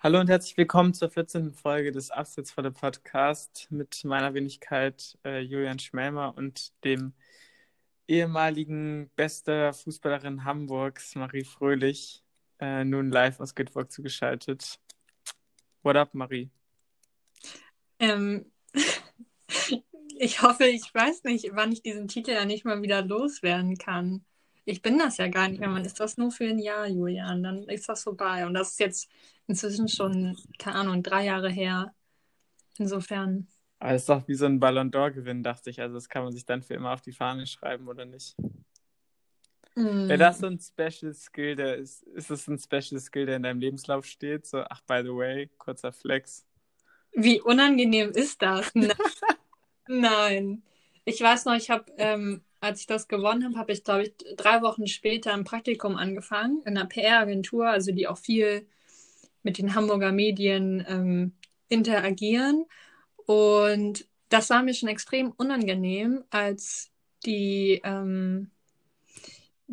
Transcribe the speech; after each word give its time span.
Hallo 0.00 0.20
und 0.20 0.28
herzlich 0.28 0.56
willkommen 0.56 0.94
zur 0.94 1.10
14. 1.10 1.52
Folge 1.52 1.90
des 1.90 2.12
Abseitsvolle 2.12 2.70
Podcast 2.70 3.66
mit 3.70 4.04
meiner 4.04 4.32
Wenigkeit 4.32 5.18
äh, 5.24 5.40
Julian 5.40 5.80
Schmelmer 5.80 6.34
und 6.36 6.72
dem 6.84 7.14
ehemaligen 8.06 9.10
bester 9.16 9.72
Fußballerin 9.72 10.44
Hamburgs, 10.44 11.16
Marie 11.16 11.42
Fröhlich, 11.42 12.22
äh, 12.60 12.84
nun 12.84 13.10
live 13.10 13.40
aus 13.40 13.56
Göteborg 13.56 13.90
zugeschaltet. 13.90 14.78
What 15.82 15.96
up, 15.96 16.14
Marie? 16.14 16.48
Ähm, 17.98 18.52
ich 20.16 20.42
hoffe, 20.42 20.66
ich 20.66 20.94
weiß 20.94 21.24
nicht, 21.24 21.50
wann 21.54 21.72
ich 21.72 21.82
diesen 21.82 22.06
Titel 22.06 22.30
ja 22.30 22.44
nicht 22.44 22.64
mal 22.64 22.82
wieder 22.82 23.02
loswerden 23.02 23.76
kann. 23.78 24.24
Ich 24.68 24.82
bin 24.82 24.98
das 24.98 25.16
ja 25.16 25.28
gar 25.28 25.48
nicht 25.48 25.60
mehr. 25.60 25.70
Man 25.70 25.86
ist 25.86 25.98
das 25.98 26.18
nur 26.18 26.30
für 26.30 26.44
ein 26.44 26.58
Jahr, 26.58 26.86
Julian. 26.86 27.42
Dann 27.42 27.62
ist 27.64 27.88
das 27.88 28.02
vorbei. 28.02 28.44
Und 28.44 28.52
das 28.52 28.72
ist 28.72 28.80
jetzt 28.80 29.10
inzwischen 29.46 29.88
schon, 29.88 30.36
keine 30.58 30.76
Ahnung, 30.76 31.02
drei 31.02 31.24
Jahre 31.24 31.48
her. 31.48 31.94
Insofern. 32.76 33.48
Aber 33.78 33.92
es 33.92 34.02
ist 34.02 34.10
doch 34.10 34.28
wie 34.28 34.34
so 34.34 34.44
ein 34.44 34.60
Ballon 34.60 34.90
d'Or-Gewinn, 34.90 35.42
dachte 35.42 35.70
ich. 35.70 35.80
Also 35.80 35.94
das 35.94 36.10
kann 36.10 36.22
man 36.22 36.34
sich 36.34 36.44
dann 36.44 36.62
für 36.62 36.74
immer 36.74 36.92
auf 36.92 37.00
die 37.00 37.12
Fahne 37.12 37.46
schreiben, 37.46 37.88
oder 37.88 38.04
nicht? 38.04 38.36
Mm. 39.74 40.06
Wäre 40.06 40.18
das 40.18 40.40
so 40.40 40.46
ein 40.48 40.60
Special 40.60 41.14
Skill, 41.14 41.56
der 41.56 41.76
ist, 41.76 42.02
ist 42.02 42.30
es 42.30 42.46
ein 42.46 42.58
Special 42.58 43.00
Skill, 43.00 43.24
der 43.24 43.36
in 43.36 43.44
deinem 43.44 43.60
Lebenslauf 43.60 44.04
steht? 44.04 44.44
So, 44.44 44.58
ach, 44.68 44.82
by 44.82 45.00
the 45.02 45.14
way, 45.14 45.48
kurzer 45.56 45.92
Flex. 45.92 46.46
Wie 47.12 47.40
unangenehm 47.40 48.10
ist 48.10 48.42
das? 48.42 48.70
Nein. 49.88 50.62
Ich 51.06 51.22
weiß 51.22 51.46
noch, 51.46 51.54
ich 51.54 51.70
habe, 51.70 51.90
ähm, 51.96 52.42
als 52.60 52.80
ich 52.80 52.86
das 52.86 53.08
gewonnen 53.08 53.44
habe, 53.44 53.58
habe 53.58 53.72
ich, 53.72 53.84
glaube 53.84 54.04
ich, 54.04 54.12
drei 54.36 54.62
Wochen 54.62 54.86
später 54.86 55.32
ein 55.32 55.44
Praktikum 55.44 55.96
angefangen 55.96 56.62
in 56.62 56.76
einer 56.76 56.86
PR-Agentur, 56.86 57.68
also 57.68 57.92
die 57.92 58.08
auch 58.08 58.18
viel 58.18 58.66
mit 59.42 59.58
den 59.58 59.74
Hamburger 59.74 60.12
Medien 60.12 60.84
ähm, 60.88 61.32
interagieren. 61.68 62.66
Und 63.26 64.06
das 64.28 64.50
war 64.50 64.62
mir 64.62 64.74
schon 64.74 64.88
extrem 64.88 65.32
unangenehm, 65.32 66.24
als 66.30 66.90
die 67.24 67.80
ähm, 67.84 68.50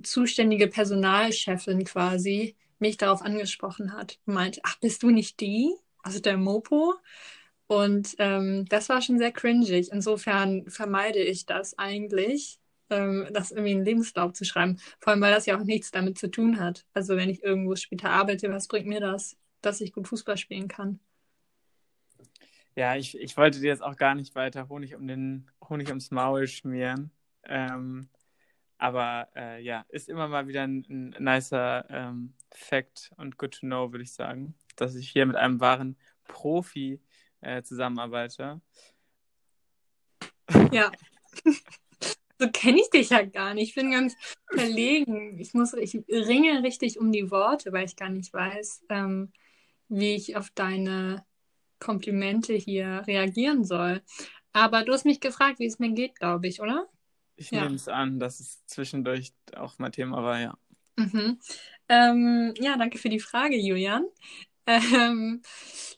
zuständige 0.01 0.67
Personalchefin 0.67 1.83
quasi 1.85 2.55
mich 2.79 2.97
darauf 2.97 3.21
angesprochen 3.21 3.93
hat 3.93 4.19
und 4.25 4.33
meinte, 4.33 4.59
ach, 4.63 4.77
bist 4.79 5.03
du 5.03 5.09
nicht 5.09 5.39
die? 5.39 5.73
Also 6.03 6.19
der 6.19 6.37
Mopo? 6.37 6.95
Und 7.67 8.15
ähm, 8.19 8.65
das 8.69 8.89
war 8.89 9.01
schon 9.01 9.17
sehr 9.17 9.31
cringig. 9.31 9.91
Insofern 9.91 10.69
vermeide 10.69 11.19
ich 11.19 11.45
das 11.45 11.77
eigentlich, 11.77 12.59
ähm, 12.89 13.27
das 13.31 13.51
irgendwie 13.51 13.71
in 13.71 13.79
den 13.79 13.85
Lebenslauf 13.85 14.33
zu 14.33 14.45
schreiben. 14.45 14.79
Vor 14.99 15.11
allem, 15.13 15.21
weil 15.21 15.33
das 15.33 15.45
ja 15.45 15.57
auch 15.57 15.63
nichts 15.63 15.91
damit 15.91 16.17
zu 16.17 16.29
tun 16.29 16.59
hat. 16.59 16.85
Also 16.93 17.15
wenn 17.15 17.29
ich 17.29 17.43
irgendwo 17.43 17.75
später 17.75 18.09
arbeite, 18.09 18.51
was 18.51 18.67
bringt 18.67 18.87
mir 18.87 18.99
das, 18.99 19.37
dass 19.61 19.81
ich 19.81 19.93
gut 19.93 20.07
Fußball 20.07 20.37
spielen 20.37 20.67
kann? 20.67 20.99
Ja, 22.75 22.95
ich, 22.95 23.17
ich 23.17 23.37
wollte 23.37 23.59
dir 23.59 23.67
jetzt 23.67 23.83
auch 23.83 23.95
gar 23.95 24.15
nicht 24.15 24.35
weiter 24.35 24.67
Honig 24.67 24.95
um 24.95 25.07
den 25.07 25.49
Honig 25.69 25.87
ums 25.89 26.11
Maul 26.11 26.47
schmieren. 26.47 27.11
Ähm, 27.43 28.09
aber 28.77 29.29
äh, 29.35 29.61
ja, 29.63 29.85
ist 29.89 30.09
immer 30.09 30.27
mal 30.27 30.47
wieder 30.47 30.63
ein, 30.63 30.85
ein 30.89 31.23
nicer 31.23 31.85
ähm, 31.89 32.33
Fact 32.51 33.11
und 33.17 33.37
good 33.37 33.53
to 33.53 33.61
know, 33.61 33.91
würde 33.91 34.03
ich 34.03 34.11
sagen, 34.11 34.55
dass 34.75 34.95
ich 34.95 35.09
hier 35.09 35.25
mit 35.25 35.37
einem 35.37 35.61
wahren 35.61 35.97
Profi 36.25 36.99
äh, 37.39 37.63
zusammenarbeite. 37.63 38.61
Ja. 40.71 40.91
so 42.39 42.49
kenne 42.49 42.81
ich 42.81 42.89
dich 42.89 43.09
ja 43.09 43.23
gar 43.23 43.53
nicht. 43.53 43.69
Ich 43.69 43.75
bin 43.75 43.91
ganz 43.91 44.15
verlegen. 44.51 45.39
Ich 45.39 45.53
muss, 45.53 45.73
ich 45.73 45.95
ringe 46.09 46.63
richtig 46.63 46.99
um 46.99 47.11
die 47.11 47.31
Worte, 47.31 47.71
weil 47.71 47.85
ich 47.85 47.95
gar 47.95 48.09
nicht 48.09 48.33
weiß, 48.33 48.83
ähm, 48.89 49.31
wie 49.87 50.15
ich 50.15 50.35
auf 50.35 50.49
deine 50.51 51.25
Komplimente 51.79 52.53
hier 52.53 53.03
reagieren 53.07 53.63
soll. 53.63 54.01
Aber 54.53 54.83
du 54.83 54.93
hast 54.93 55.05
mich 55.05 55.19
gefragt, 55.19 55.59
wie 55.59 55.65
es 55.65 55.79
mir 55.79 55.91
geht, 55.91 56.15
glaube 56.15 56.47
ich, 56.47 56.61
oder? 56.61 56.87
Ich 57.35 57.51
ja. 57.51 57.63
nehme 57.63 57.75
es 57.75 57.87
an, 57.87 58.19
dass 58.19 58.39
es 58.39 58.65
zwischendurch 58.65 59.33
auch 59.55 59.77
mal 59.79 59.91
Thema 59.91 60.23
war, 60.23 60.39
ja. 60.39 60.57
Mhm. 60.95 61.39
Ähm, 61.89 62.53
ja, 62.59 62.77
danke 62.77 62.97
für 62.97 63.09
die 63.09 63.19
Frage, 63.19 63.57
Julian. 63.57 64.05
Ähm, 64.67 65.43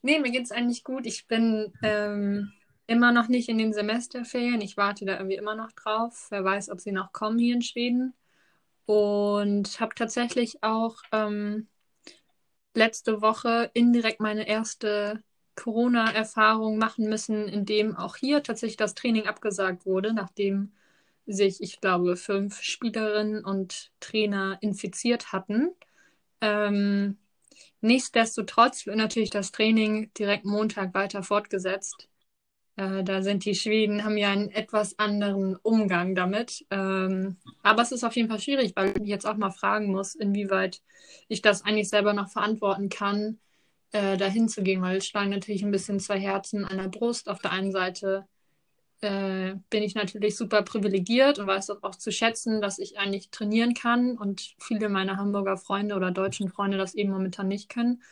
nee, 0.01 0.19
mir 0.19 0.29
geht 0.29 0.43
es 0.43 0.51
eigentlich 0.51 0.83
gut. 0.83 1.05
Ich 1.05 1.25
bin 1.27 1.71
ähm, 1.83 2.51
immer 2.87 3.11
noch 3.11 3.27
nicht 3.27 3.49
in 3.49 3.57
den 3.57 3.73
Semesterferien. 3.73 4.61
Ich 4.61 4.77
warte 4.77 5.05
da 5.05 5.17
irgendwie 5.17 5.35
immer 5.35 5.55
noch 5.55 5.71
drauf. 5.73 6.27
Wer 6.29 6.43
weiß, 6.43 6.69
ob 6.69 6.79
sie 6.79 6.91
noch 6.91 7.11
kommen 7.13 7.37
hier 7.39 7.55
in 7.55 7.61
Schweden. 7.61 8.13
Und 8.85 9.79
habe 9.79 9.93
tatsächlich 9.95 10.63
auch 10.63 10.97
ähm, 11.11 11.67
letzte 12.73 13.21
Woche 13.21 13.69
indirekt 13.73 14.21
meine 14.21 14.47
erste 14.47 15.23
Corona-Erfahrung 15.55 16.77
machen 16.77 17.09
müssen, 17.09 17.47
in 17.47 17.65
dem 17.65 17.95
auch 17.97 18.15
hier 18.15 18.43
tatsächlich 18.43 18.77
das 18.77 18.93
Training 18.95 19.27
abgesagt 19.27 19.85
wurde, 19.85 20.13
nachdem 20.13 20.71
sich, 21.25 21.61
ich 21.61 21.81
glaube, 21.81 22.15
fünf 22.15 22.61
Spielerinnen 22.61 23.43
und 23.43 23.91
Trainer 23.99 24.57
infiziert 24.61 25.33
hatten. 25.33 25.71
Ähm, 26.41 27.17
Nichtsdestotrotz 27.81 28.85
wird 28.85 28.97
natürlich 28.97 29.29
das 29.29 29.51
Training 29.51 30.11
direkt 30.15 30.45
Montag 30.45 30.93
weiter 30.93 31.23
fortgesetzt. 31.23 32.09
Äh, 32.77 33.03
da 33.03 33.21
sind 33.23 33.43
die 33.43 33.55
Schweden, 33.55 34.03
haben 34.05 34.17
ja 34.17 34.29
einen 34.29 34.51
etwas 34.51 34.97
anderen 34.99 35.55
Umgang 35.57 36.15
damit. 36.15 36.65
Ähm, 36.69 37.37
aber 37.63 37.81
es 37.81 37.91
ist 37.91 38.03
auf 38.03 38.15
jeden 38.15 38.29
Fall 38.29 38.39
schwierig, 38.39 38.73
weil 38.75 38.93
ich 39.01 39.07
jetzt 39.07 39.25
auch 39.25 39.35
mal 39.35 39.51
fragen 39.51 39.91
muss, 39.91 40.15
inwieweit 40.15 40.81
ich 41.27 41.41
das 41.41 41.65
eigentlich 41.65 41.89
selber 41.89 42.13
noch 42.13 42.29
verantworten 42.29 42.89
kann, 42.89 43.39
äh, 43.91 44.15
dahin 44.17 44.47
zu 44.47 44.63
gehen, 44.63 44.81
weil 44.81 44.97
es 44.97 45.07
schlagen 45.07 45.31
natürlich 45.31 45.63
ein 45.63 45.71
bisschen 45.71 45.99
zwei 45.99 46.19
Herzen 46.19 46.65
an 46.65 46.77
der 46.77 46.89
Brust. 46.89 47.29
Auf 47.29 47.41
der 47.41 47.51
einen 47.51 47.71
Seite 47.71 48.27
äh, 49.01 49.55
bin 49.69 49.83
ich 49.83 49.95
natürlich 49.95 50.35
super 50.37 50.61
privilegiert 50.61 51.39
und 51.39 51.47
weiß 51.47 51.71
auch 51.81 51.95
zu 51.95 52.11
schätzen, 52.11 52.61
dass 52.61 52.79
ich 52.79 52.99
eigentlich 52.99 53.31
trainieren 53.31 53.73
kann 53.73 54.17
und 54.17 54.55
viele 54.59 54.89
meiner 54.89 55.17
Hamburger 55.17 55.57
Freunde 55.57 55.95
oder 55.95 56.11
deutschen 56.11 56.49
Freunde 56.49 56.77
das 56.77 56.93
eben 56.95 57.11
momentan 57.11 57.47
nicht 57.47 57.69
können. 57.69 58.03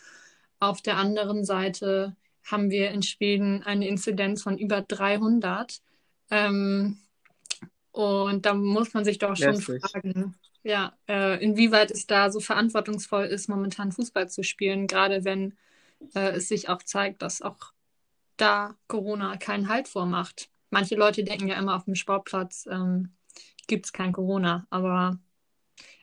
Auf 0.59 0.81
der 0.81 0.97
anderen 0.97 1.43
Seite 1.43 2.15
haben 2.45 2.69
wir 2.69 2.91
in 2.91 3.01
Schweden 3.01 3.63
eine 3.63 3.88
Inzidenz 3.88 4.44
von 4.44 4.57
über 4.57 4.81
300. 4.81 5.81
Ähm, 6.29 7.00
und 7.91 8.45
da 8.45 8.53
muss 8.53 8.94
man 8.94 9.06
sich 9.06 9.17
doch 9.17 9.35
schon 9.35 9.56
Lässig. 9.56 9.81
fragen, 9.81 10.35
ja, 10.63 10.97
äh, 11.07 11.44
inwieweit 11.44 11.91
es 11.91 12.07
da 12.07 12.31
so 12.31 12.39
verantwortungsvoll 12.39 13.25
ist, 13.25 13.50
momentan 13.50 13.91
Fußball 13.91 14.29
zu 14.29 14.44
spielen, 14.44 14.88
gerade 14.88 15.23
wenn 15.23 15.55
äh, 16.13 16.31
es 16.31 16.47
sich 16.47 16.69
auch 16.69 16.84
zeigt, 16.84 17.22
dass 17.22 17.41
auch 17.41 17.72
da 18.38 18.75
Corona 18.88 19.38
keinen 19.38 19.69
Halt 19.69 19.88
vormacht. 19.88 20.50
Manche 20.69 20.95
Leute 20.95 21.23
denken 21.23 21.47
ja 21.47 21.57
immer, 21.57 21.75
auf 21.75 21.85
dem 21.85 21.95
Sportplatz 21.95 22.67
ähm, 22.69 23.13
gibt 23.67 23.85
es 23.85 23.94
kein 23.94 24.11
Corona, 24.11 24.67
aber 24.69 25.19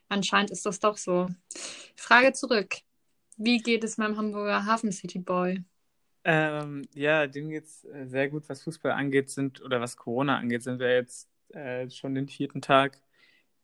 anscheinend 0.08 0.50
ist 0.50 0.64
das 0.64 0.80
doch 0.80 0.96
so. 0.96 1.28
Frage 1.96 2.32
zurück. 2.32 2.76
Wie 3.36 3.58
geht 3.58 3.84
es 3.84 3.98
meinem 3.98 4.16
Hamburger 4.16 4.64
Hafen 4.64 4.92
City 4.92 5.18
Boy? 5.18 5.64
Ähm, 6.24 6.82
ja, 6.94 7.26
dem 7.26 7.50
geht 7.50 7.64
es 7.64 7.84
äh, 7.84 8.06
sehr 8.06 8.28
gut, 8.28 8.48
was 8.48 8.62
Fußball 8.62 8.92
angeht, 8.92 9.30
sind, 9.30 9.60
oder 9.62 9.80
was 9.80 9.96
Corona 9.96 10.38
angeht, 10.38 10.62
sind 10.62 10.78
wir 10.78 10.94
jetzt 10.94 11.28
äh, 11.50 11.90
schon 11.90 12.14
den 12.14 12.28
vierten 12.28 12.62
Tag 12.62 13.00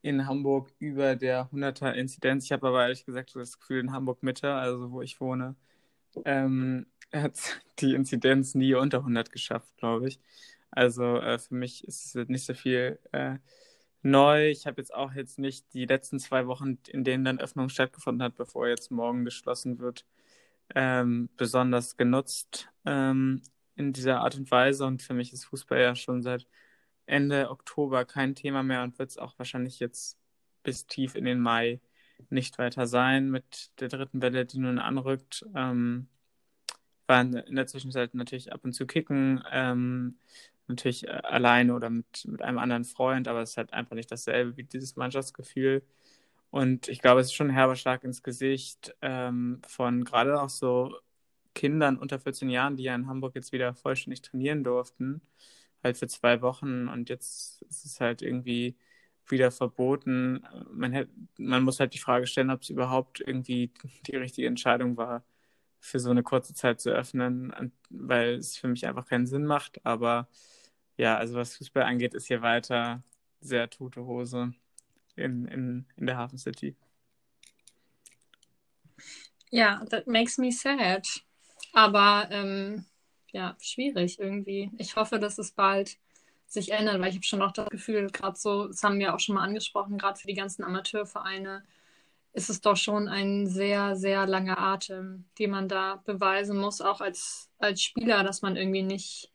in 0.02 0.26
Hamburg 0.26 0.72
über 0.78 1.16
der 1.16 1.50
100er 1.52 1.92
Inzidenz. 1.92 2.44
Ich 2.44 2.52
habe 2.52 2.68
aber 2.68 2.82
ehrlich 2.82 3.04
gesagt 3.06 3.34
das 3.36 3.58
Gefühl, 3.60 3.80
in 3.80 3.92
Hamburg 3.92 4.22
Mitte, 4.22 4.52
also 4.52 4.90
wo 4.92 5.02
ich 5.02 5.20
wohne, 5.20 5.56
ähm, 6.24 6.86
hat 7.12 7.60
die 7.80 7.94
Inzidenz 7.94 8.54
nie 8.54 8.74
unter 8.74 8.98
100 8.98 9.32
geschafft, 9.32 9.76
glaube 9.78 10.08
ich. 10.08 10.20
Also 10.70 11.18
äh, 11.18 11.38
für 11.38 11.54
mich 11.54 11.84
ist 11.86 12.16
es 12.16 12.28
nicht 12.28 12.44
so 12.44 12.54
viel 12.54 12.98
äh, 13.12 13.38
neu. 14.02 14.50
Ich 14.50 14.66
habe 14.66 14.80
jetzt 14.80 14.94
auch 14.94 15.12
jetzt 15.14 15.38
nicht 15.38 15.72
die 15.74 15.86
letzten 15.86 16.18
zwei 16.20 16.46
Wochen, 16.46 16.78
in 16.88 17.04
denen 17.04 17.24
dann 17.24 17.40
Öffnung 17.40 17.68
stattgefunden 17.68 18.22
hat, 18.22 18.36
bevor 18.36 18.68
jetzt 18.68 18.90
morgen 18.90 19.24
geschlossen 19.24 19.78
wird, 19.78 20.04
ähm, 20.74 21.28
besonders 21.36 21.96
genutzt 21.96 22.68
ähm, 22.84 23.42
in 23.76 23.92
dieser 23.92 24.20
Art 24.20 24.36
und 24.36 24.50
Weise. 24.50 24.84
Und 24.86 25.02
für 25.02 25.14
mich 25.14 25.32
ist 25.32 25.44
Fußball 25.44 25.80
ja 25.80 25.94
schon 25.94 26.22
seit 26.22 26.46
Ende 27.06 27.50
Oktober 27.50 28.04
kein 28.04 28.34
Thema 28.34 28.62
mehr 28.62 28.82
und 28.82 28.98
wird 28.98 29.10
es 29.10 29.18
auch 29.18 29.38
wahrscheinlich 29.38 29.80
jetzt 29.80 30.18
bis 30.62 30.86
tief 30.86 31.14
in 31.14 31.24
den 31.24 31.40
Mai 31.40 31.80
nicht 32.30 32.58
weiter 32.58 32.86
sein 32.86 33.30
mit 33.30 33.70
der 33.80 33.88
dritten 33.88 34.20
Welle, 34.22 34.44
die 34.44 34.58
nun 34.58 34.78
anrückt. 34.78 35.46
Ähm, 35.54 36.08
waren 37.06 37.34
in 37.34 37.56
der 37.56 37.66
Zwischenzeit 37.66 38.14
natürlich 38.14 38.52
ab 38.52 38.60
und 38.64 38.74
zu 38.74 38.86
kicken, 38.86 39.42
ähm, 39.50 40.18
natürlich 40.66 41.08
äh, 41.08 41.10
alleine 41.10 41.74
oder 41.74 41.90
mit, 41.90 42.24
mit 42.26 42.42
einem 42.42 42.58
anderen 42.58 42.84
Freund, 42.84 43.28
aber 43.28 43.42
es 43.42 43.50
ist 43.50 43.56
halt 43.56 43.72
einfach 43.72 43.96
nicht 43.96 44.12
dasselbe 44.12 44.56
wie 44.56 44.64
dieses 44.64 44.96
Mannschaftsgefühl. 44.96 45.82
Und 46.50 46.88
ich 46.88 47.00
glaube, 47.00 47.20
es 47.20 47.28
ist 47.28 47.34
schon 47.34 47.48
ein 47.48 47.54
herber 47.54 47.76
Schlag 47.76 48.04
ins 48.04 48.22
Gesicht 48.22 48.94
ähm, 49.02 49.60
von 49.66 50.04
gerade 50.04 50.40
auch 50.40 50.48
so 50.48 50.96
Kindern 51.54 51.98
unter 51.98 52.18
14 52.20 52.48
Jahren, 52.50 52.76
die 52.76 52.84
ja 52.84 52.94
in 52.94 53.06
Hamburg 53.08 53.34
jetzt 53.34 53.52
wieder 53.52 53.74
vollständig 53.74 54.22
trainieren 54.22 54.64
durften, 54.64 55.20
halt 55.84 55.98
für 55.98 56.08
zwei 56.08 56.40
Wochen. 56.42 56.88
Und 56.88 57.08
jetzt 57.10 57.62
ist 57.62 57.84
es 57.84 58.00
halt 58.00 58.22
irgendwie 58.22 58.76
wieder 59.26 59.50
verboten. 59.50 60.42
Man, 60.72 60.92
hätte, 60.92 61.10
man 61.38 61.62
muss 61.64 61.80
halt 61.80 61.94
die 61.94 61.98
Frage 61.98 62.26
stellen, 62.26 62.50
ob 62.50 62.62
es 62.62 62.70
überhaupt 62.70 63.20
irgendwie 63.20 63.72
die 64.06 64.16
richtige 64.16 64.46
Entscheidung 64.48 64.96
war, 64.96 65.24
für 65.80 66.00
so 66.00 66.10
eine 66.10 66.22
kurze 66.22 66.54
Zeit 66.54 66.80
zu 66.80 66.90
öffnen, 66.90 67.52
weil 67.90 68.34
es 68.36 68.56
für 68.56 68.68
mich 68.68 68.86
einfach 68.86 69.06
keinen 69.06 69.26
Sinn 69.26 69.44
macht. 69.46 69.84
Aber 69.86 70.28
ja, 70.96 71.16
also 71.18 71.36
was 71.36 71.56
Fußball 71.56 71.84
angeht, 71.84 72.14
ist 72.14 72.28
hier 72.28 72.42
weiter 72.42 73.02
sehr 73.40 73.70
tote 73.70 74.04
Hose 74.06 74.52
in, 75.18 75.46
in, 75.46 75.86
in 75.96 76.06
der 76.06 76.16
Hafen 76.16 76.38
City. 76.38 76.76
Ja, 79.50 79.84
that 79.90 80.06
makes 80.06 80.38
me 80.38 80.52
sad. 80.52 81.06
Aber 81.72 82.28
ähm, 82.30 82.84
ja, 83.32 83.56
schwierig 83.60 84.18
irgendwie. 84.18 84.70
Ich 84.78 84.96
hoffe, 84.96 85.18
dass 85.18 85.38
es 85.38 85.52
bald 85.52 85.98
sich 86.46 86.72
ändert, 86.72 87.00
weil 87.00 87.10
ich 87.10 87.16
habe 87.16 87.24
schon 87.24 87.42
auch 87.42 87.52
das 87.52 87.68
Gefühl, 87.68 88.10
gerade 88.10 88.38
so, 88.38 88.68
das 88.68 88.82
haben 88.82 88.98
wir 88.98 89.14
auch 89.14 89.20
schon 89.20 89.34
mal 89.34 89.44
angesprochen, 89.44 89.98
gerade 89.98 90.18
für 90.18 90.26
die 90.26 90.34
ganzen 90.34 90.64
Amateurvereine 90.64 91.62
ist 92.32 92.50
es 92.50 92.60
doch 92.60 92.76
schon 92.76 93.08
ein 93.08 93.46
sehr, 93.46 93.96
sehr 93.96 94.26
langer 94.26 94.58
Atem, 94.58 95.24
den 95.38 95.50
man 95.50 95.68
da 95.68 96.02
beweisen 96.04 96.56
muss, 96.58 96.80
auch 96.80 97.00
als, 97.00 97.50
als 97.58 97.82
Spieler, 97.82 98.22
dass 98.22 98.42
man 98.42 98.56
irgendwie 98.56 98.82
nicht, 98.82 99.30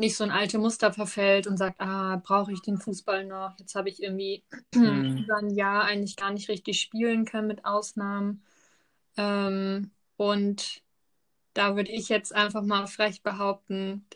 nicht 0.00 0.16
so 0.16 0.24
ein 0.24 0.30
alte 0.30 0.58
Muster 0.58 0.92
verfällt 0.92 1.46
und 1.46 1.56
sagt, 1.56 1.80
ah, 1.80 2.16
brauche 2.16 2.52
ich 2.52 2.62
den 2.62 2.78
Fußball 2.78 3.24
noch? 3.24 3.56
Jetzt 3.58 3.74
habe 3.74 3.88
ich 3.88 4.02
irgendwie 4.02 4.42
mhm. 4.74 5.18
über 5.18 5.36
ein 5.36 5.50
Jahr 5.50 5.84
eigentlich 5.84 6.16
gar 6.16 6.32
nicht 6.32 6.48
richtig 6.48 6.80
spielen 6.80 7.24
können 7.24 7.46
mit 7.46 7.64
Ausnahmen. 7.64 8.42
Ähm, 9.16 9.90
und 10.16 10.82
da 11.54 11.76
würde 11.76 11.92
ich 11.92 12.08
jetzt 12.08 12.34
einfach 12.34 12.62
mal 12.62 12.86
frech 12.86 13.22
behaupten, 13.22 14.06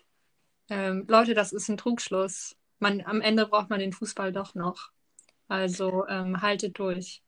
ähm, 0.71 1.05
Leute, 1.09 1.35
das 1.35 1.53
ist 1.53 1.69
ein 1.69 1.77
Trugschluss. 1.77 2.57
Man, 2.79 3.03
am 3.03 3.21
Ende 3.21 3.47
braucht 3.47 3.71
man 3.71 3.81
den 3.81 3.93
Fußball 3.93 4.33
doch 4.33 4.55
noch. 4.55 4.91
Also 5.49 6.07
ähm, 6.09 6.41
haltet 6.41 6.79
durch. 6.79 7.23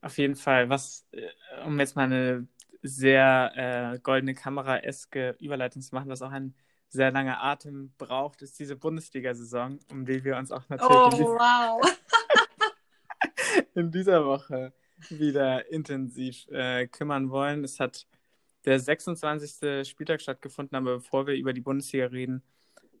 Auf 0.00 0.18
jeden 0.18 0.34
Fall. 0.34 0.68
Was, 0.68 1.06
äh, 1.12 1.28
um 1.64 1.78
jetzt 1.78 1.94
mal 1.94 2.04
eine 2.04 2.48
sehr 2.82 3.52
äh, 3.94 3.98
goldene 4.00 4.34
Kamera-eske 4.34 5.36
Überleitung 5.38 5.82
zu 5.82 5.94
machen, 5.94 6.08
was 6.08 6.22
auch 6.22 6.32
ein 6.32 6.54
sehr 6.90 7.12
langer 7.12 7.42
Atem 7.42 7.92
braucht, 7.96 8.42
ist 8.42 8.58
diese 8.58 8.76
Bundesliga-Saison, 8.76 9.78
um 9.90 10.04
die 10.04 10.22
wir 10.24 10.36
uns 10.36 10.50
auch 10.50 10.68
natürlich 10.68 11.26
oh, 11.26 11.34
wow. 11.38 11.80
in 13.74 13.90
dieser 13.90 14.24
Woche 14.26 14.72
wieder 15.08 15.70
intensiv 15.70 16.46
äh, 16.48 16.86
kümmern 16.88 17.30
wollen. 17.30 17.64
Es 17.64 17.80
hat 17.80 18.06
der 18.64 18.78
26. 18.78 19.88
Spieltag 19.88 20.20
stattgefunden, 20.20 20.76
aber 20.76 20.96
bevor 20.96 21.26
wir 21.26 21.34
über 21.34 21.52
die 21.52 21.62
Bundesliga 21.62 22.06
reden, 22.06 22.42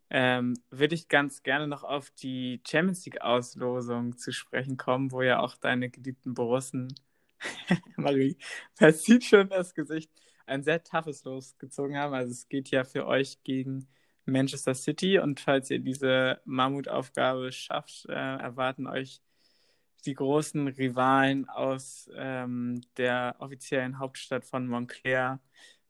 ähm, 0.08 0.54
würde 0.70 0.94
ich 0.94 1.08
ganz 1.08 1.42
gerne 1.42 1.66
noch 1.66 1.84
auf 1.84 2.10
die 2.10 2.60
Champions 2.66 3.04
League-Auslosung 3.04 4.16
zu 4.16 4.32
sprechen 4.32 4.76
kommen, 4.76 5.12
wo 5.12 5.22
ja 5.22 5.40
auch 5.40 5.56
deine 5.56 5.90
geliebten 5.90 6.34
Borussen, 6.34 6.94
Marie, 7.96 8.36
man 8.78 8.92
sieht 8.92 9.24
schon 9.24 9.48
das 9.48 9.74
Gesicht, 9.74 10.10
ein 10.50 10.62
sehr 10.62 10.82
toughes 10.82 11.24
Los 11.24 11.56
gezogen 11.58 11.96
haben. 11.96 12.14
Also 12.14 12.32
es 12.32 12.48
geht 12.48 12.70
ja 12.70 12.84
für 12.84 13.06
euch 13.06 13.42
gegen 13.44 13.88
Manchester 14.26 14.74
City 14.74 15.18
und 15.18 15.40
falls 15.40 15.70
ihr 15.70 15.80
diese 15.80 16.40
Mammutaufgabe 16.44 17.52
schafft, 17.52 18.06
äh, 18.08 18.12
erwarten 18.12 18.86
euch 18.86 19.22
die 20.06 20.14
großen 20.14 20.68
Rivalen 20.68 21.48
aus 21.48 22.10
ähm, 22.14 22.80
der 22.96 23.36
offiziellen 23.38 23.98
Hauptstadt 23.98 24.44
von 24.44 24.66
Montclair, 24.66 25.40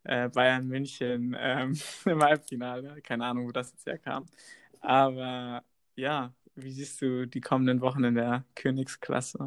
äh, 0.04 0.28
Bayern 0.28 0.66
München 0.68 1.36
ähm, 1.38 1.78
im 2.06 2.22
Halbfinale. 2.22 3.00
Keine 3.02 3.26
Ahnung, 3.26 3.46
wo 3.46 3.52
das 3.52 3.72
jetzt 3.72 3.86
herkam. 3.86 4.26
Aber 4.80 5.64
ja, 5.96 6.34
wie 6.54 6.72
siehst 6.72 7.00
du 7.02 7.26
die 7.26 7.40
kommenden 7.40 7.80
Wochen 7.80 8.04
in 8.04 8.14
der 8.14 8.44
Königsklasse? 8.54 9.46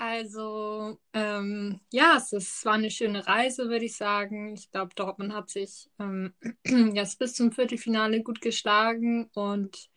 Also, 0.00 0.96
ähm, 1.12 1.80
ja, 1.92 2.16
es, 2.16 2.32
es 2.32 2.64
war 2.64 2.74
eine 2.74 2.88
schöne 2.90 3.26
Reise, 3.26 3.68
würde 3.68 3.84
ich 3.84 3.96
sagen. 3.96 4.54
Ich 4.54 4.70
glaube, 4.70 4.94
Dortmund 4.94 5.32
hat 5.34 5.50
sich 5.50 5.90
ähm, 5.98 6.32
jetzt 6.94 7.18
bis 7.18 7.34
zum 7.34 7.50
Viertelfinale 7.50 8.22
gut 8.22 8.40
geschlagen 8.40 9.28
und 9.34 9.90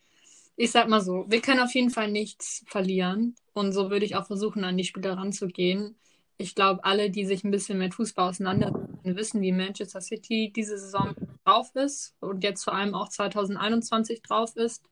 ich 0.56 0.72
sag 0.72 0.88
mal 0.88 1.00
so, 1.00 1.24
wir 1.28 1.40
können 1.40 1.60
auf 1.60 1.74
jeden 1.74 1.90
Fall 1.90 2.10
nichts 2.10 2.64
verlieren. 2.66 3.36
Und 3.54 3.72
so 3.72 3.90
würde 3.90 4.04
ich 4.04 4.16
auch 4.16 4.26
versuchen, 4.26 4.64
an 4.64 4.76
die 4.76 4.84
Spieler 4.84 5.16
ranzugehen. 5.16 5.96
Ich 6.36 6.54
glaube, 6.56 6.84
alle, 6.84 7.10
die 7.10 7.24
sich 7.24 7.44
ein 7.44 7.52
bisschen 7.52 7.78
mit 7.78 7.94
Fußball 7.94 8.30
auseinandersetzen, 8.30 8.88
wissen, 9.04 9.40
wie 9.42 9.52
Manchester 9.52 10.00
City 10.00 10.52
diese 10.54 10.78
Saison 10.78 11.14
drauf 11.44 11.74
ist 11.76 12.16
und 12.20 12.42
jetzt 12.44 12.64
vor 12.64 12.74
allem 12.74 12.94
auch 12.94 13.08
2021 13.08 14.22
drauf 14.22 14.56
ist. 14.56 14.82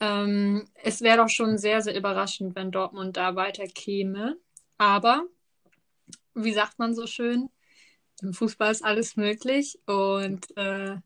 Ähm, 0.00 0.66
es 0.82 1.02
wäre 1.02 1.18
doch 1.18 1.28
schon 1.30 1.58
sehr, 1.58 1.82
sehr 1.82 1.96
überraschend, 1.96 2.54
wenn 2.56 2.70
Dortmund 2.70 3.16
da 3.16 3.36
weiter 3.36 3.66
käme. 3.66 4.38
Aber, 4.78 5.26
wie 6.34 6.52
sagt 6.52 6.78
man 6.78 6.94
so 6.94 7.06
schön, 7.06 7.48
im 8.22 8.32
Fußball 8.32 8.70
ist 8.70 8.84
alles 8.84 9.16
möglich. 9.16 9.78
Und 9.86 10.56
äh, 10.56 10.96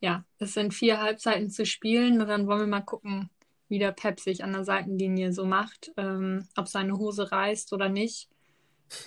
ja, 0.00 0.24
es 0.38 0.54
sind 0.54 0.74
vier 0.74 1.00
Halbzeiten 1.00 1.50
zu 1.50 1.66
spielen 1.66 2.20
und 2.20 2.28
dann 2.28 2.46
wollen 2.46 2.60
wir 2.60 2.66
mal 2.66 2.80
gucken, 2.80 3.30
wie 3.68 3.78
der 3.78 3.92
Pep 3.92 4.18
sich 4.20 4.42
an 4.42 4.52
der 4.52 4.64
Seitenlinie 4.64 5.32
so 5.32 5.44
macht, 5.44 5.92
ähm, 5.96 6.48
ob 6.56 6.68
seine 6.68 6.98
Hose 6.98 7.30
reißt 7.30 7.72
oder 7.72 7.88
nicht. 7.88 8.28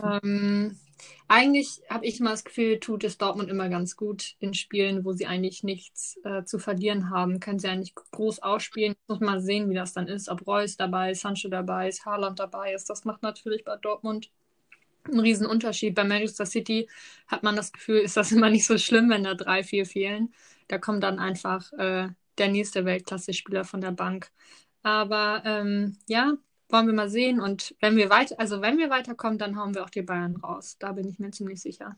Ähm, 0.02 0.80
eigentlich 1.28 1.82
habe 1.90 2.06
ich 2.06 2.20
mal 2.20 2.32
das 2.32 2.44
Gefühl, 2.44 2.80
tut 2.80 3.04
es 3.04 3.18
Dortmund 3.18 3.50
immer 3.50 3.70
ganz 3.70 3.96
gut 3.96 4.36
in 4.40 4.54
Spielen, 4.54 5.06
wo 5.06 5.14
sie 5.14 5.26
eigentlich 5.26 5.64
nichts 5.64 6.20
äh, 6.24 6.44
zu 6.44 6.60
verlieren 6.60 7.10
haben. 7.10 7.40
Können 7.40 7.60
sie 7.60 7.68
eigentlich 7.68 7.96
groß 7.96 8.40
ausspielen. 8.40 8.96
Muss 9.08 9.20
mal 9.20 9.42
sehen, 9.42 9.70
wie 9.70 9.76
das 9.76 9.94
dann 9.94 10.08
ist. 10.08 10.30
Ob 10.30 10.46
Reus 10.46 10.78
dabei 10.78 11.12
ist, 11.12 11.22
Sancho 11.22 11.50
dabei 11.50 11.90
ist, 11.90 12.06
Haaland 12.06 12.40
dabei 12.40 12.74
ist. 12.74 12.90
Das 12.90 13.06
macht 13.06 13.24
natürlich 13.24 13.64
bei 13.64 13.78
Dortmund 13.78 14.30
einen 15.06 15.20
riesen 15.20 15.46
Unterschied. 15.48 15.96
Bei 15.96 16.04
Manchester 16.04 16.46
City 16.46 16.90
hat 17.28 17.44
man 17.44 17.56
das 17.56 17.72
Gefühl, 17.72 18.00
ist 18.00 18.18
das 18.18 18.32
immer 18.34 18.50
nicht 18.50 18.66
so 18.66 18.78
schlimm, 18.78 19.10
wenn 19.10 19.24
da 19.24 19.34
drei, 19.34 19.64
vier 19.64 19.86
fehlen. 19.86 20.34
Da 20.68 20.78
kommt 20.78 21.04
dann 21.04 21.20
einfach 21.20 21.72
äh, 21.74 22.10
der 22.38 22.48
nächste 22.50 22.86
Weltklasse-Spieler 22.86 23.64
von 23.66 23.82
der 23.82 23.92
Bank. 23.92 24.32
Aber 24.82 25.44
ähm, 25.46 25.98
ja, 26.08 26.34
wollen 26.74 26.88
wir 26.88 26.94
mal 26.94 27.10
sehen. 27.10 27.40
Und 27.40 27.76
wenn 27.80 27.96
wir 27.96 28.10
weiter, 28.10 28.36
also 28.40 28.62
wenn 28.62 28.78
wir 28.78 28.90
weiterkommen, 28.90 29.38
dann 29.38 29.58
hauen 29.58 29.76
wir 29.76 29.84
auch 29.84 29.90
die 29.90 30.02
Bayern 30.02 30.36
raus. 30.38 30.78
Da 30.80 30.92
bin 30.92 31.08
ich 31.08 31.20
mir 31.20 31.32
ziemlich 31.32 31.62
sicher. 31.62 31.96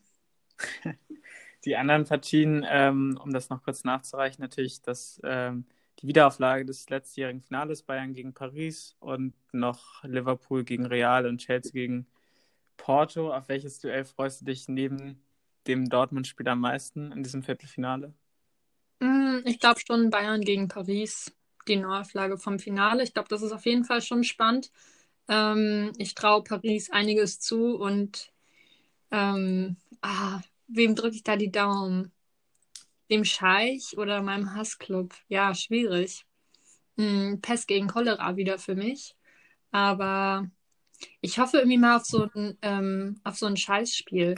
Die 1.65 1.75
anderen 1.75 2.05
Partien, 2.05 2.63
ähm, 2.69 3.19
um 3.23 3.33
das 3.33 3.49
noch 3.49 3.63
kurz 3.63 3.83
nachzureichen, 3.83 4.39
natürlich 4.39 4.83
das, 4.83 5.19
ähm, 5.23 5.65
die 5.99 6.07
Wiederauflage 6.07 6.63
des 6.63 6.87
letztjährigen 6.89 7.41
Finales 7.41 7.81
Bayern 7.81 8.13
gegen 8.13 8.35
Paris 8.35 8.95
und 8.99 9.33
noch 9.51 10.03
Liverpool 10.03 10.63
gegen 10.63 10.85
Real 10.85 11.25
und 11.25 11.39
Chelsea 11.39 11.71
gegen 11.71 12.05
Porto. 12.77 13.33
Auf 13.33 13.49
welches 13.49 13.79
Duell 13.79 14.05
freust 14.05 14.41
du 14.41 14.45
dich 14.45 14.67
neben 14.67 15.23
dem 15.65 15.89
Dortmund-Spiel 15.89 16.47
am 16.47 16.59
meisten 16.59 17.11
in 17.11 17.23
diesem 17.23 17.41
Viertelfinale? 17.41 18.13
Mm, 18.99 19.39
ich 19.45 19.59
glaube 19.59 19.79
schon 19.79 20.11
Bayern 20.11 20.41
gegen 20.41 20.67
Paris, 20.67 21.34
die 21.67 21.77
Neuauflage 21.77 22.37
vom 22.37 22.59
Finale. 22.59 23.03
Ich 23.03 23.13
glaube, 23.13 23.29
das 23.29 23.41
ist 23.41 23.51
auf 23.51 23.65
jeden 23.65 23.83
Fall 23.83 24.01
schon 24.01 24.23
spannend. 24.23 24.71
Ähm, 25.27 25.91
ich 25.97 26.15
traue 26.15 26.43
Paris 26.43 26.91
einiges 26.91 27.39
zu 27.39 27.75
und 27.75 28.31
ähm, 29.11 29.77
ah, 30.01 30.41
wem 30.67 30.95
drücke 30.95 31.15
ich 31.15 31.23
da 31.23 31.35
die 31.35 31.51
Daumen? 31.51 32.11
Dem 33.09 33.23
Scheich 33.23 33.97
oder 33.97 34.21
meinem 34.21 34.55
Hassclub? 34.55 35.13
Ja, 35.27 35.53
schwierig. 35.53 36.25
Hm, 36.97 37.39
Pest 37.41 37.67
gegen 37.67 37.87
Cholera 37.87 38.35
wieder 38.35 38.57
für 38.59 38.75
mich. 38.75 39.15
Aber 39.71 40.49
ich 41.21 41.39
hoffe 41.39 41.57
irgendwie 41.57 41.77
mal 41.77 41.97
auf 41.97 42.05
so 42.05 42.29
ein, 42.33 42.57
ähm, 42.61 43.19
auf 43.23 43.37
so 43.37 43.45
ein 43.45 43.57
Scheißspiel. 43.57 44.35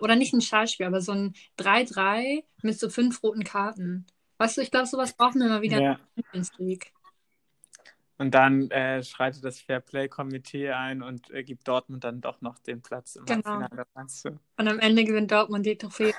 Oder 0.00 0.16
nicht 0.16 0.32
ein 0.34 0.40
Scheißspiel, 0.40 0.86
aber 0.86 1.00
so 1.00 1.12
ein 1.12 1.34
3-3 1.56 2.44
mit 2.62 2.78
so 2.78 2.90
fünf 2.90 3.22
roten 3.22 3.44
Karten. 3.44 4.06
Weißt 4.40 4.56
du, 4.56 4.62
ich 4.62 4.70
glaube, 4.70 4.86
sowas 4.86 5.12
brauchen 5.12 5.38
wir 5.42 5.50
mal 5.50 5.60
wieder 5.60 5.78
ja. 5.78 6.00
in 6.16 6.24
der 6.32 6.66
League. 6.66 6.94
Und 8.16 8.34
dann 8.34 8.70
äh, 8.70 9.02
schreitet 9.02 9.44
das 9.44 9.60
Fairplay-Komitee 9.60 10.70
ein 10.70 11.02
und 11.02 11.30
äh, 11.30 11.42
gibt 11.42 11.68
Dortmund 11.68 12.04
dann 12.04 12.22
doch 12.22 12.40
noch 12.40 12.58
den 12.58 12.80
Platz 12.80 13.16
im 13.16 13.26
genau. 13.26 13.42
Finale. 13.42 13.84
Und 14.56 14.66
am 14.66 14.78
Ende 14.78 15.04
gewinnt 15.04 15.30
Dortmund 15.30 15.66
die 15.66 15.76
Trophäe, 15.76 16.14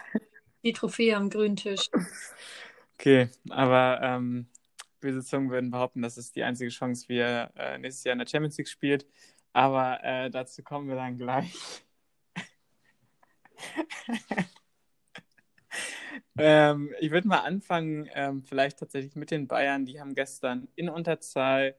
die 0.63 0.71
Trophäe 0.71 1.17
am 1.17 1.31
grünen 1.31 1.55
Tisch. 1.55 1.89
Okay, 2.99 3.29
aber 3.49 3.99
ähm, 4.03 4.45
böse 4.99 5.23
Zungen 5.23 5.49
würden 5.49 5.71
behaupten, 5.71 6.03
das 6.03 6.19
ist 6.19 6.35
die 6.35 6.43
einzige 6.43 6.69
Chance, 6.69 7.09
wie 7.09 7.17
er 7.17 7.51
äh, 7.55 7.79
nächstes 7.79 8.03
Jahr 8.03 8.13
in 8.13 8.19
der 8.19 8.27
Champions 8.27 8.59
League 8.59 8.67
spielt. 8.67 9.07
Aber 9.53 10.03
äh, 10.03 10.29
dazu 10.29 10.61
kommen 10.61 10.87
wir 10.87 10.95
dann 10.95 11.17
gleich. 11.17 11.83
ähm, 16.37 16.93
ich 16.99 17.11
würde 17.11 17.27
mal 17.27 17.39
anfangen, 17.39 18.09
ähm, 18.13 18.43
vielleicht 18.43 18.79
tatsächlich 18.79 19.15
mit 19.15 19.31
den 19.31 19.47
Bayern. 19.47 19.85
Die 19.85 19.99
haben 19.99 20.15
gestern 20.15 20.67
in 20.75 20.89
Unterzahl 20.89 21.75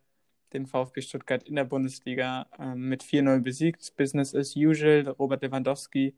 den 0.52 0.66
VfB 0.66 1.00
Stuttgart 1.00 1.42
in 1.42 1.56
der 1.56 1.64
Bundesliga 1.64 2.46
ähm, 2.58 2.88
mit 2.88 3.02
4-0 3.02 3.40
besiegt. 3.40 3.96
Business 3.96 4.34
as 4.34 4.54
usual. 4.56 5.08
Robert 5.08 5.42
Lewandowski 5.42 6.14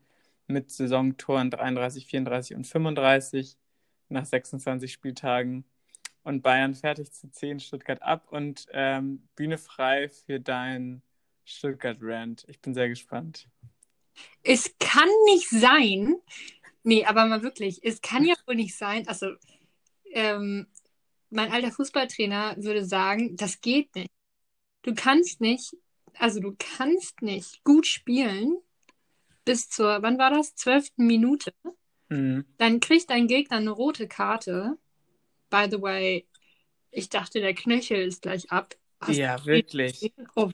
mit 0.47 0.71
Saisontoren 0.71 1.49
33, 1.49 2.05
34 2.05 2.57
und 2.57 2.67
35 2.67 3.57
nach 4.09 4.25
26 4.25 4.91
Spieltagen. 4.91 5.65
Und 6.23 6.41
Bayern 6.41 6.73
fertig 6.73 7.11
zu 7.11 7.29
10 7.29 7.59
Stuttgart 7.59 8.01
ab 8.01 8.27
und 8.31 8.65
ähm, 8.71 9.27
Bühne 9.35 9.57
frei 9.57 10.09
für 10.09 10.39
dein 10.39 11.03
Stuttgart 11.43 11.97
Rand. 12.01 12.45
Ich 12.47 12.59
bin 12.59 12.73
sehr 12.73 12.89
gespannt. 12.89 13.47
Es 14.43 14.75
kann 14.79 15.09
nicht 15.25 15.49
sein, 15.49 16.15
Nee, 16.85 17.03
aber 17.03 17.25
mal 17.25 17.41
wirklich, 17.41 17.83
es 17.83 17.99
kann 18.01 18.23
ja 18.25 18.35
wohl 18.45 18.55
nicht 18.55 18.77
sein, 18.77 19.07
also 19.07 19.31
ähm, 20.11 20.67
mein 21.31 21.51
alter 21.51 21.71
Fußballtrainer 21.71 22.55
würde 22.57 22.85
sagen, 22.85 23.35
das 23.35 23.59
geht 23.59 23.93
nicht. 23.95 24.11
Du 24.83 24.93
kannst 24.93 25.41
nicht, 25.41 25.75
also 26.19 26.39
du 26.39 26.55
kannst 26.57 27.23
nicht 27.23 27.63
gut 27.63 27.87
spielen 27.87 28.57
bis 29.45 29.67
zur, 29.67 30.03
wann 30.03 30.19
war 30.19 30.29
das? 30.29 30.55
Zwölften 30.55 31.07
Minute. 31.07 31.53
Mhm. 32.09 32.45
Dann 32.57 32.79
kriegt 32.79 33.09
dein 33.09 33.27
Gegner 33.27 33.57
eine 33.57 33.71
rote 33.71 34.07
Karte. 34.07 34.77
By 35.49 35.67
the 35.69 35.81
way, 35.81 36.27
ich 36.91 37.09
dachte, 37.09 37.39
der 37.39 37.55
Knöchel 37.55 38.07
ist 38.07 38.21
gleich 38.21 38.51
ab. 38.51 38.75
Hast 39.01 39.17
Ja, 39.17 39.43
wirklich. 39.45 39.93
gesehen? 39.93 40.53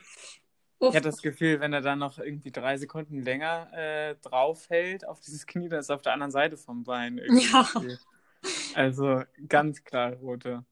Ich 0.90 0.96
hatte 0.96 1.10
das 1.10 1.22
Gefühl, 1.22 1.60
wenn 1.60 1.74
er 1.74 1.82
dann 1.82 2.00
noch 2.00 2.18
irgendwie 2.20 2.52
drei 2.52 2.78
Sekunden 2.78 3.22
länger 3.22 3.70
äh, 3.74 4.16
draufhält 4.22 5.08
auf 5.08 5.20
dieses 5.20 5.46
Knie, 5.46 5.70
dann 5.70 5.80
ist 5.80 5.90
er 5.90 5.96
auf 5.96 6.02
der 6.02 6.14
anderen 6.14 6.32
Seite 6.32 6.58
vom 6.58 6.84
Bein 6.84 7.18
irgendwie 7.20 7.48
Ja. 7.48 7.70
Also 8.74 9.22
ganz 9.48 9.84
klar 9.84 10.14
rote. 10.14 10.66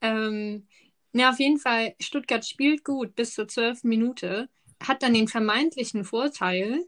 Ähm, 0.00 0.66
na, 1.12 1.30
auf 1.30 1.38
jeden 1.38 1.58
Fall, 1.58 1.94
Stuttgart 2.00 2.44
spielt 2.46 2.84
gut 2.84 3.14
bis 3.14 3.34
zur 3.34 3.48
zwölften 3.48 3.88
Minute, 3.88 4.48
hat 4.82 5.02
dann 5.02 5.14
den 5.14 5.28
vermeintlichen 5.28 6.04
Vorteil, 6.04 6.84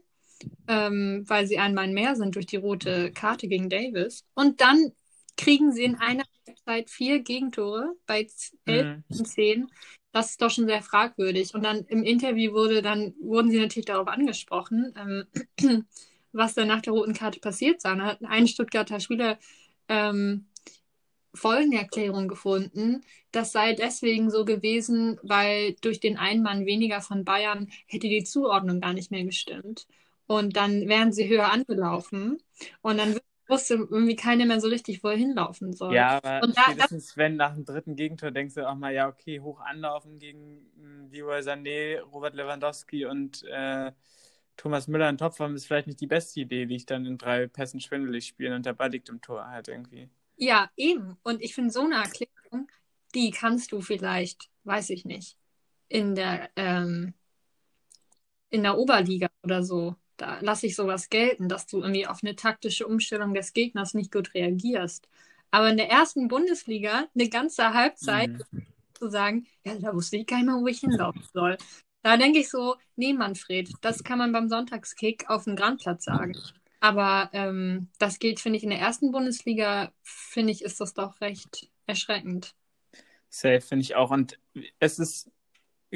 ähm, 0.67 1.23
weil 1.27 1.47
sie 1.47 1.59
ein 1.59 1.73
Mann 1.73 1.93
mehr 1.93 2.15
sind 2.15 2.35
durch 2.35 2.45
die 2.45 2.55
rote 2.57 3.11
Karte 3.11 3.47
gegen 3.47 3.69
Davis. 3.69 4.23
Und 4.33 4.61
dann 4.61 4.91
kriegen 5.37 5.71
sie 5.73 5.83
in 5.83 5.95
einer 5.95 6.23
Halbzeit 6.47 6.89
vier 6.89 7.19
Gegentore 7.19 7.93
bei 8.05 8.23
z- 8.23 8.57
elf 8.65 8.85
Mhm. 8.85 9.03
und 9.19 9.25
zehn. 9.27 9.67
Das 10.15 10.29
ist 10.29 10.41
doch 10.41 10.49
schon 10.49 10.65
sehr 10.65 10.81
fragwürdig. 10.81 11.53
Und 11.55 11.63
dann 11.65 11.83
im 11.89 12.01
Interview 12.01 12.53
wurde 12.53 12.81
dann, 12.81 13.13
wurden 13.19 13.51
sie 13.51 13.59
natürlich 13.59 13.87
darauf 13.87 14.07
angesprochen, 14.07 14.93
ähm, 14.97 15.83
was 16.31 16.53
dann 16.53 16.69
nach 16.69 16.81
der 16.81 16.93
roten 16.93 17.13
Karte 17.13 17.41
passiert 17.41 17.81
sei. 17.81 17.95
Da 17.95 18.05
hat 18.05 18.23
ein 18.23 18.47
Stuttgarter 18.47 19.01
Spieler 19.01 19.37
ähm, 19.89 20.45
Folgenerklärung 21.33 22.29
gefunden. 22.29 23.03
Das 23.33 23.51
sei 23.51 23.73
deswegen 23.73 24.31
so 24.31 24.45
gewesen, 24.45 25.19
weil 25.21 25.75
durch 25.81 25.99
den 25.99 26.17
einen 26.17 26.43
Mann 26.43 26.65
weniger 26.65 27.01
von 27.01 27.25
Bayern 27.25 27.67
hätte 27.85 28.07
die 28.07 28.23
Zuordnung 28.23 28.79
gar 28.79 28.93
nicht 28.93 29.11
mehr 29.11 29.25
gestimmt. 29.25 29.85
Und 30.27 30.55
dann 30.55 30.87
wären 30.87 31.11
sie 31.11 31.27
höher 31.27 31.51
angelaufen. 31.51 32.37
Und 32.81 32.99
dann 32.99 33.19
wusste 33.47 33.75
irgendwie 33.75 34.15
keiner 34.15 34.45
mehr 34.45 34.59
so 34.61 34.67
richtig, 34.67 35.03
wo 35.03 35.09
er 35.09 35.17
hinlaufen 35.17 35.73
soll. 35.73 36.07
Ja, 36.07 36.17
aber 36.17 36.43
Und 36.43 36.55
da- 36.57 36.63
spätestens 36.63 37.15
wenn 37.15 37.35
nach 37.35 37.53
dem 37.53 37.63
dritten 37.65 37.95
Gegentor 37.95 38.31
denkst 38.31 38.55
du 38.55 38.67
auch 38.67 38.75
mal, 38.75 38.91
ja, 38.93 39.07
okay, 39.07 39.39
hoch 39.39 39.59
anlaufen 39.61 40.17
gegen 40.17 40.65
mh, 40.77 41.09
Leroy 41.11 41.39
Sané, 41.41 41.99
Robert 42.01 42.33
Lewandowski 42.35 43.05
und 43.05 43.43
äh, 43.43 43.91
Thomas 44.57 44.87
Müller 44.87 45.09
in 45.09 45.17
Topform 45.19 45.55
ist 45.55 45.67
vielleicht 45.67 45.87
nicht 45.87 46.01
die 46.01 46.07
beste 46.07 46.39
Idee, 46.41 46.65
die 46.65 46.75
ich 46.77 46.85
dann 46.87 47.05
in 47.05 47.17
drei 47.19 47.45
Pässen 47.47 47.79
schwindelig 47.81 48.25
spielen 48.27 48.53
und 48.53 48.65
der 48.65 48.73
Ball 48.73 48.89
liegt 48.91 49.09
im 49.09 49.21
Tor 49.21 49.47
halt 49.47 49.67
irgendwie. 49.67 50.09
Ja, 50.37 50.69
eben. 50.75 51.17
Und 51.23 51.41
ich 51.41 51.55
finde, 51.55 51.71
so 51.71 51.81
eine 51.81 51.95
Erklärung, 51.95 52.67
die 53.13 53.31
kannst 53.31 53.71
du 53.71 53.81
vielleicht, 53.81 54.49
weiß 54.63 54.89
ich 54.89 55.05
nicht, 55.05 55.37
in 55.87 56.15
der, 56.15 56.49
ähm, 56.55 57.13
in 58.49 58.63
der 58.63 58.77
Oberliga 58.77 59.29
oder 59.43 59.63
so. 59.63 59.95
Da 60.17 60.39
lasse 60.41 60.67
ich 60.67 60.75
sowas 60.75 61.09
gelten, 61.09 61.49
dass 61.49 61.67
du 61.67 61.81
irgendwie 61.81 62.07
auf 62.07 62.19
eine 62.23 62.35
taktische 62.35 62.87
Umstellung 62.87 63.33
des 63.33 63.53
Gegners 63.53 63.93
nicht 63.93 64.11
gut 64.11 64.33
reagierst. 64.33 65.07
Aber 65.51 65.69
in 65.69 65.77
der 65.77 65.89
ersten 65.89 66.27
Bundesliga 66.27 67.07
eine 67.15 67.29
ganze 67.29 67.73
Halbzeit 67.73 68.29
Mhm. 68.31 68.65
zu 68.93 69.09
sagen, 69.09 69.47
ja, 69.65 69.75
da 69.75 69.93
wusste 69.93 70.17
ich 70.17 70.27
gar 70.27 70.37
nicht 70.37 70.45
mehr, 70.47 70.55
wo 70.55 70.67
ich 70.67 70.79
hinlaufen 70.79 71.21
soll. 71.33 71.57
Da 72.03 72.17
denke 72.17 72.39
ich 72.39 72.49
so, 72.49 72.75
nee, 72.95 73.13
Manfred, 73.13 73.75
das 73.81 74.03
kann 74.03 74.19
man 74.19 74.31
beim 74.31 74.49
Sonntagskick 74.49 75.29
auf 75.29 75.45
dem 75.45 75.55
Grandplatz 75.55 76.05
sagen. 76.05 76.39
Aber 76.79 77.29
ähm, 77.33 77.89
das 77.99 78.19
gilt, 78.19 78.39
finde 78.39 78.57
ich, 78.57 78.63
in 78.63 78.69
der 78.69 78.79
ersten 78.79 79.11
Bundesliga, 79.11 79.91
finde 80.03 80.51
ich, 80.53 80.61
ist 80.63 80.79
das 80.81 80.93
doch 80.93 81.19
recht 81.21 81.69
erschreckend. 81.87 82.55
Safe 83.29 83.61
finde 83.61 83.83
ich 83.83 83.95
auch. 83.95 84.11
Und 84.11 84.39
es 84.79 84.99
ist 84.99 85.29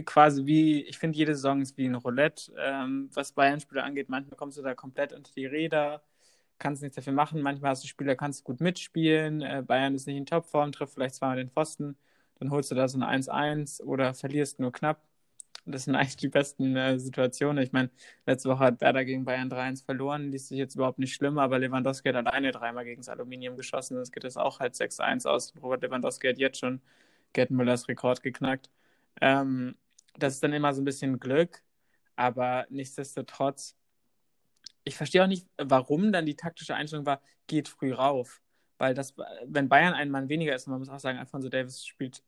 quasi 0.05 0.45
wie, 0.45 0.81
ich 0.83 0.97
finde, 0.97 1.17
jede 1.17 1.35
Saison 1.35 1.61
ist 1.61 1.77
wie 1.77 1.85
ein 1.85 1.95
Roulette, 1.95 2.51
ähm, 2.57 3.09
was 3.13 3.31
Bayern-Spieler 3.33 3.83
angeht. 3.83 4.09
Manchmal 4.09 4.37
kommst 4.37 4.57
du 4.57 4.61
da 4.61 4.75
komplett 4.75 5.13
unter 5.13 5.31
die 5.33 5.45
Räder, 5.45 6.01
kannst 6.59 6.81
nichts 6.81 6.95
dafür 6.95 7.13
machen. 7.13 7.41
Manchmal 7.41 7.71
hast 7.71 7.83
du 7.83 7.87
Spieler, 7.87 8.15
kannst 8.15 8.41
du 8.41 8.43
gut 8.45 8.61
mitspielen. 8.61 9.41
Äh, 9.41 9.63
Bayern 9.65 9.95
ist 9.95 10.07
nicht 10.07 10.17
in 10.17 10.25
Topform, 10.25 10.71
trifft 10.71 10.93
vielleicht 10.93 11.15
zweimal 11.15 11.37
den 11.37 11.49
Pfosten. 11.49 11.97
Dann 12.39 12.51
holst 12.51 12.71
du 12.71 12.75
da 12.75 12.87
so 12.87 12.99
ein 12.99 13.03
1-1 13.03 13.81
oder 13.83 14.13
verlierst 14.13 14.59
nur 14.59 14.71
knapp. 14.71 15.01
Das 15.65 15.85
sind 15.85 15.95
eigentlich 15.95 16.17
die 16.17 16.29
besten 16.29 16.75
äh, 16.75 16.99
Situationen. 16.99 17.63
Ich 17.63 17.71
meine, 17.71 17.89
letzte 18.25 18.49
Woche 18.49 18.59
hat 18.65 18.81
Werder 18.81 19.05
gegen 19.05 19.25
Bayern 19.25 19.49
3-1 19.49 19.85
verloren, 19.85 20.31
liest 20.31 20.49
sich 20.49 20.57
jetzt 20.57 20.75
überhaupt 20.75 20.99
nicht 20.99 21.13
schlimm, 21.13 21.37
aber 21.39 21.59
Lewandowski 21.59 22.09
hat 22.09 22.15
alleine 22.27 22.51
dreimal 22.51 22.85
gegen 22.85 23.01
das 23.01 23.09
Aluminium 23.09 23.57
geschossen. 23.57 23.97
Das 23.97 24.11
geht 24.11 24.23
jetzt 24.23 24.37
auch 24.37 24.59
halt 24.59 24.75
6-1 24.75 25.27
aus. 25.27 25.53
Robert 25.61 25.81
Lewandowski 25.81 26.27
hat 26.27 26.37
jetzt 26.39 26.59
schon 26.59 26.81
Gerd 27.33 27.51
Müllers 27.51 27.87
Rekord 27.87 28.23
geknackt. 28.23 28.69
Ähm, 29.21 29.75
das 30.17 30.35
ist 30.35 30.43
dann 30.43 30.53
immer 30.53 30.73
so 30.73 30.81
ein 30.81 30.85
bisschen 30.85 31.19
Glück, 31.19 31.61
aber 32.15 32.65
nichtsdestotrotz, 32.69 33.75
ich 34.83 34.95
verstehe 34.95 35.23
auch 35.23 35.27
nicht, 35.27 35.47
warum 35.57 36.11
dann 36.11 36.25
die 36.25 36.35
taktische 36.35 36.75
Einstellung 36.75 37.05
war, 37.05 37.21
geht 37.47 37.67
früh 37.67 37.93
rauf. 37.93 38.41
Weil 38.77 38.93
das, 38.93 39.13
wenn 39.45 39.69
Bayern 39.69 39.93
ein 39.93 40.09
Mann 40.09 40.29
weniger 40.29 40.55
ist, 40.55 40.67
und 40.67 40.71
man 40.71 40.79
muss 40.79 40.89
auch 40.89 40.99
sagen, 40.99 41.19
Alfonso 41.19 41.49
Davis 41.49 41.85
spielt 41.85 42.23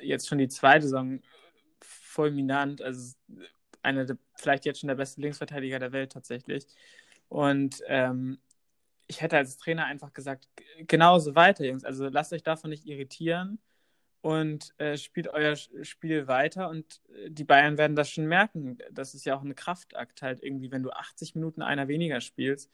jetzt 0.00 0.28
schon 0.28 0.38
die 0.38 0.48
zweite 0.48 0.84
Saison 0.84 1.20
fulminant, 1.80 2.80
also 2.80 3.14
einer 3.82 4.04
der, 4.04 4.16
vielleicht 4.36 4.64
jetzt 4.64 4.80
schon 4.80 4.88
der 4.88 4.94
beste 4.94 5.20
Linksverteidiger 5.20 5.78
der 5.78 5.92
Welt 5.92 6.12
tatsächlich. 6.12 6.66
Und 7.28 7.82
ähm, 7.86 8.38
ich 9.06 9.20
hätte 9.20 9.36
als 9.36 9.58
Trainer 9.58 9.84
einfach 9.86 10.12
gesagt, 10.12 10.48
genauso 10.86 11.34
weiter, 11.34 11.64
Jungs. 11.64 11.84
Also 11.84 12.08
lasst 12.08 12.32
euch 12.32 12.42
davon 12.42 12.70
nicht 12.70 12.86
irritieren 12.86 13.58
und 14.22 14.72
äh, 14.78 14.96
spielt 14.96 15.28
euer 15.28 15.56
Spiel 15.56 16.28
weiter 16.28 16.70
und 16.70 17.02
äh, 17.08 17.30
die 17.30 17.44
Bayern 17.44 17.76
werden 17.76 17.96
das 17.96 18.08
schon 18.08 18.26
merken. 18.26 18.78
Das 18.90 19.14
ist 19.14 19.26
ja 19.26 19.36
auch 19.36 19.42
ein 19.42 19.54
Kraftakt 19.56 20.22
halt 20.22 20.42
irgendwie, 20.42 20.70
wenn 20.70 20.82
du 20.84 20.90
80 20.90 21.34
Minuten 21.34 21.60
einer 21.60 21.88
weniger 21.88 22.20
spielst. 22.20 22.70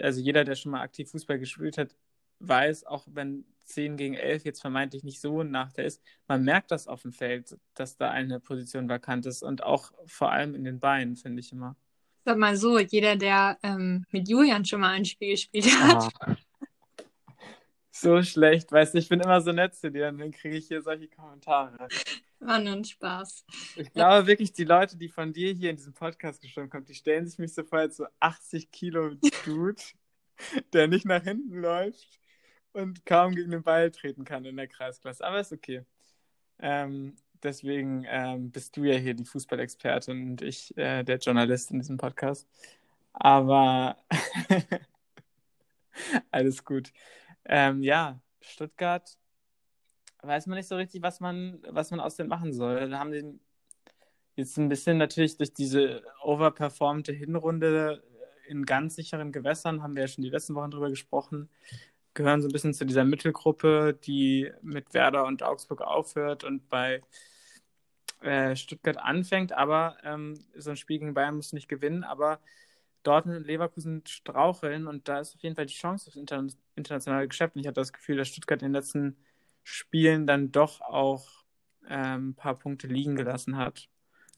Also 0.00 0.20
jeder, 0.20 0.44
der 0.44 0.54
schon 0.54 0.72
mal 0.72 0.80
aktiv 0.80 1.10
Fußball 1.10 1.38
gespielt 1.38 1.76
hat, 1.76 1.94
weiß, 2.38 2.84
auch 2.86 3.06
wenn 3.10 3.44
10 3.64 3.96
gegen 3.96 4.14
11 4.14 4.44
jetzt 4.44 4.60
vermeintlich 4.60 5.02
nicht 5.02 5.20
so 5.20 5.42
ein 5.42 5.50
Nachteil 5.50 5.86
ist, 5.86 6.00
man 6.28 6.44
merkt 6.44 6.70
das 6.70 6.86
auf 6.86 7.02
dem 7.02 7.12
Feld, 7.12 7.58
dass 7.74 7.96
da 7.96 8.10
eine 8.10 8.38
Position 8.40 8.88
vakant 8.88 9.26
ist 9.26 9.42
und 9.42 9.62
auch 9.62 9.92
vor 10.06 10.30
allem 10.30 10.54
in 10.54 10.64
den 10.64 10.78
Beinen, 10.80 11.16
finde 11.16 11.40
ich 11.40 11.52
immer. 11.52 11.76
Sag 12.24 12.38
mal 12.38 12.56
so, 12.56 12.78
jeder, 12.78 13.16
der 13.16 13.58
ähm, 13.64 14.04
mit 14.10 14.28
Julian 14.28 14.64
schon 14.64 14.80
mal 14.80 14.90
ein 14.90 15.04
Spiel 15.04 15.32
gespielt 15.32 15.66
hat, 15.80 16.12
Ah. 16.20 16.31
So 17.94 18.22
schlecht, 18.22 18.72
weißt 18.72 18.94
du, 18.94 18.98
ich 18.98 19.10
bin 19.10 19.20
immer 19.20 19.42
so 19.42 19.52
nett 19.52 19.74
zu 19.74 19.90
dir 19.90 20.08
und 20.08 20.18
dann 20.18 20.30
kriege 20.30 20.56
ich 20.56 20.66
hier 20.66 20.80
solche 20.80 21.08
Kommentare. 21.08 21.88
war 22.40 22.58
nur 22.58 22.72
ein 22.72 22.84
Spaß. 22.84 23.44
Ich 23.76 23.92
glaube 23.92 24.26
wirklich, 24.26 24.54
die 24.54 24.64
Leute, 24.64 24.96
die 24.96 25.10
von 25.10 25.34
dir 25.34 25.52
hier 25.52 25.68
in 25.68 25.76
diesem 25.76 25.92
Podcast 25.92 26.40
gestimmt 26.40 26.70
kommen, 26.70 26.86
die 26.86 26.94
stellen 26.94 27.26
sich 27.26 27.38
mich 27.38 27.52
so 27.52 27.62
vor 27.62 27.80
als 27.80 27.98
so 27.98 28.06
80 28.18 28.70
Kilo 28.70 29.10
Dude, 29.44 29.82
der 30.72 30.88
nicht 30.88 31.04
nach 31.04 31.22
hinten 31.22 31.60
läuft 31.60 32.18
und 32.72 33.04
kaum 33.04 33.34
gegen 33.34 33.50
den 33.50 33.62
Ball 33.62 33.90
treten 33.90 34.24
kann 34.24 34.46
in 34.46 34.56
der 34.56 34.68
Kreisklasse. 34.68 35.22
Aber 35.22 35.40
ist 35.40 35.52
okay. 35.52 35.84
Ähm, 36.60 37.14
deswegen 37.42 38.06
ähm, 38.08 38.50
bist 38.50 38.74
du 38.74 38.84
ja 38.84 38.96
hier 38.96 39.12
die 39.12 39.26
Fußballexpertin 39.26 40.30
und 40.30 40.40
ich 40.40 40.74
äh, 40.78 41.02
der 41.02 41.18
Journalist 41.18 41.70
in 41.70 41.80
diesem 41.80 41.98
Podcast. 41.98 42.48
Aber 43.12 43.98
alles 46.30 46.64
gut. 46.64 46.90
Ähm, 47.44 47.82
ja, 47.82 48.20
Stuttgart 48.40 49.18
weiß 50.22 50.46
man 50.46 50.56
nicht 50.56 50.68
so 50.68 50.76
richtig, 50.76 51.02
was 51.02 51.20
man, 51.20 51.60
was 51.68 51.90
man 51.90 52.00
aus 52.00 52.16
denen 52.16 52.28
machen 52.28 52.52
soll. 52.52 52.88
Da 52.88 52.98
haben 52.98 53.12
den 53.12 53.40
jetzt 54.36 54.56
ein 54.56 54.68
bisschen 54.68 54.98
natürlich 54.98 55.36
durch 55.36 55.52
diese 55.52 56.02
overperformte 56.22 57.12
Hinrunde 57.12 58.02
in 58.46 58.64
ganz 58.66 58.96
sicheren 58.96 59.32
Gewässern, 59.32 59.82
haben 59.82 59.94
wir 59.94 60.02
ja 60.02 60.08
schon 60.08 60.24
die 60.24 60.30
letzten 60.30 60.54
Wochen 60.54 60.70
drüber 60.70 60.90
gesprochen, 60.90 61.48
gehören 62.14 62.42
so 62.42 62.48
ein 62.48 62.52
bisschen 62.52 62.74
zu 62.74 62.84
dieser 62.84 63.04
Mittelgruppe, 63.04 63.98
die 64.04 64.50
mit 64.62 64.94
Werder 64.94 65.26
und 65.26 65.42
Augsburg 65.42 65.82
aufhört 65.82 66.44
und 66.44 66.68
bei 66.68 67.02
äh, 68.20 68.54
Stuttgart 68.56 68.98
anfängt. 68.98 69.52
Aber 69.52 69.96
ähm, 70.04 70.38
so 70.56 70.70
ein 70.70 70.76
Spiel 70.76 70.98
gegen 70.98 71.14
Bayern 71.14 71.36
muss 71.36 71.52
nicht 71.52 71.68
gewinnen, 71.68 72.04
aber 72.04 72.40
Dortmund 73.02 73.38
und 73.38 73.46
Leverkusen 73.46 74.02
straucheln 74.06 74.86
und 74.86 75.08
da 75.08 75.20
ist 75.20 75.34
auf 75.34 75.42
jeden 75.42 75.56
Fall 75.56 75.66
die 75.66 75.74
Chance 75.74 76.08
aufs 76.08 76.16
inter 76.16 76.46
internationale 76.76 77.28
Geschäft. 77.28 77.54
Und 77.56 77.60
ich 77.60 77.66
hatte 77.66 77.80
das 77.80 77.92
Gefühl, 77.92 78.16
dass 78.16 78.28
Stuttgart 78.28 78.62
in 78.62 78.68
den 78.68 78.74
letzten 78.74 79.16
Spielen 79.64 80.26
dann 80.26 80.52
doch 80.52 80.80
auch 80.80 81.44
ähm, 81.88 82.30
ein 82.30 82.34
paar 82.34 82.54
Punkte 82.58 82.86
liegen 82.86 83.16
gelassen 83.16 83.56
hat. 83.56 83.88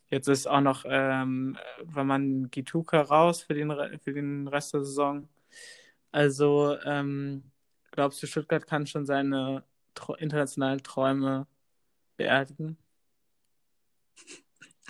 Jetzt 0.09 0.28
ist 0.28 0.47
auch 0.47 0.61
noch, 0.61 0.85
ähm, 0.87 1.59
wenn 1.83 2.06
man 2.06 2.50
Gituka 2.50 3.00
raus 3.00 3.42
für 3.42 3.54
den, 3.54 3.71
für 4.00 4.12
den 4.12 4.49
Rest 4.49 4.75
der 4.75 4.85
Saison. 4.85 5.28
Also, 6.12 6.76
ähm, 6.85 7.50
glaubst 7.90 8.23
du, 8.23 8.26
Stuttgart 8.26 8.66
kann 8.66 8.87
schon 8.87 9.06
seine 9.06 9.64
internationalen 10.18 10.83
Träume 10.83 11.47
beerdigen? 12.16 12.78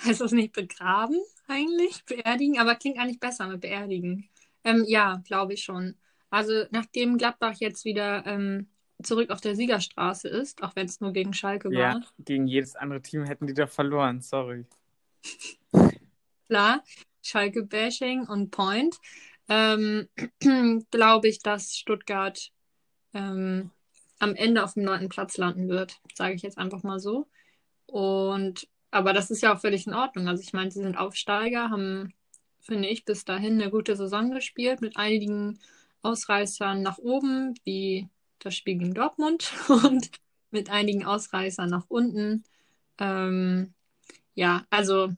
Heißt 0.06 0.20
das 0.20 0.32
nicht 0.32 0.52
begraben 0.52 1.16
eigentlich? 1.48 2.04
Beerdigen? 2.04 2.58
Aber 2.58 2.74
klingt 2.74 2.98
eigentlich 2.98 3.20
besser 3.20 3.46
mit 3.48 3.60
beerdigen. 3.60 4.28
Ähm, 4.64 4.84
ja, 4.86 5.22
glaube 5.24 5.54
ich 5.54 5.62
schon. 5.62 5.96
Also 6.30 6.64
nachdem 6.70 7.18
Gladbach 7.18 7.56
jetzt 7.60 7.84
wieder 7.84 8.26
ähm, 8.26 8.68
zurück 9.02 9.30
auf 9.30 9.40
der 9.40 9.54
Siegerstraße 9.54 10.28
ist, 10.28 10.62
auch 10.62 10.74
wenn 10.76 10.86
es 10.86 11.00
nur 11.00 11.12
gegen 11.12 11.32
Schalke 11.32 11.72
Ja, 11.72 11.94
war. 11.94 12.02
gegen 12.18 12.46
jedes 12.46 12.76
andere 12.76 13.02
Team 13.02 13.24
hätten 13.24 13.46
die 13.46 13.54
doch 13.54 13.68
verloren, 13.68 14.20
sorry. 14.20 14.64
Klar, 16.48 16.84
Schalke-Bashing 17.22 18.26
und 18.26 18.50
Point. 18.50 18.98
Ähm, 19.48 20.08
glaube 20.90 21.28
ich, 21.28 21.40
dass 21.40 21.76
Stuttgart 21.76 22.50
ähm, 23.12 23.70
am 24.18 24.34
Ende 24.34 24.64
auf 24.64 24.74
dem 24.74 24.84
neunten 24.84 25.08
Platz 25.08 25.36
landen 25.36 25.68
wird, 25.68 26.00
sage 26.14 26.34
ich 26.34 26.42
jetzt 26.42 26.58
einfach 26.58 26.82
mal 26.82 26.98
so. 26.98 27.26
Und 27.86 28.68
aber 28.94 29.12
das 29.12 29.30
ist 29.30 29.42
ja 29.42 29.54
auch 29.54 29.60
völlig 29.60 29.86
in 29.86 29.94
Ordnung. 29.94 30.28
Also 30.28 30.42
ich 30.42 30.52
meine, 30.52 30.70
sie 30.70 30.80
sind 30.80 30.96
Aufsteiger, 30.96 31.70
haben, 31.70 32.14
finde 32.60 32.88
ich, 32.88 33.04
bis 33.04 33.24
dahin 33.24 33.60
eine 33.60 33.70
gute 33.70 33.96
Saison 33.96 34.30
gespielt 34.30 34.80
mit 34.80 34.96
einigen 34.96 35.58
Ausreißern 36.02 36.80
nach 36.80 36.98
oben, 36.98 37.54
wie 37.64 38.08
das 38.38 38.54
Spiel 38.54 38.78
gegen 38.78 38.94
Dortmund 38.94 39.52
und 39.68 40.10
mit 40.50 40.70
einigen 40.70 41.04
Ausreißern 41.04 41.68
nach 41.68 41.86
unten. 41.88 42.44
Ähm, 42.98 43.74
ja, 44.34 44.64
also 44.70 45.10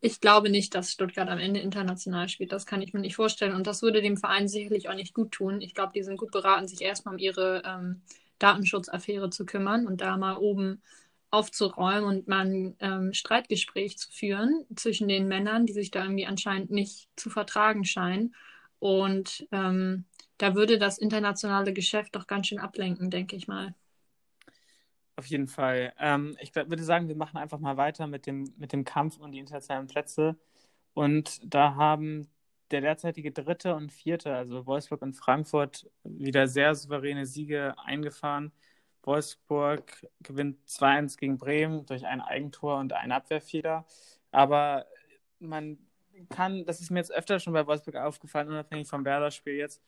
ich 0.00 0.20
glaube 0.20 0.50
nicht, 0.50 0.74
dass 0.74 0.90
Stuttgart 0.90 1.28
am 1.28 1.38
Ende 1.38 1.60
international 1.60 2.28
spielt. 2.28 2.50
Das 2.50 2.66
kann 2.66 2.82
ich 2.82 2.92
mir 2.94 3.00
nicht 3.00 3.14
vorstellen. 3.14 3.54
Und 3.54 3.68
das 3.68 3.82
würde 3.82 4.02
dem 4.02 4.16
Verein 4.16 4.48
sicherlich 4.48 4.88
auch 4.88 4.94
nicht 4.94 5.14
gut 5.14 5.30
tun. 5.30 5.60
Ich 5.60 5.74
glaube, 5.74 5.92
die 5.94 6.02
sind 6.02 6.16
gut 6.16 6.32
beraten, 6.32 6.66
sich 6.66 6.80
erstmal 6.80 7.14
um 7.14 7.20
ihre 7.20 7.62
ähm, 7.64 8.02
Datenschutzaffäre 8.40 9.30
zu 9.30 9.46
kümmern 9.46 9.86
und 9.86 10.00
da 10.00 10.16
mal 10.16 10.36
oben 10.36 10.82
aufzuräumen 11.30 12.04
und 12.04 12.28
mal 12.28 12.46
ein 12.46 12.76
ähm, 12.80 13.12
Streitgespräch 13.12 13.98
zu 13.98 14.10
führen 14.10 14.66
zwischen 14.74 15.08
den 15.08 15.28
Männern, 15.28 15.66
die 15.66 15.72
sich 15.72 15.90
da 15.90 16.02
irgendwie 16.02 16.26
anscheinend 16.26 16.70
nicht 16.70 17.08
zu 17.16 17.30
vertragen 17.30 17.84
scheinen. 17.84 18.34
Und 18.78 19.46
ähm, 19.52 20.06
da 20.38 20.54
würde 20.54 20.78
das 20.78 20.98
internationale 20.98 21.72
Geschäft 21.72 22.16
doch 22.16 22.26
ganz 22.26 22.48
schön 22.48 22.58
ablenken, 22.58 23.10
denke 23.10 23.36
ich 23.36 23.46
mal. 23.46 23.74
Auf 25.16 25.26
jeden 25.26 25.48
Fall. 25.48 25.92
Ähm, 25.98 26.36
ich 26.40 26.52
glaub, 26.52 26.70
würde 26.70 26.82
sagen, 26.82 27.08
wir 27.08 27.16
machen 27.16 27.36
einfach 27.36 27.58
mal 27.58 27.76
weiter 27.76 28.06
mit 28.06 28.26
dem, 28.26 28.54
mit 28.56 28.72
dem 28.72 28.84
Kampf 28.84 29.18
um 29.18 29.30
die 29.30 29.38
internationalen 29.38 29.86
Plätze. 29.86 30.36
Und 30.94 31.40
da 31.44 31.74
haben 31.74 32.28
der 32.70 32.80
derzeitige 32.80 33.32
Dritte 33.32 33.74
und 33.74 33.92
Vierte, 33.92 34.34
also 34.34 34.66
Wolfsburg 34.66 35.02
und 35.02 35.14
Frankfurt, 35.14 35.90
wieder 36.04 36.48
sehr 36.48 36.74
souveräne 36.74 37.26
Siege 37.26 37.74
eingefahren. 37.84 38.52
Wolfsburg 39.02 40.06
gewinnt 40.20 40.58
2-1 40.68 41.18
gegen 41.18 41.38
Bremen 41.38 41.86
durch 41.86 42.06
ein 42.06 42.20
Eigentor 42.20 42.78
und 42.78 42.92
einen 42.92 43.12
Abwehrfehler. 43.12 43.86
Aber 44.30 44.86
man 45.38 45.78
kann, 46.28 46.64
das 46.66 46.80
ist 46.80 46.90
mir 46.90 46.98
jetzt 46.98 47.12
öfter 47.12 47.38
schon 47.40 47.52
bei 47.52 47.66
Wolfsburg 47.66 47.96
aufgefallen, 47.96 48.48
unabhängig 48.48 48.88
vom 48.88 49.04
Werder-Spiel 49.04 49.54
jetzt, 49.54 49.82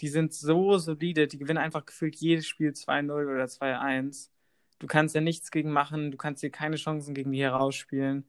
die 0.00 0.08
sind 0.08 0.32
so 0.32 0.78
solide, 0.78 1.26
die 1.26 1.38
gewinnen 1.38 1.58
einfach 1.58 1.84
gefühlt 1.84 2.16
jedes 2.16 2.46
Spiel 2.46 2.70
2-0 2.70 3.10
oder 3.10 3.44
2-1. 3.44 4.30
Du 4.78 4.86
kannst 4.86 5.14
ja 5.14 5.20
nichts 5.20 5.50
gegen 5.50 5.70
machen, 5.70 6.10
du 6.10 6.16
kannst 6.16 6.42
dir 6.42 6.50
keine 6.50 6.76
Chancen 6.76 7.14
gegen 7.14 7.32
die 7.32 7.42
herausspielen. 7.42 8.24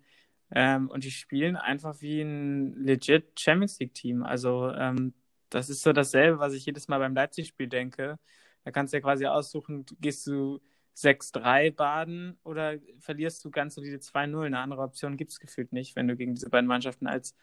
Ähm, 0.52 0.90
und 0.90 1.04
die 1.04 1.12
spielen 1.12 1.56
einfach 1.56 2.02
wie 2.02 2.22
ein 2.22 2.76
legit 2.84 3.40
Champions 3.40 3.80
League-Team. 3.80 4.24
Also 4.24 4.70
ähm, 4.72 5.14
das 5.50 5.70
ist 5.70 5.82
so 5.82 5.92
dasselbe, 5.92 6.40
was 6.40 6.54
ich 6.54 6.66
jedes 6.66 6.88
Mal 6.88 7.00
beim 7.00 7.16
Leipzig-Spiel 7.16 7.68
denke. 7.68 8.20
Da 8.66 8.72
kannst 8.72 8.92
du 8.92 8.98
ja 8.98 9.02
quasi 9.02 9.26
aussuchen, 9.28 9.86
gehst 10.02 10.28
du 10.28 10.60
6-3 10.98 11.72
baden 11.72 12.38
oder 12.44 12.80
verlierst 13.00 13.46
du 13.46 13.52
ganz 13.52 13.76
solide 13.76 13.98
2-0. 13.98 14.46
Eine 14.46 14.60
andere 14.60 14.82
Option 14.82 15.18
gibt 15.18 15.32
es 15.32 15.40
gefühlt 15.40 15.72
nicht, 15.72 15.96
wenn 15.96 16.08
du 16.08 16.16
gegen 16.16 16.34
diese 16.34 16.50
beiden 16.50 16.68
Mannschaften 16.68 17.08
als 17.08 17.36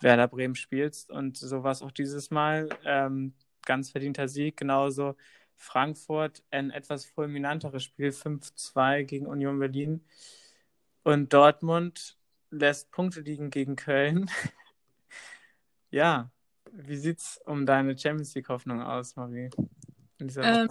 Werder 0.00 0.26
Bremen 0.28 0.56
spielst. 0.56 1.10
Und 1.10 1.36
so 1.36 1.62
war 1.62 1.72
es 1.72 1.82
auch 1.82 1.92
dieses 1.92 2.30
Mal. 2.30 2.68
Ähm, 2.84 3.34
ganz 3.64 3.90
verdienter 3.90 4.26
Sieg. 4.26 4.56
Genauso 4.56 5.16
Frankfurt 5.54 6.42
ein 6.50 6.70
etwas 6.70 7.04
fulminanteres 7.04 7.84
Spiel, 7.84 8.10
5-2 8.10 9.04
gegen 9.04 9.26
Union 9.26 9.58
Berlin. 9.60 10.04
Und 11.04 11.32
Dortmund 11.32 12.18
lässt 12.50 12.90
Punkte 12.90 13.20
liegen 13.20 13.50
gegen 13.50 13.76
Köln. 13.76 14.30
ja, 15.90 16.30
wie 16.72 16.96
sieht's 16.96 17.40
um 17.44 17.66
deine 17.66 17.96
Champions 17.96 18.34
League-Hoffnung 18.34 18.82
aus, 18.82 19.14
Marie? 19.14 19.50
Ähm, 20.20 20.68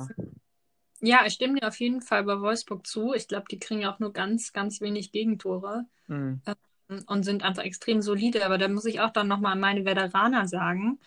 ja, 1.01 1.25
ich 1.25 1.33
stimme 1.33 1.59
dir 1.59 1.67
auf 1.67 1.79
jeden 1.79 2.01
Fall 2.01 2.23
bei 2.23 2.39
Wolfsburg 2.39 2.87
zu. 2.87 3.13
Ich 3.13 3.27
glaube, 3.27 3.45
die 3.51 3.59
kriegen 3.59 3.81
ja 3.81 3.93
auch 3.93 3.99
nur 3.99 4.13
ganz, 4.13 4.53
ganz 4.53 4.81
wenig 4.81 5.11
Gegentore 5.11 5.85
Mhm. 6.07 6.41
ähm, 6.89 7.03
und 7.07 7.23
sind 7.23 7.43
einfach 7.43 7.63
extrem 7.63 8.01
solide. 8.01 8.45
Aber 8.45 8.57
da 8.57 8.67
muss 8.67 8.85
ich 8.85 9.01
auch 9.01 9.11
dann 9.11 9.27
nochmal 9.27 9.53
an 9.53 9.59
meine 9.59 9.85
Veteraner 9.85 10.47
sagen. 10.47 10.99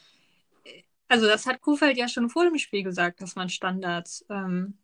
Also, 1.09 1.27
das 1.27 1.47
hat 1.47 1.61
Kuhfeld 1.61 1.97
ja 1.97 2.09
schon 2.09 2.31
vor 2.31 2.45
dem 2.45 2.59
Spiel 2.59 2.83
gesagt, 2.83 3.21
dass 3.21 3.37
man 3.37 3.49
Standards 3.49 4.25
ähm, 4.29 4.79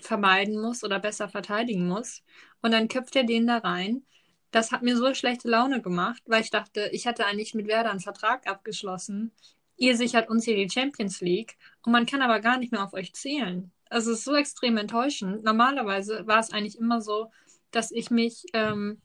vermeiden 0.00 0.60
muss 0.60 0.84
oder 0.84 1.00
besser 1.00 1.28
verteidigen 1.28 1.88
muss. 1.88 2.22
Und 2.62 2.72
dann 2.72 2.88
köpft 2.88 3.16
er 3.16 3.24
den 3.24 3.46
da 3.46 3.58
rein. 3.58 4.04
Das 4.52 4.72
hat 4.72 4.82
mir 4.82 4.96
so 4.96 5.14
schlechte 5.14 5.48
Laune 5.48 5.82
gemacht, 5.82 6.22
weil 6.26 6.42
ich 6.42 6.50
dachte, 6.50 6.88
ich 6.92 7.06
hatte 7.06 7.26
eigentlich 7.26 7.54
mit 7.54 7.68
Werder 7.68 7.90
einen 7.90 8.00
Vertrag 8.00 8.46
abgeschlossen. 8.48 9.32
Ihr 9.76 9.96
sichert 9.96 10.28
uns 10.30 10.44
hier 10.44 10.56
die 10.56 10.70
Champions 10.70 11.20
League 11.20 11.56
und 11.84 11.92
man 11.92 12.06
kann 12.06 12.22
aber 12.22 12.40
gar 12.40 12.58
nicht 12.58 12.72
mehr 12.72 12.84
auf 12.84 12.92
euch 12.92 13.14
zählen. 13.14 13.72
Also 13.88 14.12
es 14.12 14.18
ist 14.18 14.24
so 14.24 14.34
extrem 14.34 14.76
enttäuschend. 14.76 15.42
Normalerweise 15.42 16.26
war 16.26 16.38
es 16.38 16.52
eigentlich 16.52 16.78
immer 16.78 17.00
so, 17.00 17.30
dass 17.70 17.90
ich 17.90 18.10
mich 18.10 18.44
ähm, 18.52 19.00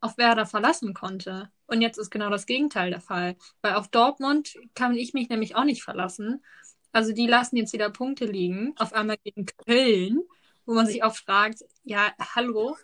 auf 0.00 0.18
Werder 0.18 0.46
verlassen 0.46 0.94
konnte. 0.94 1.50
Und 1.66 1.82
jetzt 1.82 1.98
ist 1.98 2.10
genau 2.10 2.30
das 2.30 2.46
Gegenteil 2.46 2.90
der 2.90 3.00
Fall. 3.00 3.36
Weil 3.62 3.74
auf 3.74 3.88
Dortmund 3.88 4.54
kann 4.74 4.94
ich 4.94 5.14
mich 5.14 5.28
nämlich 5.28 5.56
auch 5.56 5.64
nicht 5.64 5.82
verlassen. 5.82 6.44
Also 6.92 7.12
die 7.12 7.26
lassen 7.26 7.56
jetzt 7.56 7.72
wieder 7.72 7.90
Punkte 7.90 8.26
liegen, 8.26 8.74
auf 8.76 8.92
einmal 8.92 9.16
gegen 9.22 9.46
Köln, 9.46 10.20
wo 10.66 10.74
man 10.74 10.86
sich 10.86 11.02
auch 11.04 11.14
fragt, 11.14 11.64
ja, 11.84 12.12
hallo, 12.34 12.76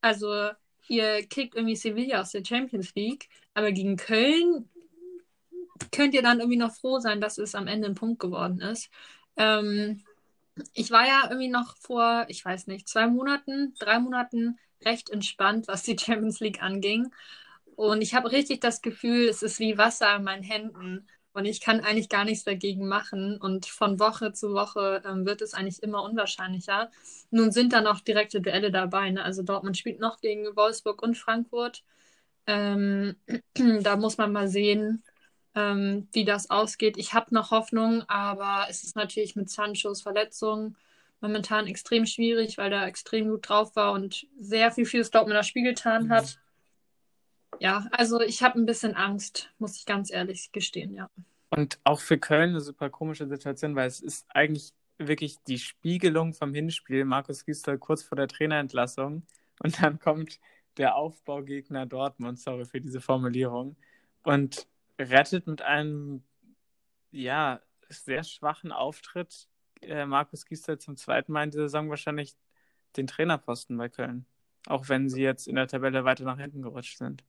also 0.00 0.50
ihr 0.88 1.26
kickt 1.26 1.54
irgendwie 1.54 1.76
Sevilla 1.76 2.22
aus 2.22 2.30
der 2.30 2.44
Champions 2.44 2.94
League, 2.94 3.28
aber 3.54 3.72
gegen 3.72 3.96
Köln 3.96 4.68
könnt 5.92 6.14
ihr 6.14 6.22
dann 6.22 6.40
irgendwie 6.40 6.58
noch 6.58 6.74
froh 6.74 6.98
sein, 7.00 7.20
dass 7.20 7.38
es 7.38 7.54
am 7.54 7.66
Ende 7.66 7.88
ein 7.88 7.94
Punkt 7.94 8.20
geworden 8.20 8.60
ist. 8.60 8.90
Ähm, 9.36 10.02
ich 10.74 10.90
war 10.90 11.06
ja 11.06 11.22
irgendwie 11.24 11.48
noch 11.48 11.76
vor, 11.76 12.26
ich 12.28 12.44
weiß 12.44 12.66
nicht, 12.66 12.88
zwei 12.88 13.06
Monaten, 13.06 13.74
drei 13.78 13.98
Monaten 13.98 14.58
recht 14.84 15.10
entspannt, 15.10 15.68
was 15.68 15.82
die 15.82 15.98
Champions 15.98 16.40
League 16.40 16.62
anging. 16.62 17.12
Und 17.76 18.02
ich 18.02 18.14
habe 18.14 18.32
richtig 18.32 18.60
das 18.60 18.82
Gefühl, 18.82 19.28
es 19.28 19.42
ist 19.42 19.60
wie 19.60 19.78
Wasser 19.78 20.16
in 20.16 20.24
meinen 20.24 20.42
Händen. 20.42 21.06
Und 21.32 21.44
ich 21.44 21.60
kann 21.60 21.80
eigentlich 21.80 22.08
gar 22.08 22.24
nichts 22.24 22.42
dagegen 22.42 22.88
machen. 22.88 23.38
Und 23.38 23.66
von 23.66 24.00
Woche 24.00 24.32
zu 24.32 24.52
Woche 24.54 25.02
ähm, 25.06 25.24
wird 25.26 25.42
es 25.42 25.54
eigentlich 25.54 25.82
immer 25.82 26.02
unwahrscheinlicher. 26.02 26.90
Nun 27.30 27.52
sind 27.52 27.72
da 27.72 27.80
noch 27.80 28.00
direkte 28.00 28.40
Duelle 28.40 28.72
dabei. 28.72 29.10
Ne? 29.10 29.22
Also 29.22 29.44
Dortmund 29.44 29.78
spielt 29.78 30.00
noch 30.00 30.20
gegen 30.20 30.56
Wolfsburg 30.56 31.00
und 31.02 31.16
Frankfurt. 31.16 31.84
Ähm, 32.46 33.14
da 33.82 33.96
muss 33.96 34.18
man 34.18 34.32
mal 34.32 34.48
sehen, 34.48 35.04
ähm, 35.58 36.08
wie 36.12 36.24
das 36.24 36.50
ausgeht. 36.50 36.96
Ich 36.96 37.14
habe 37.14 37.34
noch 37.34 37.50
Hoffnung, 37.50 38.02
aber 38.08 38.66
es 38.70 38.84
ist 38.84 38.96
natürlich 38.96 39.34
mit 39.34 39.50
Sanchos 39.50 40.02
Verletzung 40.02 40.76
momentan 41.20 41.66
extrem 41.66 42.06
schwierig, 42.06 42.58
weil 42.58 42.72
er 42.72 42.86
extrem 42.86 43.28
gut 43.28 43.48
drauf 43.48 43.74
war 43.74 43.92
und 43.92 44.26
sehr 44.38 44.70
viel 44.70 44.86
Dortmunder 44.86 45.42
Spiel 45.42 45.64
getan 45.64 46.10
hat. 46.10 46.38
Ja, 47.58 47.86
also 47.90 48.20
ich 48.20 48.42
habe 48.42 48.58
ein 48.58 48.66
bisschen 48.66 48.94
Angst, 48.94 49.50
muss 49.58 49.76
ich 49.76 49.84
ganz 49.84 50.12
ehrlich 50.12 50.52
gestehen, 50.52 50.94
ja. 50.94 51.10
Und 51.50 51.80
auch 51.82 52.00
für 52.00 52.18
Köln 52.18 52.50
eine 52.50 52.60
super 52.60 52.88
komische 52.90 53.26
Situation, 53.26 53.74
weil 53.74 53.88
es 53.88 54.00
ist 54.00 54.26
eigentlich 54.28 54.72
wirklich 54.98 55.38
die 55.48 55.58
Spiegelung 55.58 56.34
vom 56.34 56.54
Hinspiel. 56.54 57.04
Markus 57.04 57.44
Gisdol 57.44 57.78
kurz 57.78 58.02
vor 58.02 58.16
der 58.16 58.28
Trainerentlassung 58.28 59.22
und 59.60 59.82
dann 59.82 59.98
kommt 59.98 60.38
der 60.76 60.94
Aufbaugegner 60.94 61.86
Dortmund, 61.86 62.38
sorry 62.38 62.64
für 62.64 62.80
diese 62.80 63.00
Formulierung, 63.00 63.76
und 64.22 64.68
rettet 64.98 65.46
mit 65.46 65.62
einem 65.62 66.22
ja 67.10 67.60
sehr 67.88 68.24
schwachen 68.24 68.72
Auftritt 68.72 69.48
äh, 69.82 70.06
Markus 70.06 70.44
Gisdol 70.44 70.78
zum 70.78 70.96
zweiten 70.96 71.32
Mal 71.32 71.44
in 71.44 71.50
dieser 71.50 71.64
Saison 71.64 71.88
wahrscheinlich 71.90 72.34
den 72.96 73.06
Trainerposten 73.06 73.76
bei 73.76 73.88
Köln. 73.88 74.26
Auch 74.66 74.88
wenn 74.88 75.08
sie 75.08 75.22
jetzt 75.22 75.46
in 75.46 75.56
der 75.56 75.68
Tabelle 75.68 76.04
weiter 76.04 76.24
nach 76.24 76.38
hinten 76.38 76.62
gerutscht 76.62 76.98
sind. 76.98 77.24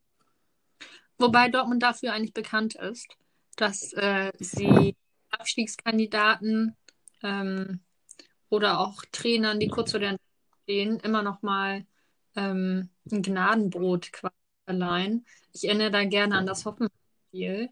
Wobei 1.17 1.49
Dortmund 1.49 1.84
dafür 1.84 2.13
eigentlich 2.13 2.34
bekannt 2.34 2.75
ist, 2.75 3.15
dass 3.55 3.93
äh, 3.93 4.32
sie 4.39 4.95
Abstiegskandidaten 5.29 6.75
ähm, 7.21 7.82
oder 8.49 8.79
auch 8.79 9.03
Trainern, 9.12 9.60
die 9.60 9.67
kurz 9.67 9.91
vor 9.91 9.99
der 9.99 10.17
stehen, 10.63 10.99
immer 10.99 11.21
noch 11.21 11.41
mal 11.41 11.86
ähm, 12.36 12.89
ein 13.12 13.21
Gnadenbrot 13.21 14.12
verleihen. 14.65 15.25
Ich 15.51 15.65
erinnere 15.65 15.91
da 15.91 16.05
gerne 16.05 16.38
an 16.38 16.45
das 16.45 16.63
Hoffenheim-Spiel, 17.29 17.69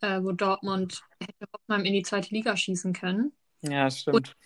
äh, 0.00 0.22
wo 0.22 0.32
Dortmund 0.32 1.02
hätte 1.20 1.46
Hoffenheim 1.52 1.84
in 1.84 1.94
die 1.94 2.02
zweite 2.02 2.34
Liga 2.34 2.56
schießen 2.56 2.92
können. 2.92 3.32
Ja, 3.62 3.90
stimmt. 3.90 4.36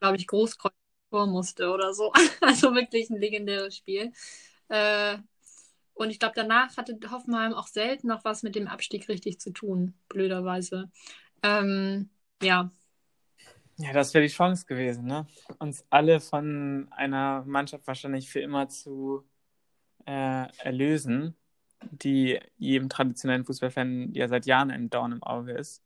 Glaube 0.00 0.16
ich, 0.16 0.26
Großkreuz 0.26 0.72
vor 1.10 1.26
musste 1.26 1.70
oder 1.70 1.94
so. 1.94 2.12
Also 2.40 2.74
wirklich 2.74 3.10
ein 3.10 3.20
legendäres 3.20 3.76
Spiel. 3.76 4.12
Äh, 4.68 5.18
und 5.94 6.10
ich 6.10 6.18
glaube, 6.18 6.34
danach 6.34 6.76
hatte 6.76 6.98
Hoffenheim 7.10 7.54
auch 7.54 7.68
selten 7.68 8.08
noch 8.08 8.24
was 8.24 8.42
mit 8.42 8.56
dem 8.56 8.66
Abstieg 8.66 9.08
richtig 9.08 9.40
zu 9.40 9.52
tun, 9.52 9.94
blöderweise. 10.08 10.90
Ähm, 11.42 12.10
ja. 12.42 12.70
Ja, 13.76 13.92
das 13.92 14.14
wäre 14.14 14.24
die 14.24 14.32
Chance 14.32 14.66
gewesen, 14.66 15.04
ne? 15.06 15.26
Uns 15.58 15.84
alle 15.90 16.20
von 16.20 16.88
einer 16.92 17.44
Mannschaft 17.44 17.86
wahrscheinlich 17.86 18.28
für 18.28 18.40
immer 18.40 18.68
zu 18.68 19.24
äh, 20.06 20.46
erlösen, 20.58 21.36
die 21.90 22.40
jedem 22.56 22.88
traditionellen 22.88 23.44
Fußballfan 23.44 24.12
ja 24.14 24.28
seit 24.28 24.46
Jahren 24.46 24.70
ein 24.70 24.90
Dorn 24.90 25.12
im 25.12 25.22
Auge 25.22 25.52
ist. 25.52 25.82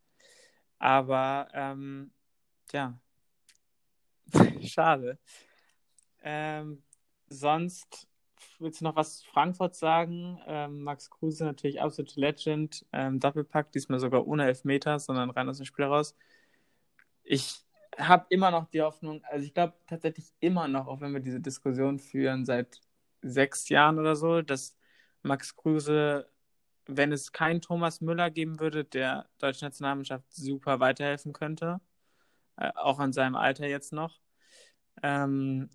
Aber 0.79 1.49
ähm, 1.55 2.13
ja, 2.73 2.99
schade. 4.63 5.19
Ähm, 6.23 6.83
sonst 7.29 8.09
willst 8.59 8.81
du 8.81 8.85
noch 8.85 8.97
was 8.97 9.19
zu 9.19 9.27
Frankfurt 9.31 9.75
sagen? 9.77 10.39
Ähm, 10.47 10.83
Max 10.83 11.11
Kruse 11.11 11.45
natürlich 11.45 11.81
absolute 11.81 12.21
Legend. 12.21 12.87
Ähm, 12.93 13.21
Doppelpack, 13.21 13.73
diesmal 13.73 14.01
sogar 14.01 14.27
ohne 14.27 14.47
Elfmeter, 14.47 14.99
sondern 14.99 15.31
rein 15.31 15.49
aus 15.49 15.59
dem 15.59 15.67
Spiel 15.67 15.87
raus. 15.87 16.17
Ich 17.25 17.65
habe 17.99 18.27
immer 18.31 18.51
noch 18.51 18.69
die 18.71 18.83
Hoffnung, 18.83 19.23
also 19.25 19.45
ich 19.45 19.55
glaube 19.55 19.75
tatsächlich 19.87 20.33
immer 20.41 20.69
noch, 20.69 20.87
auch 20.87 21.01
wenn 21.01 21.13
wir 21.13 21.21
diese 21.21 21.41
Diskussion 21.41 21.99
führen 21.99 22.45
seit 22.45 22.81
sechs 23.23 23.69
Jahren 23.69 23.99
oder 23.99 24.17
so, 24.17 24.43
dass 24.43 24.78
Max 25.23 25.57
Kruse, 25.57 26.29
wenn 26.87 27.13
es 27.13 27.33
keinen 27.33 27.61
Thomas 27.61 28.01
Müller 28.01 28.31
geben 28.31 28.61
würde, 28.61 28.85
der 28.85 29.29
deutschen 29.39 29.67
Nationalmannschaft 29.67 30.33
super 30.33 30.81
weiterhelfen 30.81 31.33
könnte, 31.33 31.81
äh, 32.57 32.71
auch 32.77 32.99
an 32.99 33.13
seinem 33.13 33.37
Alter 33.37 33.67
jetzt 33.67 33.93
noch. 33.93 34.21
Ähm, 35.03 35.71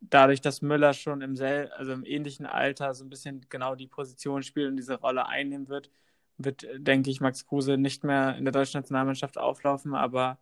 dadurch, 0.00 0.40
dass 0.40 0.62
Müller 0.62 0.92
schon 0.92 1.22
im, 1.22 1.36
sel 1.36 1.70
also 1.72 1.92
im 1.92 2.04
ähnlichen 2.04 2.46
Alter 2.46 2.94
so 2.94 3.04
ein 3.04 3.10
bisschen 3.10 3.46
genau 3.48 3.74
die 3.74 3.86
Position 3.86 4.42
spielt 4.42 4.68
und 4.68 4.76
diese 4.76 4.96
Rolle 4.96 5.26
einnehmen 5.26 5.68
wird, 5.68 5.90
wird, 6.38 6.66
denke 6.76 7.10
ich, 7.10 7.20
Max 7.20 7.46
Kruse 7.46 7.78
nicht 7.78 8.04
mehr 8.04 8.36
in 8.36 8.44
der 8.44 8.52
deutschen 8.52 8.80
Nationalmannschaft 8.80 9.38
auflaufen, 9.38 9.94
aber 9.94 10.38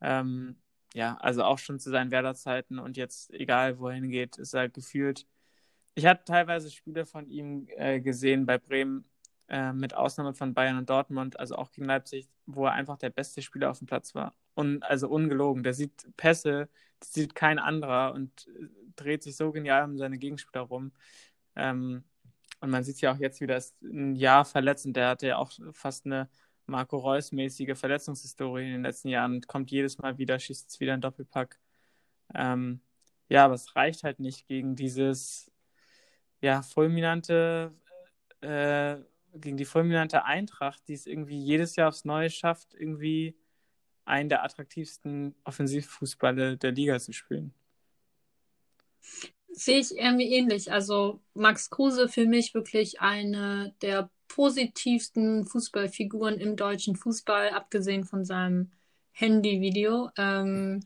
ähm, 0.00 0.56
ja, 0.94 1.16
also 1.18 1.42
auch 1.44 1.58
schon 1.58 1.78
zu 1.80 1.90
seinen 1.90 2.10
Werderzeiten 2.10 2.78
und 2.78 2.96
jetzt, 2.96 3.32
egal 3.32 3.78
wohin 3.78 4.08
geht, 4.10 4.38
ist 4.38 4.54
er 4.54 4.68
gefühlt. 4.68 5.26
Ich 5.94 6.06
hatte 6.06 6.24
teilweise 6.24 6.70
Spiele 6.70 7.04
von 7.06 7.28
ihm 7.28 7.68
äh, 7.76 8.00
gesehen 8.00 8.46
bei 8.46 8.58
Bremen, 8.58 9.04
äh, 9.48 9.72
mit 9.72 9.94
Ausnahme 9.94 10.34
von 10.34 10.54
Bayern 10.54 10.78
und 10.78 10.88
Dortmund, 10.88 11.38
also 11.38 11.56
auch 11.56 11.70
gegen 11.70 11.86
Leipzig, 11.86 12.28
wo 12.46 12.66
er 12.66 12.72
einfach 12.72 12.96
der 12.98 13.10
beste 13.10 13.42
Spieler 13.42 13.70
auf 13.70 13.78
dem 13.78 13.86
Platz 13.86 14.14
war. 14.14 14.34
Und 14.54 14.82
also 14.82 15.08
ungelogen. 15.08 15.62
Der 15.62 15.74
sieht 15.74 16.06
Pässe, 16.16 16.68
das 17.00 17.12
sieht 17.12 17.34
kein 17.34 17.58
anderer 17.58 18.14
und 18.14 18.48
äh, 18.48 18.68
dreht 18.96 19.22
sich 19.22 19.36
so 19.36 19.52
genial 19.52 19.84
um 19.84 19.98
seine 19.98 20.18
Gegenspieler 20.18 20.62
rum. 20.62 20.92
Ähm, 21.56 22.04
und 22.60 22.70
man 22.70 22.84
sieht 22.84 23.00
ja 23.00 23.12
auch 23.12 23.18
jetzt 23.18 23.40
wieder, 23.40 23.56
ist 23.56 23.80
ein 23.82 24.16
Jahr 24.16 24.44
verletzt 24.44 24.86
und 24.86 24.94
der 24.94 25.08
hatte 25.08 25.26
ja 25.26 25.36
auch 25.36 25.52
fast 25.72 26.06
eine 26.06 26.30
Marco 26.66 26.96
Reus-mäßige 26.98 27.76
Verletzungshistorie 27.78 28.64
in 28.66 28.72
den 28.72 28.82
letzten 28.82 29.08
Jahren 29.08 29.34
und 29.34 29.48
kommt 29.48 29.70
jedes 29.70 29.98
Mal 29.98 30.18
wieder, 30.18 30.38
schießt 30.38 30.80
wieder 30.80 30.94
ein 30.94 31.00
Doppelpack. 31.00 31.58
Ähm, 32.34 32.80
ja, 33.28 33.44
aber 33.44 33.54
es 33.54 33.76
reicht 33.76 34.04
halt 34.04 34.20
nicht 34.20 34.46
gegen 34.46 34.76
dieses 34.76 35.51
ja, 36.42 36.60
fulminante, 36.62 37.72
äh, 38.42 38.96
gegen 39.34 39.56
die 39.56 39.64
fulminante 39.64 40.24
Eintracht, 40.24 40.82
die 40.88 40.92
es 40.92 41.06
irgendwie 41.06 41.38
jedes 41.38 41.76
Jahr 41.76 41.88
aufs 41.88 42.04
Neue 42.04 42.28
schafft, 42.28 42.74
irgendwie 42.74 43.34
einen 44.04 44.28
der 44.28 44.44
attraktivsten 44.44 45.34
Offensivfußballe 45.44 46.58
der 46.58 46.72
Liga 46.72 46.98
zu 46.98 47.12
spielen. 47.12 47.54
Sehe 49.48 49.78
ich 49.78 49.96
irgendwie 49.96 50.34
ähnlich. 50.34 50.72
Also 50.72 51.20
Max 51.34 51.70
Kruse 51.70 52.08
für 52.08 52.26
mich 52.26 52.54
wirklich 52.54 53.00
eine 53.00 53.74
der 53.80 54.10
positivsten 54.28 55.46
Fußballfiguren 55.46 56.38
im 56.38 56.56
deutschen 56.56 56.96
Fußball, 56.96 57.50
abgesehen 57.50 58.04
von 58.04 58.24
seinem 58.24 58.72
Handyvideo. 59.12 60.10
Ähm, 60.16 60.80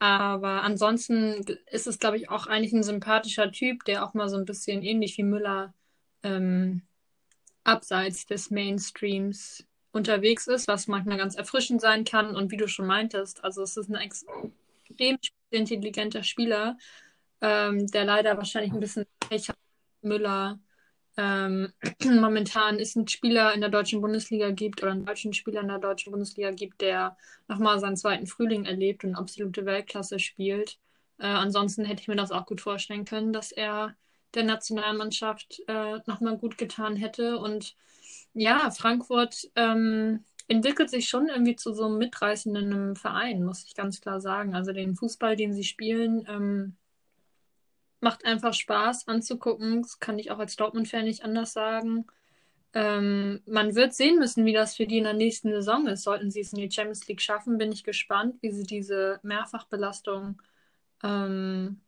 aber 0.00 0.62
ansonsten 0.62 1.44
ist 1.70 1.86
es, 1.86 1.98
glaube 1.98 2.16
ich, 2.16 2.30
auch 2.30 2.46
eigentlich 2.46 2.72
ein 2.72 2.82
sympathischer 2.82 3.52
Typ, 3.52 3.84
der 3.84 4.04
auch 4.04 4.14
mal 4.14 4.30
so 4.30 4.38
ein 4.38 4.46
bisschen 4.46 4.82
ähnlich 4.82 5.18
wie 5.18 5.22
Müller 5.24 5.74
ähm, 6.22 6.82
abseits 7.64 8.24
des 8.24 8.50
Mainstreams 8.50 9.66
unterwegs 9.92 10.46
ist, 10.46 10.68
was 10.68 10.86
manchmal 10.86 11.18
ganz 11.18 11.34
erfrischend 11.34 11.82
sein 11.82 12.04
kann. 12.04 12.34
Und 12.34 12.50
wie 12.50 12.56
du 12.56 12.66
schon 12.66 12.86
meintest, 12.86 13.44
also 13.44 13.62
es 13.62 13.76
ist 13.76 13.90
ein 13.90 13.96
extrem 13.96 15.18
intelligenter 15.50 16.22
Spieler, 16.22 16.78
ähm, 17.42 17.86
der 17.88 18.06
leider 18.06 18.38
wahrscheinlich 18.38 18.72
ein 18.72 18.80
bisschen 18.80 19.04
Pech 19.28 19.50
hat. 19.50 19.58
Müller 20.02 20.58
ähm, 21.16 21.72
momentan 22.04 22.78
ist 22.78 22.96
ein 22.96 23.08
Spieler 23.08 23.52
in 23.54 23.60
der 23.60 23.70
deutschen 23.70 24.00
Bundesliga 24.00 24.50
gibt 24.50 24.82
oder 24.82 24.92
einen 24.92 25.04
deutschen 25.04 25.32
Spieler 25.32 25.60
in 25.60 25.68
der 25.68 25.78
deutschen 25.78 26.12
Bundesliga 26.12 26.50
gibt, 26.50 26.80
der 26.80 27.16
nochmal 27.48 27.80
seinen 27.80 27.96
zweiten 27.96 28.26
Frühling 28.26 28.64
erlebt 28.64 29.04
und 29.04 29.14
absolute 29.14 29.66
Weltklasse 29.66 30.18
spielt. 30.18 30.78
Äh, 31.18 31.26
ansonsten 31.26 31.84
hätte 31.84 32.02
ich 32.02 32.08
mir 32.08 32.16
das 32.16 32.32
auch 32.32 32.46
gut 32.46 32.60
vorstellen 32.60 33.04
können, 33.04 33.32
dass 33.32 33.52
er 33.52 33.94
der 34.34 34.44
Nationalmannschaft 34.44 35.62
äh, 35.66 35.98
nochmal 36.06 36.38
gut 36.38 36.56
getan 36.56 36.96
hätte. 36.96 37.38
Und 37.38 37.76
ja, 38.32 38.70
Frankfurt 38.70 39.50
ähm, 39.56 40.24
entwickelt 40.48 40.90
sich 40.90 41.08
schon 41.08 41.28
irgendwie 41.28 41.56
zu 41.56 41.74
so 41.74 41.86
einem 41.86 41.98
mitreißenden 41.98 42.96
Verein, 42.96 43.44
muss 43.44 43.64
ich 43.64 43.74
ganz 43.74 44.00
klar 44.00 44.20
sagen. 44.20 44.54
Also 44.54 44.72
den 44.72 44.96
Fußball, 44.96 45.36
den 45.36 45.52
sie 45.52 45.64
spielen, 45.64 46.24
ähm, 46.28 46.76
macht 48.00 48.24
einfach 48.24 48.54
Spaß 48.54 49.08
anzugucken. 49.08 49.82
Das 49.82 49.98
kann 50.00 50.18
ich 50.18 50.30
auch 50.30 50.38
als 50.38 50.56
Dortmund-Fan 50.56 51.04
nicht 51.04 51.24
anders 51.24 51.52
sagen. 51.52 52.06
Ähm, 52.72 53.42
man 53.46 53.74
wird 53.74 53.94
sehen 53.94 54.18
müssen, 54.18 54.44
wie 54.44 54.52
das 54.52 54.76
für 54.76 54.86
die 54.86 54.98
in 54.98 55.04
der 55.04 55.14
nächsten 55.14 55.50
Saison 55.50 55.86
ist. 55.88 56.04
Sollten 56.04 56.30
sie 56.30 56.40
es 56.40 56.52
in 56.52 56.60
die 56.60 56.70
Champions 56.70 57.06
League 57.08 57.20
schaffen, 57.20 57.58
bin 57.58 57.72
ich 57.72 57.84
gespannt, 57.84 58.36
wie 58.42 58.52
sie 58.52 58.64
diese 58.64 59.18
Mehrfachbelastung 59.22 60.40
ähm, 61.02 61.80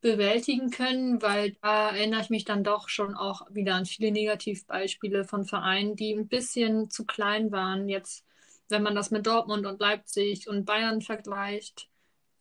bewältigen 0.00 0.70
können, 0.70 1.20
weil 1.22 1.56
da 1.62 1.90
erinnere 1.90 2.22
ich 2.22 2.30
mich 2.30 2.44
dann 2.44 2.64
doch 2.64 2.88
schon 2.88 3.14
auch 3.14 3.42
wieder 3.50 3.74
an 3.74 3.86
viele 3.86 4.10
Negativbeispiele 4.12 5.24
von 5.24 5.44
Vereinen, 5.44 5.96
die 5.96 6.12
ein 6.14 6.28
bisschen 6.28 6.90
zu 6.90 7.04
klein 7.04 7.52
waren. 7.52 7.88
Jetzt, 7.88 8.24
wenn 8.68 8.82
man 8.82 8.94
das 8.94 9.10
mit 9.10 9.26
Dortmund 9.26 9.66
und 9.66 9.80
Leipzig 9.80 10.48
und 10.48 10.64
Bayern 10.64 11.02
vergleicht 11.02 11.88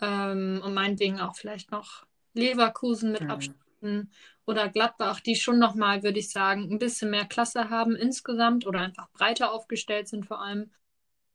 ähm, 0.02 0.62
und 0.64 0.74
meinetwegen 0.74 1.20
auch 1.20 1.36
vielleicht 1.36 1.72
noch 1.72 2.07
Leverkusen 2.38 3.12
mit 3.12 3.22
mhm. 3.22 3.32
Abständen 3.32 4.12
oder 4.46 4.70
Gladbach, 4.70 5.20
die 5.20 5.36
schon 5.36 5.60
nochmal, 5.60 6.04
würde 6.04 6.20
ich 6.20 6.30
sagen, 6.30 6.72
ein 6.72 6.80
bisschen 6.80 7.10
mehr 7.12 7.26
Klasse 7.26 7.70
haben 7.70 7.96
insgesamt 7.96 8.66
oder 8.66 8.80
einfach 8.80 9.10
breiter 9.12 9.52
aufgestellt 9.52 10.08
sind 10.08 10.26
vor 10.26 10.42
allem 10.42 10.72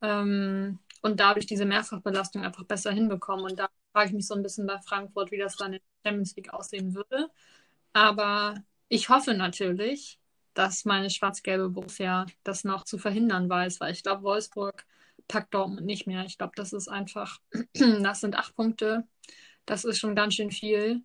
ähm, 0.01 0.79
und 1.03 1.21
dadurch 1.21 1.47
diese 1.47 1.67
Mehrfachbelastung 1.67 2.45
einfach 2.45 2.65
besser 2.65 2.91
hinbekommen. 2.91 3.45
Und 3.45 3.59
da 3.59 3.69
frage 3.93 4.09
ich 4.09 4.15
mich 4.15 4.27
so 4.27 4.35
ein 4.35 4.43
bisschen 4.43 4.67
bei 4.67 4.79
Frankfurt, 4.81 5.31
wie 5.31 5.39
das 5.39 5.57
dann 5.57 5.75
in 5.75 5.81
der 5.81 6.11
Champions 6.11 6.37
League 6.37 6.55
aussehen 6.55 6.95
würde. 6.95 7.31
Aber 7.93 8.55
ich 8.89 9.09
hoffe 9.09 9.35
natürlich, 9.35 10.19
dass 10.55 10.85
meine 10.85 11.11
schwarz-gelbe 11.11 11.69
Borussia 11.71 12.27
das 12.45 12.65
noch 12.65 12.85
zu 12.85 12.99
verhindern 12.99 13.49
weiß, 13.49 13.81
weil 13.81 13.93
ich 13.93 14.03
glaube, 14.03 14.23
Wolfsburg 14.23 14.85
packt 15.29 15.55
Dortmund 15.55 15.87
nicht 15.87 16.07
mehr. 16.07 16.25
Ich 16.25 16.39
glaube, 16.39 16.53
das 16.57 16.73
ist 16.73 16.89
einfach, 16.89 17.41
das 17.75 18.21
sind 18.21 18.37
acht 18.37 18.55
Punkte. 18.55 19.07
Das 19.67 19.85
ist 19.85 19.99
schon 19.99 20.15
ganz 20.15 20.35
schön 20.35 20.51
viel. 20.51 21.03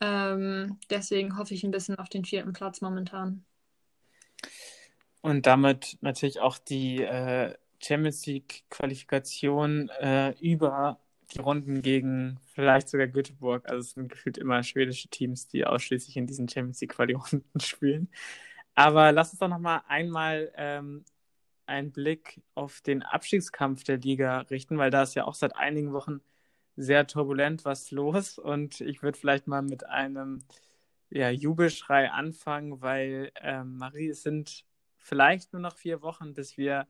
Ähm, 0.00 0.78
deswegen 0.88 1.36
hoffe 1.36 1.54
ich 1.54 1.64
ein 1.64 1.70
bisschen 1.70 1.96
auf 1.96 2.08
den 2.08 2.24
vierten 2.24 2.52
Platz 2.52 2.80
momentan. 2.80 3.44
Und 5.20 5.46
damit 5.46 5.98
natürlich 6.00 6.40
auch 6.40 6.58
die 6.58 7.02
äh, 7.02 7.54
Champions 7.82 8.24
League-Qualifikation 8.26 9.90
äh, 10.00 10.30
über 10.40 10.98
die 11.32 11.40
Runden 11.40 11.82
gegen 11.82 12.40
vielleicht 12.54 12.88
sogar 12.88 13.06
Göteborg. 13.06 13.68
Also 13.68 13.80
es 13.80 13.90
sind 13.92 14.08
gefühlt 14.08 14.38
immer 14.38 14.62
schwedische 14.62 15.08
Teams, 15.08 15.48
die 15.48 15.64
ausschließlich 15.64 16.16
in 16.16 16.26
diesen 16.26 16.48
Champions 16.48 16.80
League-Quali-Runden 16.80 17.60
spielen. 17.60 18.08
Aber 18.74 19.12
lass 19.12 19.30
uns 19.30 19.40
doch 19.40 19.48
nochmal 19.48 19.82
einmal 19.88 20.52
ähm, 20.56 21.04
einen 21.66 21.92
Blick 21.92 22.42
auf 22.54 22.80
den 22.80 23.02
Abstiegskampf 23.02 23.84
der 23.84 23.98
Liga 23.98 24.40
richten, 24.50 24.78
weil 24.78 24.90
da 24.90 25.02
ist 25.02 25.14
ja 25.14 25.24
auch 25.24 25.34
seit 25.34 25.56
einigen 25.56 25.92
Wochen 25.92 26.20
sehr 26.76 27.06
turbulent 27.06 27.64
was 27.64 27.90
los. 27.90 28.38
Und 28.38 28.80
ich 28.80 29.02
würde 29.02 29.18
vielleicht 29.18 29.46
mal 29.46 29.62
mit 29.62 29.86
einem 29.86 30.44
ja, 31.10 31.30
Jubelschrei 31.30 32.10
anfangen, 32.10 32.80
weil 32.80 33.32
äh, 33.34 33.64
Marie, 33.64 34.08
es 34.08 34.22
sind 34.22 34.64
vielleicht 34.98 35.52
nur 35.52 35.62
noch 35.62 35.76
vier 35.76 36.02
Wochen, 36.02 36.34
bis 36.34 36.56
wir 36.56 36.86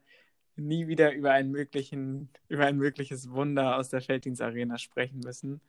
nie 0.56 0.86
wieder 0.88 1.12
über, 1.14 1.32
einen 1.32 1.50
möglichen, 1.50 2.30
über 2.48 2.66
ein 2.66 2.76
mögliches 2.76 3.30
Wunder 3.30 3.76
aus 3.76 3.88
der 3.88 4.02
Felddienstarena 4.02 4.78
sprechen 4.78 5.20
müssen, 5.20 5.60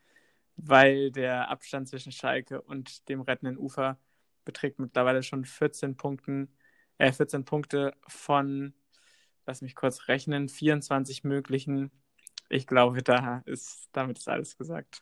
weil 0.58 1.12
der 1.12 1.50
Abstand 1.50 1.88
zwischen 1.88 2.12
Schalke 2.12 2.62
und 2.62 3.08
dem 3.10 3.22
rettenden 3.22 3.58
Ufer 3.58 3.98
beträgt 4.44 4.80
mittlerweile 4.80 5.24
schon 5.24 5.46
14 5.46 5.96
Punkten, 5.98 6.50
äh, 6.98 7.12
14 7.12 7.46
Punkte 7.46 7.94
von, 8.08 8.74
lass 9.46 9.62
mich 9.62 9.76
kurz 9.76 10.08
rechnen, 10.08 10.50
24 10.50 11.24
möglichen 11.24 11.92
ich 12.52 12.68
glaube, 12.68 13.02
da 13.02 13.42
ist, 13.46 13.90
damit 13.92 14.18
ist 14.20 14.30
alles 14.30 14.58
gesagt. 14.58 15.02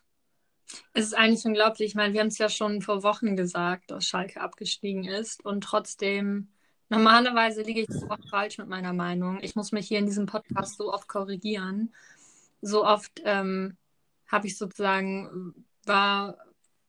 Es 0.92 1.06
ist 1.06 1.14
eigentlich 1.14 1.44
unglaublich. 1.44 1.88
Ich 1.88 1.94
meine, 1.94 2.14
wir 2.14 2.20
haben 2.20 2.28
es 2.28 2.38
ja 2.38 2.48
schon 2.48 2.80
vor 2.80 3.02
Wochen 3.02 3.36
gesagt, 3.36 3.90
dass 3.90 4.06
Schalke 4.06 4.40
abgestiegen 4.40 5.04
ist 5.04 5.44
und 5.44 5.62
trotzdem 5.62 6.48
Normalerweise 6.90 7.62
liege 7.62 7.82
ich 7.82 7.88
so 7.88 8.08
oft 8.08 8.28
falsch 8.28 8.58
mit 8.58 8.66
meiner 8.66 8.92
Meinung. 8.92 9.38
Ich 9.42 9.54
muss 9.54 9.70
mich 9.70 9.86
hier 9.86 10.00
in 10.00 10.06
diesem 10.06 10.26
Podcast 10.26 10.76
so 10.76 10.92
oft 10.92 11.06
korrigieren. 11.06 11.94
So 12.62 12.84
oft 12.84 13.22
ähm, 13.24 13.76
habe 14.26 14.48
ich 14.48 14.58
sozusagen, 14.58 15.54
war, 15.86 16.36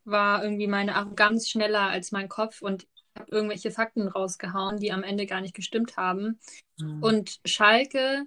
war 0.04 0.44
irgendwie 0.44 0.66
meine 0.66 0.96
Arroganz 0.96 1.48
schneller 1.48 1.82
als 1.82 2.12
mein 2.12 2.30
Kopf 2.30 2.64
und 2.64 2.88
habe 3.16 3.30
irgendwelche 3.30 3.70
Fakten 3.70 4.08
rausgehauen, 4.08 4.80
die 4.80 4.92
am 4.92 5.04
Ende 5.04 5.28
gar 5.28 5.40
nicht 5.40 5.54
gestimmt 5.54 5.98
haben. 5.98 6.40
Mhm. 6.80 7.04
Und 7.04 7.40
Schalke 7.46 8.26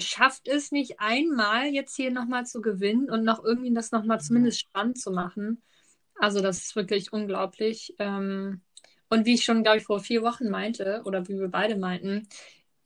schafft 0.00 0.48
es 0.48 0.72
nicht 0.72 1.00
einmal 1.00 1.66
jetzt 1.66 1.96
hier 1.96 2.10
nochmal 2.10 2.46
zu 2.46 2.60
gewinnen 2.60 3.10
und 3.10 3.24
noch 3.24 3.42
irgendwie 3.44 3.72
das 3.72 3.92
nochmal 3.92 4.20
zumindest 4.20 4.60
spannend 4.60 4.98
zu 4.98 5.10
machen. 5.10 5.62
Also 6.14 6.40
das 6.40 6.58
ist 6.58 6.76
wirklich 6.76 7.12
unglaublich. 7.12 7.94
Ähm, 7.98 8.62
und 9.08 9.26
wie 9.26 9.34
ich 9.34 9.44
schon, 9.44 9.62
glaube 9.62 9.78
ich, 9.78 9.84
vor 9.84 10.00
vier 10.00 10.22
Wochen 10.22 10.48
meinte, 10.48 11.02
oder 11.04 11.26
wie 11.28 11.38
wir 11.38 11.48
beide 11.48 11.76
meinten, 11.76 12.28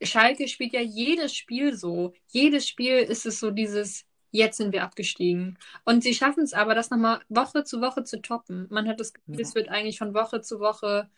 Schalke 0.02 0.48
spielt 0.48 0.72
ja 0.72 0.80
jedes 0.80 1.34
Spiel 1.34 1.76
so. 1.76 2.14
Jedes 2.28 2.66
Spiel 2.68 2.98
ist 2.98 3.26
es 3.26 3.40
so 3.40 3.50
dieses, 3.50 4.04
jetzt 4.30 4.56
sind 4.56 4.72
wir 4.72 4.82
abgestiegen. 4.82 5.58
Und 5.84 6.02
sie 6.02 6.14
schaffen 6.14 6.44
es 6.44 6.54
aber, 6.54 6.74
das 6.74 6.90
nochmal 6.90 7.20
Woche 7.28 7.64
zu 7.64 7.80
Woche 7.80 8.04
zu 8.04 8.20
toppen. 8.22 8.66
Man 8.70 8.88
hat 8.88 9.00
das 9.00 9.12
Gefühl, 9.12 9.36
ja. 9.36 9.42
es 9.42 9.54
wird 9.54 9.68
eigentlich 9.68 9.98
von 9.98 10.14
Woche 10.14 10.40
zu 10.40 10.60
Woche 10.60 11.08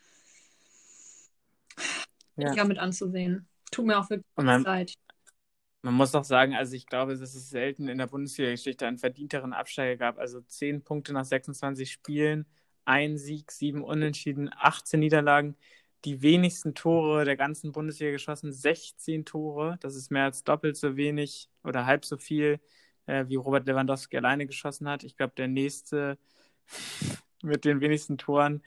ja. 2.37 2.65
mit 2.65 2.79
anzusehen. 2.79 3.49
Tut 3.71 3.87
mir 3.87 3.99
auch 3.99 4.11
wirklich 4.11 4.27
man, 4.37 4.63
leid. 4.63 4.95
Man 5.87 5.95
muss 5.95 6.11
doch 6.11 6.25
sagen, 6.25 6.57
also 6.57 6.75
ich 6.75 6.89
glaube, 6.89 7.17
dass 7.17 7.37
es 7.37 7.49
selten 7.49 7.87
in 7.87 7.99
der 7.99 8.09
Bundesliga-Geschichte 8.09 8.89
einen 8.89 8.99
verdienteren 8.99 9.53
Absteiger 9.53 9.97
gab. 9.97 10.19
Also 10.19 10.41
zehn 10.41 10.83
Punkte 10.83 11.13
nach 11.13 11.25
26 11.25 11.93
Spielen, 11.93 12.45
ein 12.85 13.19
Sieg, 13.19 13.53
sieben 13.53 13.85
Unentschieden, 13.85 14.51
18 14.59 14.99
Niederlagen, 14.99 15.57
die 16.05 16.23
wenigsten 16.23 16.75
Tore 16.75 17.25
der 17.25 17.37
ganzen 17.37 17.71
Bundesliga 17.71 18.11
geschossen, 18.11 18.53
16 18.53 19.25
Tore. 19.27 19.79
Das 19.81 19.95
ist 19.95 20.11
mehr 20.11 20.25
als 20.25 20.43
doppelt 20.43 20.77
so 20.77 20.97
wenig 20.97 21.49
oder 21.63 21.87
halb 21.87 22.05
so 22.05 22.17
viel 22.17 22.59
äh, 23.07 23.27
wie 23.29 23.37
Robert 23.37 23.69
Lewandowski 23.69 24.17
alleine 24.17 24.49
geschossen 24.49 24.89
hat. 24.89 25.05
Ich 25.05 25.17
glaube, 25.17 25.35
der 25.37 25.47
nächste 25.47 26.19
mit 27.45 27.65
den 27.65 27.81
wenigsten 27.81 28.19
Toren 28.19 28.65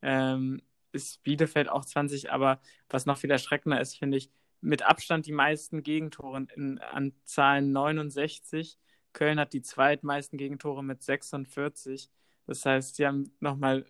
ähm, 0.00 0.62
ist 0.92 1.22
Bielefeld 1.22 1.68
auch 1.68 1.84
20, 1.84 2.32
aber 2.32 2.62
was 2.88 3.04
noch 3.04 3.18
viel 3.18 3.30
erschreckender 3.30 3.78
ist, 3.78 3.98
finde 3.98 4.16
ich, 4.16 4.30
mit 4.62 4.82
Abstand 4.82 5.26
die 5.26 5.32
meisten 5.32 5.82
Gegentore 5.82 6.46
in, 6.54 6.78
an 6.78 7.12
Zahlen 7.24 7.72
69. 7.72 8.78
Köln 9.12 9.38
hat 9.38 9.52
die 9.52 9.60
zweitmeisten 9.60 10.38
Gegentore 10.38 10.82
mit 10.82 11.02
46. 11.02 12.08
Das 12.46 12.64
heißt, 12.64 12.96
sie 12.96 13.06
haben 13.06 13.34
nochmal 13.40 13.84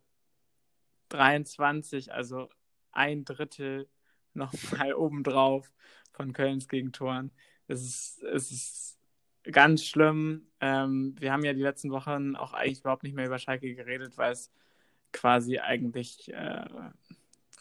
23, 1.11 2.13
also 2.13 2.49
ein 2.91 3.25
Drittel 3.25 3.89
nochmal 4.35 4.95
obendrauf 4.95 5.71
von 6.13 6.33
Kölns 6.33 6.69
Gegentoren. 6.69 7.31
Es 7.69 7.83
ist, 7.83 8.23
es 8.23 8.51
ist 8.51 8.99
ganz 9.45 9.85
schlimm. 9.85 10.47
Ähm, 10.61 11.15
wir 11.19 11.33
haben 11.33 11.45
ja 11.45 11.53
die 11.53 11.63
letzten 11.63 11.91
Wochen 11.91 12.35
auch 12.35 12.55
eigentlich 12.55 12.81
überhaupt 12.81 13.03
nicht 13.03 13.15
mehr 13.15 13.27
über 13.27 13.39
Schalke 13.39 13.75
geredet, 13.75 14.17
weil 14.17 14.33
es 14.33 14.51
quasi 15.13 15.59
eigentlich 15.59 16.33
äh, 16.33 16.65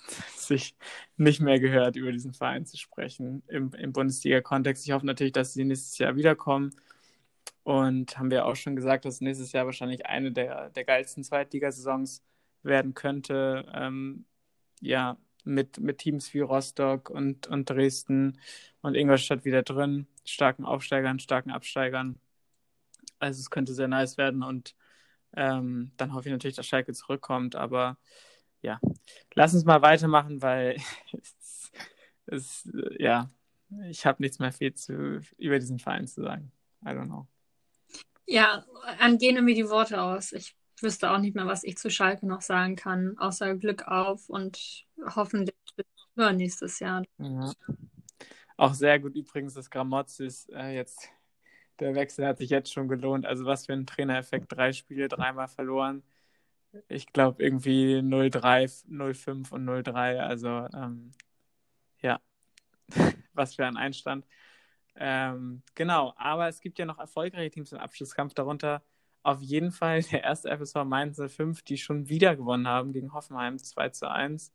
sich 0.36 0.76
nicht 1.18 1.42
mehr 1.42 1.60
gehört, 1.60 1.96
über 1.96 2.12
diesen 2.12 2.34
Verein 2.34 2.66
zu 2.66 2.78
sprechen 2.78 3.44
im, 3.48 3.74
im 3.74 3.94
Bundesliga-Kontext. 3.94 4.86
Ich 4.86 4.92
hoffe 4.92 5.06
natürlich, 5.06 5.34
dass 5.34 5.54
sie 5.54 5.66
nächstes 5.66 5.98
Jahr 5.98 6.16
wiederkommen. 6.16 6.72
Und 7.64 8.18
haben 8.18 8.32
wir 8.32 8.46
auch 8.46 8.56
schon 8.56 8.76
gesagt, 8.76 9.06
dass 9.06 9.22
nächstes 9.22 9.52
Jahr 9.52 9.66
wahrscheinlich 9.66 10.06
eine 10.08 10.32
der, 10.32 10.70
der 10.72 10.84
geilsten 10.84 11.24
Zweitligasaisons 11.24 12.24
werden 12.64 12.94
könnte. 12.94 13.66
Ähm, 13.74 14.26
ja, 14.82 15.18
mit, 15.44 15.80
mit 15.80 16.00
Teams 16.00 16.34
wie 16.34 16.40
Rostock 16.40 17.10
und, 17.10 17.48
und 17.48 17.70
Dresden 17.70 18.40
und 18.82 18.96
Ingolstadt 18.96 19.46
wieder 19.46 19.64
drin. 19.64 20.08
Starken 20.26 20.66
Aufsteigern, 20.66 21.20
starken 21.20 21.52
Absteigern. 21.52 22.20
Also 23.20 23.40
es 23.40 23.50
könnte 23.50 23.74
sehr 23.74 23.88
nice 23.88 24.18
werden 24.18 24.44
und 24.44 24.76
ähm, 25.36 25.92
dann 25.98 26.14
hoffe 26.14 26.28
ich 26.30 26.34
natürlich, 26.34 26.56
dass 26.56 26.68
Schalke 26.68 26.94
zurückkommt. 26.94 27.56
Aber 27.56 27.98
ja, 28.62 28.80
lass 29.34 29.54
uns 29.54 29.66
mal 29.66 29.82
weitermachen, 29.82 30.42
weil 30.42 30.78
es, 31.14 31.72
es 32.26 32.70
ja, 32.98 33.30
ich 33.90 34.06
habe 34.06 34.22
nichts 34.22 34.40
mehr 34.40 34.52
viel 34.52 34.74
zu, 34.74 35.22
über 35.38 35.60
diesen 35.60 35.80
Verein 35.80 36.08
zu 36.08 36.22
sagen. 36.22 36.52
I 36.84 36.90
don't 36.90 37.06
know. 37.06 37.28
Ja, 38.26 38.66
an 39.00 39.18
gehen 39.18 39.44
mir 39.44 39.56
die 39.56 39.70
Worte 39.70 40.02
aus. 40.02 40.32
Ich 40.32 40.56
wüsste 40.82 41.12
auch 41.12 41.20
nicht 41.20 41.36
mehr, 41.36 41.48
was 41.48 41.64
ich 41.64 41.78
zu 41.78 41.90
Schalke 41.90 42.26
noch 42.26 42.42
sagen 42.42 42.76
kann, 42.76 43.18
außer 43.18 43.56
Glück 43.56 43.88
auf 43.88 44.30
und 44.30 44.86
hoffentlich 45.16 45.56
bis 45.76 45.86
nächstes 46.34 46.80
Jahr. 46.80 47.04
Ja. 47.18 47.54
Auch 48.58 48.74
sehr 48.74 49.00
gut 49.00 49.16
übrigens, 49.16 49.54
dass 49.54 49.70
Gramozis 49.70 50.48
äh, 50.50 50.76
jetzt, 50.76 51.10
der 51.80 51.96
Wechsel 51.96 52.28
hat 52.28 52.38
sich 52.38 52.50
jetzt 52.50 52.72
schon 52.72 52.88
gelohnt. 52.88 53.26
Also 53.26 53.46
was 53.46 53.66
für 53.66 53.74
ein 53.74 53.88
Trainereffekt, 53.88 54.52
drei 54.52 54.72
Spiele, 54.74 55.08
dreimal 55.08 55.48
verloren. 55.48 56.04
Ich 56.88 57.12
glaube 57.14 57.44
irgendwie 57.44 58.02
0-3, 58.02 58.86
0-5 58.90 59.52
und 59.52 59.66
0-3. 59.66 60.20
Also 60.20 60.50
ähm, 60.74 61.12
ja, 62.02 62.20
was 63.34 63.56
für 63.56 63.66
ein 63.66 63.78
Einstand. 63.78 64.26
Ähm, 64.96 65.64
genau, 65.76 66.14
aber 66.18 66.48
es 66.48 66.62
gibt 66.62 66.80
ja 66.80 66.86
noch 66.86 67.00
erfolgreiche 67.00 67.52
Teams 67.52 67.72
im 67.72 67.80
Abschlusskampf, 67.80 68.34
darunter 68.34 68.84
auf 69.24 69.42
jeden 69.42 69.72
Fall 69.72 70.02
der 70.04 70.24
erste 70.24 70.50
FSV 70.50 70.84
Mainz 70.86 71.20
05, 71.20 71.62
die 71.64 71.78
schon 71.78 72.10
wieder 72.10 72.36
gewonnen 72.36 72.68
haben 72.68 72.92
gegen 72.94 73.14
Hoffenheim 73.14 73.58
2 73.60 73.90
zu 73.90 74.10
1. 74.10 74.52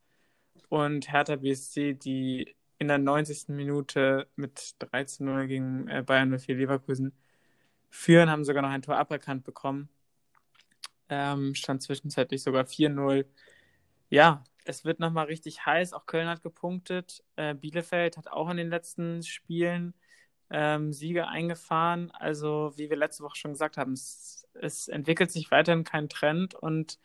Und 0.69 1.13
Hertha 1.13 1.37
BSC, 1.37 1.95
die 1.95 2.57
in 2.79 2.89
der 2.89 2.99
90. 2.99 3.49
Minute 3.49 4.29
mit 4.37 4.77
3 4.81 5.05
zu 5.05 5.25
0 5.25 5.47
gegen 5.47 5.89
äh, 5.89 6.03
Bayern 6.03 6.31
04 6.39 6.57
Leverkusen 6.57 7.13
führen, 7.91 8.31
haben 8.31 8.45
sogar 8.45 8.63
noch 8.63 8.71
ein 8.71 8.83
Tor 8.83 8.97
aberkannt 8.97 9.45
bekommen. 9.45 9.89
Ähm, 11.09 11.55
stand 11.55 11.83
zwischenzeitlich 11.83 12.43
sogar 12.43 12.65
4-0. 12.65 13.27
Ja, 14.11 14.45
es 14.65 14.85
wird 14.85 15.01
nochmal 15.01 15.27
richtig 15.27 15.65
heiß. 15.67 15.93
Auch 15.93 16.07
Köln 16.07 16.29
hat 16.29 16.43
gepunktet. 16.43 17.25
Äh, 17.37 17.55
Bielefeld 17.55 18.17
hat 18.17 18.29
auch 18.29 18.51
in 18.51 18.57
den 18.57 18.71
letzten 18.71 19.23
Spielen 19.23 19.95
ähm, 20.51 20.93
Siege 20.93 21.29
eingefahren. 21.29 22.11
Also, 22.13 22.73
wie 22.77 22.91
wir 22.91 22.97
letzte 22.97 23.25
Woche 23.25 23.37
schon 23.37 23.53
gesagt 23.53 23.77
haben, 23.77 23.93
es, 23.93 24.47
es 24.55 24.89
entwickelt 24.89 25.31
sich 25.31 25.51
weiterhin 25.51 25.85
kein 25.85 26.09
Trend 26.09 26.55
und 26.55 26.99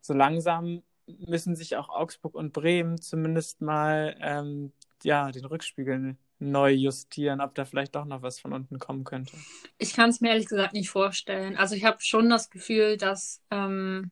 so 0.00 0.14
langsam 0.14 0.82
müssen 1.06 1.56
sich 1.56 1.76
auch 1.76 1.88
Augsburg 1.88 2.34
und 2.34 2.52
Bremen 2.52 3.00
zumindest 3.00 3.60
mal 3.60 4.16
ähm, 4.20 4.72
ja, 5.02 5.30
den 5.32 5.44
Rückspiegel 5.44 6.16
neu 6.38 6.70
justieren, 6.72 7.40
ob 7.40 7.54
da 7.54 7.64
vielleicht 7.64 7.94
doch 7.94 8.04
noch 8.04 8.22
was 8.22 8.38
von 8.38 8.52
unten 8.52 8.78
kommen 8.78 9.04
könnte. 9.04 9.36
Ich 9.78 9.94
kann 9.94 10.10
es 10.10 10.20
mir 10.20 10.30
ehrlich 10.30 10.46
gesagt 10.46 10.72
nicht 10.72 10.90
vorstellen. 10.90 11.56
Also 11.56 11.74
ich 11.74 11.84
habe 11.84 11.98
schon 12.00 12.30
das 12.30 12.50
Gefühl, 12.50 12.96
dass 12.96 13.42
ähm, 13.50 14.10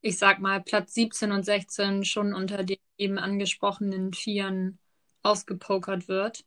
ich 0.00 0.18
sag 0.18 0.40
mal 0.40 0.62
Platz 0.62 0.94
17 0.94 1.32
und 1.32 1.44
16 1.44 2.04
schon 2.04 2.34
unter 2.34 2.64
den 2.64 2.78
eben 2.96 3.18
angesprochenen 3.18 4.12
Vieren 4.12 4.78
ausgepokert 5.22 6.08
wird. 6.08 6.44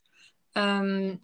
Ähm, 0.55 1.19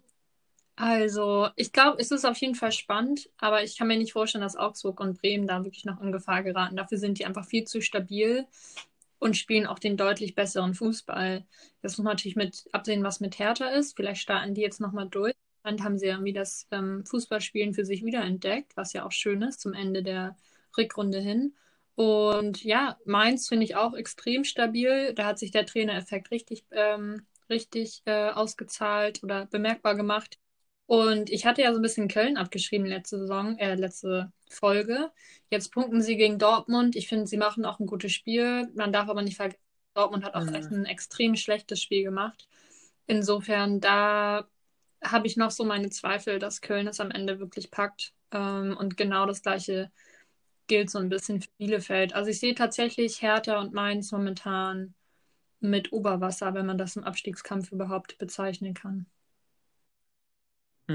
also, 0.76 1.48
ich 1.56 1.72
glaube, 1.72 1.98
es 2.00 2.10
ist 2.10 2.24
auf 2.24 2.38
jeden 2.38 2.54
Fall 2.54 2.72
spannend, 2.72 3.28
aber 3.36 3.62
ich 3.62 3.76
kann 3.76 3.86
mir 3.86 3.98
nicht 3.98 4.14
vorstellen, 4.14 4.40
dass 4.40 4.56
Augsburg 4.56 4.98
und 5.00 5.20
Bremen 5.20 5.46
da 5.46 5.62
wirklich 5.62 5.84
noch 5.84 6.00
in 6.00 6.10
Gefahr 6.10 6.42
geraten. 6.42 6.76
Dafür 6.76 6.96
sind 6.96 7.18
die 7.18 7.26
einfach 7.26 7.44
viel 7.44 7.64
zu 7.64 7.82
stabil 7.82 8.46
und 9.20 9.36
spielen 9.36 9.66
auch 9.66 9.78
den 9.78 9.96
deutlich 9.96 10.34
besseren 10.34 10.74
Fußball. 10.74 11.46
Das 11.82 11.96
muss 11.96 12.04
man 12.04 12.14
natürlich 12.14 12.36
mit 12.36 12.64
absehen, 12.72 13.04
was 13.04 13.20
mit 13.20 13.38
Hertha 13.38 13.68
ist. 13.68 13.94
Vielleicht 13.96 14.22
starten 14.22 14.54
die 14.54 14.62
jetzt 14.62 14.80
nochmal 14.80 15.08
durch. 15.08 15.34
Dann 15.62 15.84
haben 15.84 15.98
sie 15.98 16.06
irgendwie 16.06 16.32
das 16.32 16.66
ähm, 16.72 17.04
Fußballspielen 17.06 17.74
für 17.74 17.84
sich 17.84 18.04
wiederentdeckt, 18.04 18.76
was 18.76 18.94
ja 18.94 19.04
auch 19.06 19.12
schön 19.12 19.42
ist 19.42 19.60
zum 19.60 19.74
Ende 19.74 20.02
der 20.02 20.36
Rückrunde 20.76 21.20
hin. 21.20 21.54
Und 21.96 22.64
ja, 22.64 22.98
Mainz 23.04 23.48
finde 23.48 23.64
ich 23.64 23.76
auch 23.76 23.94
extrem 23.94 24.44
stabil. 24.44 25.12
Da 25.14 25.26
hat 25.26 25.38
sich 25.38 25.50
der 25.50 25.66
Trainereffekt 25.66 26.30
richtig, 26.30 26.64
ähm, 26.70 27.26
richtig 27.50 28.02
äh, 28.06 28.30
ausgezahlt 28.30 29.22
oder 29.22 29.46
bemerkbar 29.46 29.96
gemacht. 29.96 30.39
Und 30.90 31.30
ich 31.30 31.46
hatte 31.46 31.62
ja 31.62 31.72
so 31.72 31.78
ein 31.78 31.82
bisschen 31.82 32.08
Köln 32.08 32.36
abgeschrieben 32.36 32.84
letzte 32.84 33.16
Saison, 33.16 33.56
äh, 33.58 33.76
letzte 33.76 34.32
Folge. 34.48 35.12
Jetzt 35.48 35.70
punkten 35.70 36.02
sie 36.02 36.16
gegen 36.16 36.40
Dortmund. 36.40 36.96
Ich 36.96 37.06
finde, 37.06 37.28
sie 37.28 37.36
machen 37.36 37.64
auch 37.64 37.78
ein 37.78 37.86
gutes 37.86 38.10
Spiel. 38.10 38.68
Man 38.74 38.92
darf 38.92 39.08
aber 39.08 39.22
nicht 39.22 39.36
vergessen, 39.36 39.62
Dortmund 39.94 40.24
hat 40.24 40.34
auch 40.34 40.44
mhm. 40.44 40.56
ein 40.56 40.86
extrem 40.86 41.36
schlechtes 41.36 41.80
Spiel 41.80 42.02
gemacht. 42.02 42.48
Insofern, 43.06 43.80
da 43.80 44.48
habe 45.00 45.28
ich 45.28 45.36
noch 45.36 45.52
so 45.52 45.64
meine 45.64 45.90
Zweifel, 45.90 46.40
dass 46.40 46.60
Köln 46.60 46.88
es 46.88 46.98
am 46.98 47.12
Ende 47.12 47.38
wirklich 47.38 47.70
packt. 47.70 48.12
Ähm, 48.32 48.76
und 48.76 48.96
genau 48.96 49.26
das 49.26 49.42
gleiche 49.42 49.92
gilt 50.66 50.90
so 50.90 50.98
ein 50.98 51.08
bisschen 51.08 51.40
für 51.40 51.50
Bielefeld. 51.56 52.14
Also 52.14 52.30
ich 52.30 52.40
sehe 52.40 52.56
tatsächlich 52.56 53.22
Hertha 53.22 53.60
und 53.60 53.72
Mainz 53.72 54.10
momentan 54.10 54.94
mit 55.60 55.92
Oberwasser, 55.92 56.52
wenn 56.54 56.66
man 56.66 56.78
das 56.78 56.96
im 56.96 57.04
Abstiegskampf 57.04 57.70
überhaupt 57.70 58.18
bezeichnen 58.18 58.74
kann. 58.74 59.06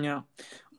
Ja, 0.04 0.28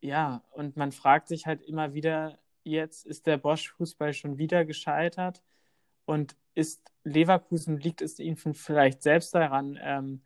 ja, 0.00 0.42
und 0.52 0.78
man 0.78 0.92
fragt 0.92 1.28
sich 1.28 1.46
halt 1.46 1.60
immer 1.60 1.92
wieder, 1.92 2.38
jetzt 2.64 3.04
ist 3.04 3.26
der 3.26 3.36
Bosch-Fußball 3.36 4.14
schon 4.14 4.38
wieder 4.38 4.64
gescheitert 4.64 5.42
und 6.06 6.36
ist 6.54 6.92
Leverkusen, 7.04 7.78
liegt 7.78 8.02
es 8.02 8.18
ihnen 8.18 8.36
vielleicht 8.36 9.02
selbst 9.02 9.34
daran, 9.34 9.78
ähm, 9.82 10.22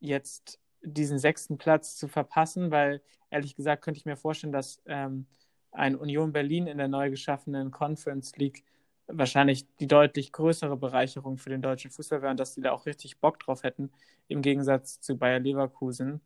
jetzt 0.00 0.60
diesen 0.82 1.18
sechsten 1.18 1.58
Platz 1.58 1.96
zu 1.96 2.08
verpassen, 2.08 2.70
weil 2.70 3.02
ehrlich 3.30 3.54
gesagt 3.54 3.82
könnte 3.84 3.98
ich 3.98 4.06
mir 4.06 4.16
vorstellen, 4.16 4.52
dass 4.52 4.82
ähm, 4.86 5.26
ein 5.70 5.96
Union 5.96 6.32
Berlin 6.32 6.66
in 6.66 6.78
der 6.78 6.88
neu 6.88 7.10
geschaffenen 7.10 7.70
Conference 7.70 8.36
League 8.36 8.64
wahrscheinlich 9.06 9.66
die 9.78 9.86
deutlich 9.86 10.32
größere 10.32 10.76
Bereicherung 10.76 11.38
für 11.38 11.50
den 11.50 11.62
deutschen 11.62 11.90
Fußball 11.90 12.22
wäre 12.22 12.30
und 12.30 12.40
dass 12.40 12.54
die 12.54 12.60
da 12.60 12.72
auch 12.72 12.86
richtig 12.86 13.20
Bock 13.20 13.38
drauf 13.40 13.62
hätten, 13.62 13.90
im 14.28 14.42
Gegensatz 14.42 15.00
zu 15.00 15.16
Bayer 15.16 15.40
Leverkusen, 15.40 16.20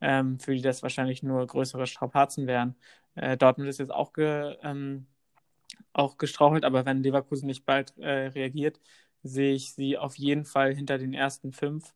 ähm, 0.00 0.38
für 0.38 0.54
die 0.54 0.62
das 0.62 0.82
wahrscheinlich 0.82 1.22
nur 1.22 1.46
größere 1.46 1.86
Strapazen 1.86 2.46
wären. 2.46 2.76
Äh, 3.14 3.36
Dortmund 3.36 3.68
ist 3.68 3.78
jetzt 3.78 3.92
auch, 3.92 4.12
ge, 4.12 4.56
ähm, 4.62 5.06
auch 5.92 6.18
gestrauchelt, 6.18 6.64
aber 6.64 6.86
wenn 6.86 7.02
Leverkusen 7.02 7.46
nicht 7.46 7.64
bald 7.64 7.96
äh, 7.98 8.28
reagiert, 8.28 8.80
sehe 9.22 9.54
ich 9.54 9.72
sie 9.74 9.98
auf 9.98 10.16
jeden 10.16 10.44
Fall 10.44 10.74
hinter 10.74 10.98
den 10.98 11.14
ersten 11.14 11.52
fünf. 11.52 11.94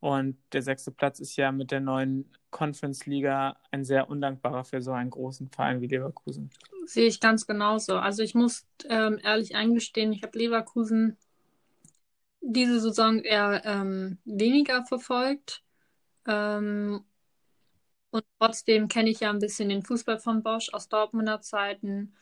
Und 0.00 0.38
der 0.52 0.62
sechste 0.62 0.90
Platz 0.90 1.20
ist 1.20 1.36
ja 1.36 1.52
mit 1.52 1.70
der 1.70 1.80
neuen 1.80 2.30
Conference 2.50 3.04
Liga 3.06 3.56
ein 3.70 3.84
sehr 3.84 4.08
undankbarer 4.08 4.64
für 4.64 4.80
so 4.80 4.92
einen 4.92 5.10
großen 5.10 5.50
Verein 5.50 5.80
wie 5.82 5.88
Leverkusen. 5.88 6.50
Sehe 6.86 7.06
ich 7.06 7.20
ganz 7.20 7.46
genauso. 7.46 7.96
Also 7.96 8.22
ich 8.22 8.34
muss 8.34 8.66
ähm, 8.88 9.20
ehrlich 9.22 9.54
eingestehen, 9.54 10.12
ich 10.12 10.22
habe 10.22 10.38
Leverkusen 10.38 11.18
diese 12.40 12.80
Saison 12.80 13.18
eher 13.18 13.62
ähm, 13.64 14.18
weniger 14.24 14.84
verfolgt. 14.84 15.62
Ähm, 16.26 17.04
und 18.10 18.24
trotzdem 18.38 18.88
kenne 18.88 19.10
ich 19.10 19.20
ja 19.20 19.30
ein 19.30 19.38
bisschen 19.38 19.68
den 19.68 19.82
Fußball 19.82 20.18
von 20.18 20.42
Bosch 20.42 20.72
aus 20.72 20.88
Dortmunder 20.88 21.42
Zeiten. 21.42 22.14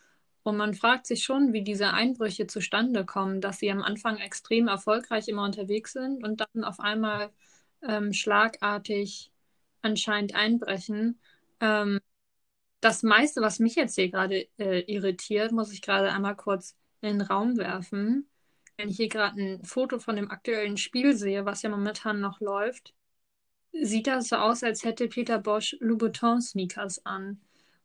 Und 0.49 0.57
man 0.57 0.73
fragt 0.73 1.07
sich 1.07 1.25
schon, 1.25 1.53
wie 1.53 1.61
diese 1.63 1.93
Einbrüche 1.93 2.47
zustande 2.47 3.05
kommen, 3.05 3.43
dass 3.43 3.59
sie 3.59 3.71
am 3.71 3.83
Anfang 3.83 4.17
extrem 4.17 4.67
erfolgreich 4.67 5.29
immer 5.29 5.45
unterwegs 5.45 5.93
sind 5.93 6.25
und 6.25 6.41
dann 6.41 6.65
auf 6.65 6.81
einmal 6.81 7.31
ähm, 7.83 8.15
schlagartig 8.15 9.31
anscheinend 9.83 10.35
einbrechen. 10.35 11.21
Ähm, 11.61 12.01
das 12.81 13.03
meiste, 13.03 13.43
was 13.43 13.59
mich 13.59 13.75
jetzt 13.75 13.97
hier 13.97 14.11
gerade 14.11 14.49
äh, 14.59 14.81
irritiert, 14.91 15.53
muss 15.53 15.71
ich 15.71 15.83
gerade 15.83 16.11
einmal 16.13 16.35
kurz 16.35 16.79
in 17.03 17.19
den 17.19 17.21
Raum 17.21 17.59
werfen. 17.59 18.27
Wenn 18.79 18.89
ich 18.89 18.97
hier 18.97 19.11
gerade 19.11 19.39
ein 19.39 19.65
Foto 19.65 19.99
von 19.99 20.17
dem 20.17 20.31
aktuellen 20.31 20.79
Spiel 20.79 21.15
sehe, 21.15 21.45
was 21.45 21.61
ja 21.61 21.69
momentan 21.69 22.21
noch 22.21 22.41
läuft, 22.41 22.95
sieht 23.83 24.07
das 24.07 24.29
so 24.29 24.37
aus, 24.37 24.63
als 24.63 24.83
hätte 24.83 25.09
Peter 25.09 25.39
Bosch 25.39 25.77
Louboutin-Sneakers 25.81 27.05
an. 27.05 27.39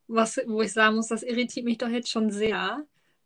Was, 0.06 0.38
wo 0.46 0.62
ich 0.62 0.72
sagen 0.72 0.96
muss, 0.96 1.08
das 1.08 1.22
irritiert 1.22 1.64
mich 1.64 1.78
doch 1.78 1.88
jetzt 1.88 2.10
schon 2.10 2.30
sehr. 2.30 2.84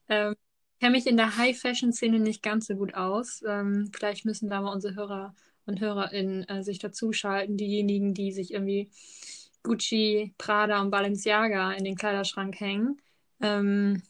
Ähm, 0.08 0.36
ich 0.74 0.80
kenne 0.80 0.92
mich 0.96 1.06
in 1.06 1.16
der 1.16 1.36
High-Fashion-Szene 1.36 2.20
nicht 2.20 2.42
ganz 2.42 2.66
so 2.66 2.76
gut 2.76 2.94
aus. 2.94 3.42
Ähm, 3.46 3.90
vielleicht 3.94 4.24
müssen 4.24 4.48
da 4.48 4.60
mal 4.60 4.72
unsere 4.72 4.94
Hörer 4.94 5.34
und 5.66 5.80
HörerInnen 5.80 6.48
äh, 6.48 6.62
sich 6.62 6.78
dazuschalten, 6.78 7.56
diejenigen, 7.56 8.14
die 8.14 8.32
sich 8.32 8.52
irgendwie 8.54 8.90
Gucci, 9.64 10.34
Prada 10.38 10.80
und 10.80 10.90
Balenciaga 10.90 11.72
in 11.72 11.84
den 11.84 11.96
Kleiderschrank 11.96 12.58
hängen. 12.60 13.00
Ähm, 13.40 14.02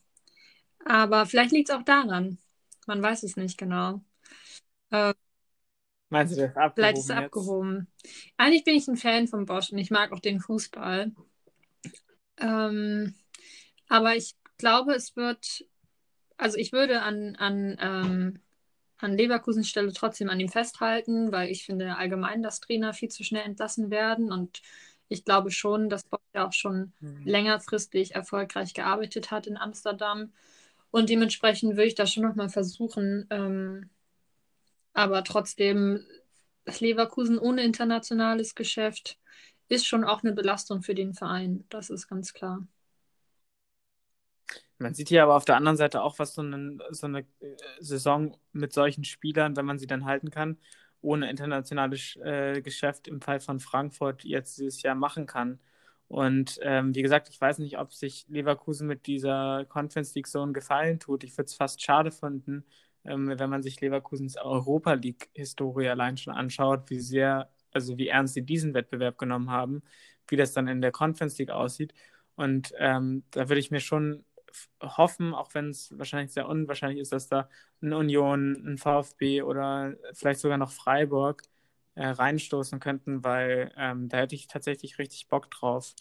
aber 0.85 1.27
vielleicht 1.27 1.53
liegt 1.53 1.71
es 1.71 1.75
auch 1.77 1.85
daran. 1.85 2.39
Man 2.87 3.03
weiß 3.03 3.23
es 3.25 3.37
nicht 3.37 3.59
genau. 3.59 4.03
Äh, 4.91 5.15
Meinst 6.11 6.37
du 6.37 6.41
das 6.47 6.57
abgehoben? 6.57 6.75
Vielleicht 6.75 6.99
ist 6.99 7.05
es 7.05 7.11
abgehoben. 7.17 7.89
Eigentlich 8.37 8.65
bin 8.65 8.77
ich 8.77 8.87
ein 8.89 8.97
Fan 8.97 9.27
von 9.29 9.47
Bosch 9.47 9.71
und 9.73 9.79
ich 9.79 9.91
mag 9.91 10.13
auch 10.13 10.21
den 10.21 10.41
Fußball. 10.41 11.13
Ähm, 12.41 13.15
aber 13.89 14.17
ich 14.17 14.37
glaube, 14.59 14.93
es 14.93 15.17
wird, 15.17 15.65
also 16.37 16.57
ich 16.57 16.73
würde 16.73 17.03
an, 17.03 17.37
an, 17.37 17.77
ähm, 17.81 18.41
an 18.99 19.17
Leverkusens 19.17 19.69
Stelle 19.69 19.93
trotzdem 19.93 20.29
an 20.29 20.41
ihm 20.41 20.49
festhalten, 20.49 21.33
weil 21.33 21.51
ich 21.51 21.65
finde 21.65 21.97
allgemein, 21.97 22.43
dass 22.43 22.61
Trainer 22.61 22.93
viel 22.93 23.09
zu 23.09 23.25
schnell 23.25 23.45
entlassen 23.45 23.91
werden. 23.91 24.33
Und 24.33 24.63
ich 25.09 25.25
glaube 25.25 25.51
schon, 25.51 25.89
dass 25.89 26.05
Bosch 26.05 26.21
ja 26.35 26.47
auch 26.47 26.53
schon 26.53 26.93
mhm. 27.01 27.23
längerfristig 27.25 28.15
erfolgreich 28.15 28.75
gearbeitet 28.75 29.31
hat 29.31 29.47
in 29.47 29.57
Amsterdam. 29.57 30.33
Und 30.91 31.11
dementsprechend 31.11 31.73
würde 31.73 31.87
ich 31.87 31.95
das 31.95 32.13
schon 32.13 32.23
nochmal 32.23 32.49
versuchen, 32.49 33.27
ähm, 33.31 33.91
aber 34.95 35.23
trotzdem, 35.23 36.05
Leverkusen 36.81 37.39
ohne 37.39 37.63
internationales 37.63 38.55
Geschäft 38.55 39.17
ist 39.69 39.87
schon 39.87 40.05
auch 40.05 40.23
eine 40.23 40.33
Belastung 40.33 40.83
für 40.83 40.95
den 40.95 41.15
Verein. 41.15 41.65
Das 41.69 41.91
ist 41.91 42.09
ganz 42.09 42.33
klar. 42.33 42.67
Man 44.79 44.95
sieht 44.95 45.09
hier 45.09 45.25
aber 45.25 45.37
auf 45.37 45.45
der 45.45 45.57
anderen 45.57 45.77
Seite 45.77 46.03
auch, 46.03 46.19
was 46.19 46.35
so 46.35 46.43
eine, 46.43 46.79
so 46.91 47.07
eine 47.07 47.21
äh, 47.41 47.57
Saison 47.81 48.37
mit 48.53 48.73
solchen 48.73 49.05
Spielern, 49.05 49.57
wenn 49.57 49.67
man 49.67 49.79
sie 49.79 49.89
dann 49.89 50.05
halten 50.05 50.31
kann, 50.31 50.57
ohne 51.01 51.29
internationales 51.29 52.17
äh, 52.23 52.63
Geschäft 52.63 53.09
im 53.09 53.21
Fall 53.21 53.41
von 53.41 53.59
Frankfurt 53.61 54.25
jetzt 54.25 54.59
dieses 54.59 54.83
Jahr 54.83 54.95
machen 54.95 55.27
kann. 55.27 55.59
Und 56.07 56.59
ähm, 56.63 56.95
wie 56.95 57.03
gesagt, 57.03 57.29
ich 57.29 57.41
weiß 57.41 57.59
nicht, 57.59 57.79
ob 57.79 57.93
sich 57.93 58.27
Leverkusen 58.29 58.87
mit 58.87 59.07
dieser 59.07 59.67
Conference 59.69 60.15
League 60.15 60.29
so 60.29 60.43
einen 60.43 60.55
Gefallen 60.55 61.01
tut. 61.01 61.25
Ich 61.25 61.37
würde 61.37 61.47
es 61.47 61.55
fast 61.55 61.83
schade 61.83 62.11
finden, 62.13 62.65
ähm, 63.05 63.29
wenn 63.39 63.51
man 63.51 63.63
sich 63.63 63.81
Leverkusens 63.81 64.37
Europa 64.39 64.95
League-Historie 64.95 65.89
allein 65.89 66.17
schon 66.17 66.33
anschaut, 66.35 66.89
wie 66.89 67.01
sehr, 67.01 67.51
also 67.73 67.99
wie 67.99 68.09
ernst 68.09 68.35
sie 68.35 68.43
diesen 68.43 68.75
Wettbewerb 68.75 69.19
genommen 69.19 69.51
haben, 69.51 69.83
wie 70.29 70.37
das 70.37 70.53
dann 70.53 70.69
in 70.69 70.81
der 70.81 70.93
Conference 70.93 71.39
League 71.39 71.51
aussieht. 71.51 71.95
Und 72.37 72.73
ähm, 72.79 73.25
da 73.31 73.49
würde 73.49 73.61
ich 73.61 73.71
mir 73.71 73.81
schon 73.81 74.25
hoffen, 74.83 75.35
auch 75.35 75.55
wenn 75.55 75.71
es 75.71 75.97
wahrscheinlich 75.97 76.33
sehr 76.33 76.49
unwahrscheinlich 76.49 77.01
ist, 77.01 77.13
dass 77.13 77.29
da 77.29 77.49
eine 77.83 77.97
Union, 77.97 78.53
ein 78.67 78.79
VfB 78.79 79.43
oder 79.43 79.95
vielleicht 80.13 80.41
sogar 80.41 80.59
noch 80.59 80.73
Freiburg 80.73 81.43
äh, 81.95 82.07
reinstoßen 82.07 82.81
könnten, 82.81 83.25
weil 83.25 83.73
ähm, 83.77 84.09
da 84.09 84.19
hätte 84.19 84.35
ich 84.35 84.47
tatsächlich 84.47 84.99
richtig 84.99 85.29
Bock 85.29 85.51
drauf, 85.51 85.95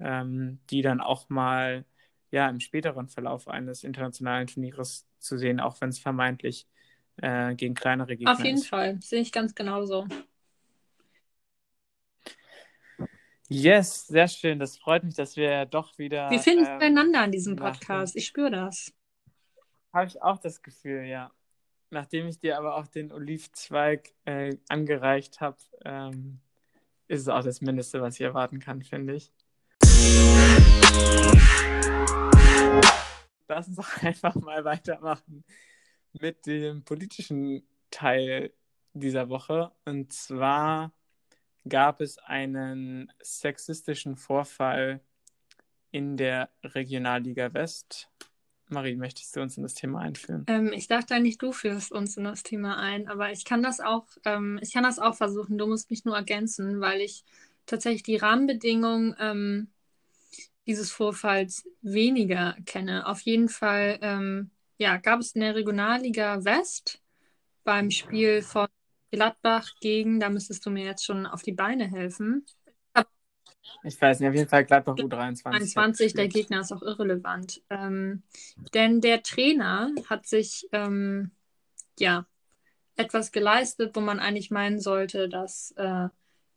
ähm, 0.00 0.60
die 0.70 0.82
dann 0.82 1.00
auch 1.00 1.28
mal 1.28 1.84
ja 2.30 2.48
im 2.48 2.60
späteren 2.60 3.08
Verlauf 3.08 3.48
eines 3.48 3.84
internationalen 3.84 4.46
Turnieres 4.46 5.06
zu 5.18 5.36
sehen, 5.36 5.60
auch 5.60 5.80
wenn 5.80 5.90
es 5.90 5.98
vermeintlich 5.98 6.66
äh, 7.16 7.54
gegen 7.54 7.74
kleinere 7.74 8.16
Gegner 8.16 8.32
ist. 8.32 8.38
Auf 8.38 8.44
jeden 8.44 8.58
ist. 8.58 8.68
Fall, 8.68 8.98
sehe 9.02 9.20
ich 9.20 9.32
ganz 9.32 9.54
genauso. 9.54 10.06
Yes, 13.54 14.06
sehr 14.06 14.28
schön. 14.28 14.58
Das 14.58 14.78
freut 14.78 15.04
mich, 15.04 15.14
dass 15.14 15.36
wir 15.36 15.66
doch 15.66 15.98
wieder. 15.98 16.30
Wir 16.30 16.38
finden 16.38 16.64
ähm, 16.64 16.80
zueinander 16.80 17.20
an 17.20 17.32
diesem 17.32 17.54
Podcast. 17.54 18.16
Ich 18.16 18.26
spüre 18.26 18.50
das. 18.50 18.94
Habe 19.92 20.06
ich 20.06 20.22
auch 20.22 20.38
das 20.38 20.62
Gefühl, 20.62 21.04
ja. 21.04 21.30
Nachdem 21.90 22.28
ich 22.28 22.40
dir 22.40 22.56
aber 22.56 22.76
auch 22.76 22.86
den 22.86 23.12
Olivzweig 23.12 24.14
äh, 24.24 24.56
angereicht 24.70 25.42
habe, 25.42 25.58
ähm, 25.84 26.40
ist 27.08 27.20
es 27.20 27.28
auch 27.28 27.44
das 27.44 27.60
Mindeste, 27.60 28.00
was 28.00 28.14
ich 28.14 28.22
erwarten 28.22 28.58
kann, 28.58 28.80
finde 28.80 29.16
ich. 29.16 29.30
Lass 33.48 33.68
uns 33.68 33.76
doch 33.76 33.96
einfach 34.02 34.34
mal 34.34 34.64
weitermachen 34.64 35.44
mit 36.14 36.46
dem 36.46 36.84
politischen 36.84 37.68
Teil 37.90 38.54
dieser 38.94 39.28
Woche. 39.28 39.72
Und 39.84 40.10
zwar 40.10 40.94
gab 41.68 42.00
es 42.00 42.18
einen 42.18 43.12
sexistischen 43.22 44.16
Vorfall 44.16 45.00
in 45.90 46.16
der 46.16 46.50
Regionalliga 46.62 47.52
West. 47.54 48.08
Marie, 48.68 48.96
möchtest 48.96 49.36
du 49.36 49.42
uns 49.42 49.56
in 49.56 49.62
das 49.62 49.74
Thema 49.74 50.00
einführen? 50.00 50.44
Ähm, 50.48 50.72
ich 50.72 50.88
dachte 50.88 51.14
eigentlich, 51.14 51.38
du 51.38 51.52
führst 51.52 51.92
uns 51.92 52.16
in 52.16 52.24
das 52.24 52.42
Thema 52.42 52.78
ein, 52.78 53.06
aber 53.06 53.30
ich 53.30 53.44
kann 53.44 53.62
das 53.62 53.80
auch, 53.80 54.06
ähm, 54.24 54.58
ich 54.62 54.72
kann 54.72 54.82
das 54.82 54.98
auch 54.98 55.14
versuchen. 55.14 55.58
Du 55.58 55.66
musst 55.66 55.90
mich 55.90 56.04
nur 56.04 56.16
ergänzen, 56.16 56.80
weil 56.80 57.00
ich 57.00 57.24
tatsächlich 57.66 58.02
die 58.02 58.16
Rahmenbedingungen 58.16 59.14
ähm, 59.20 59.68
dieses 60.66 60.90
Vorfalls 60.90 61.68
weniger 61.82 62.56
kenne. 62.64 63.06
Auf 63.06 63.20
jeden 63.20 63.48
Fall 63.48 63.98
ähm, 64.00 64.50
ja, 64.78 64.96
gab 64.96 65.20
es 65.20 65.32
in 65.32 65.42
der 65.42 65.54
Regionalliga 65.54 66.44
West 66.44 67.02
beim 67.64 67.90
Spiel 67.90 68.42
von 68.42 68.68
Gladbach 69.12 69.68
gegen, 69.80 70.18
da 70.18 70.30
müsstest 70.30 70.66
du 70.66 70.70
mir 70.70 70.84
jetzt 70.84 71.04
schon 71.04 71.26
auf 71.26 71.42
die 71.42 71.52
Beine 71.52 71.88
helfen. 71.88 72.44
Ich 73.84 74.00
weiß 74.00 74.18
nicht, 74.18 74.28
auf 74.28 74.34
jeden 74.34 74.48
Fall 74.48 74.64
Gladbach 74.64 74.96
U23. 74.96 75.42
23, 75.42 76.14
der 76.14 76.28
Gegner 76.28 76.60
ist 76.60 76.72
auch 76.72 76.82
irrelevant. 76.82 77.62
Ähm, 77.70 78.22
denn 78.74 79.00
der 79.00 79.22
Trainer 79.22 79.90
hat 80.08 80.26
sich 80.26 80.68
ähm, 80.72 81.30
ja 81.98 82.26
etwas 82.96 83.32
geleistet, 83.32 83.94
wo 83.94 84.00
man 84.00 84.18
eigentlich 84.18 84.50
meinen 84.50 84.80
sollte, 84.80 85.28
dass 85.28 85.72
äh, 85.76 86.08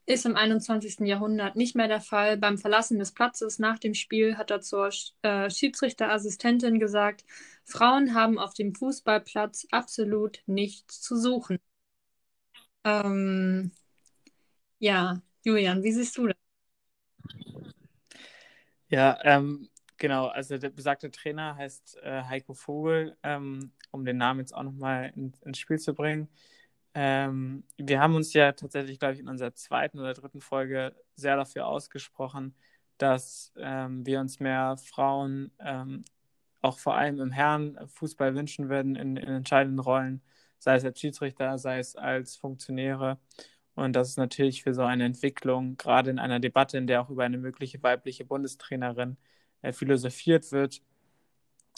ist 0.07 0.25
im 0.25 0.35
21. 0.35 0.99
Jahrhundert 1.01 1.55
nicht 1.55 1.75
mehr 1.75 1.87
der 1.87 2.01
Fall. 2.01 2.37
Beim 2.37 2.57
Verlassen 2.57 2.99
des 2.99 3.11
Platzes 3.11 3.57
nach 3.59 3.79
dem 3.79 3.95
Spiel 3.95 4.37
hat 4.37 4.51
er 4.51 4.61
zur 4.61 4.89
äh, 5.23 5.49
Schiedsrichterassistentin 5.49 6.79
gesagt, 6.79 7.25
Frauen 7.63 8.13
haben 8.13 8.37
auf 8.37 8.53
dem 8.53 8.75
Fußballplatz 8.75 9.67
absolut 9.71 10.43
nichts 10.45 11.01
zu 11.01 11.17
suchen. 11.17 11.57
Ähm, 12.85 13.71
ja, 14.79 15.19
Julian, 15.43 15.83
wie 15.83 15.91
siehst 15.91 16.17
du 16.17 16.27
das? 16.27 16.35
Ja, 18.87 19.17
ähm, 19.23 19.69
genau. 19.97 20.27
Also 20.27 20.57
der 20.57 20.69
besagte 20.69 21.09
Trainer 21.09 21.55
heißt 21.55 21.97
äh, 22.03 22.23
Heiko 22.23 22.53
Vogel, 22.53 23.17
ähm, 23.23 23.71
um 23.91 24.05
den 24.05 24.17
Namen 24.17 24.39
jetzt 24.39 24.53
auch 24.53 24.63
nochmal 24.63 25.11
in, 25.15 25.33
ins 25.43 25.57
Spiel 25.57 25.79
zu 25.79 25.93
bringen. 25.95 26.29
Ähm, 26.93 27.63
wir 27.77 27.99
haben 27.99 28.15
uns 28.15 28.31
ja 28.33 28.51
tatsächlich, 28.53 28.99
glaube 28.99 29.15
ich, 29.15 29.19
in 29.19 29.27
unserer 29.27 29.53
zweiten 29.53 29.99
oder 29.99 30.13
dritten 30.13 30.39
Folge 30.39 30.95
sehr 31.15 31.35
dafür 31.35 31.67
ausgesprochen, 31.67 32.55
dass 32.97 33.51
ähm, 33.57 34.05
wir 34.05 34.19
uns 34.19 34.39
mehr 34.39 34.77
Frauen 34.77 35.51
ähm, 35.59 36.05
auch 36.61 36.79
vor 36.79 36.95
allem 36.95 37.19
im 37.19 37.31
Herrenfußball 37.31 38.35
wünschen 38.35 38.69
würden 38.69 38.95
in, 38.95 39.17
in, 39.17 39.27
entscheidenden 39.27 39.79
Rollen, 39.79 40.21
sei 40.65 40.75
es 40.77 40.85
als 40.85 40.99
Schiedsrichter, 40.99 41.57
sei 41.59 41.79
es 41.79 41.95
als 41.95 42.35
Funktionäre. 42.37 43.19
Und 43.75 43.93
das 43.95 44.09
ist 44.09 44.17
natürlich 44.17 44.63
für 44.63 44.73
so 44.73 44.83
eine 44.83 45.05
Entwicklung, 45.05 45.77
gerade 45.77 46.09
in 46.09 46.19
einer 46.19 46.39
Debatte, 46.39 46.77
in 46.77 46.87
der 46.87 47.01
auch 47.01 47.09
über 47.11 47.23
eine 47.23 47.37
mögliche 47.37 47.81
weibliche 47.83 48.25
Bundestrainerin 48.25 49.17
äh, 49.61 49.73
philosophiert 49.73 50.51
wird, 50.51 50.81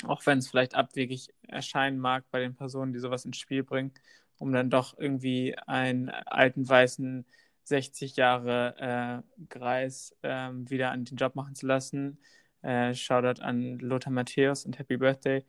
auch 0.06 0.26
wenn 0.26 0.40
es 0.40 0.48
vielleicht 0.50 0.76
abwegig 0.76 1.34
erscheinen 1.48 2.00
mag 2.00 2.24
bei 2.32 2.40
den 2.40 2.56
Personen, 2.56 2.94
die 2.94 3.00
sowas 3.00 3.26
ins 3.26 3.38
Spiel 3.38 3.64
bringen, 3.64 3.94
um 4.38 4.54
dann 4.54 4.70
doch 4.70 4.98
irgendwie 4.98 5.58
einen 5.68 6.10
alten 6.10 6.68
weißen 6.70 7.26
60 7.64 8.16
Jahre 8.16 9.24
äh, 9.38 9.44
Greis 9.50 10.16
äh, 10.22 10.50
wieder 10.54 10.92
an 10.92 11.04
den 11.04 11.18
Job 11.18 11.36
machen 11.36 11.56
zu 11.56 11.68
lassen. 11.68 12.20
Äh, 12.62 12.94
Shoutout 12.94 13.42
an 13.42 13.80
Lothar 13.80 14.14
Matthäus 14.14 14.66
und 14.66 14.80
Happy 14.80 14.98
Birthday. 14.98 15.46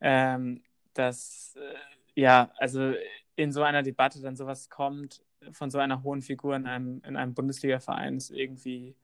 Ähm, 0.00 0.62
dass, 0.94 1.54
äh, 1.56 1.97
ja, 2.18 2.50
also 2.56 2.94
in 3.36 3.52
so 3.52 3.62
einer 3.62 3.84
Debatte 3.84 4.20
dann 4.20 4.34
sowas 4.34 4.68
kommt, 4.68 5.22
von 5.52 5.70
so 5.70 5.78
einer 5.78 6.02
hohen 6.02 6.20
Figur 6.20 6.56
in 6.56 6.66
einem, 6.66 7.00
in 7.04 7.14
einem 7.14 7.32
Bundesliga-Verein, 7.32 8.16
ist 8.16 8.30
irgendwie 8.30 8.96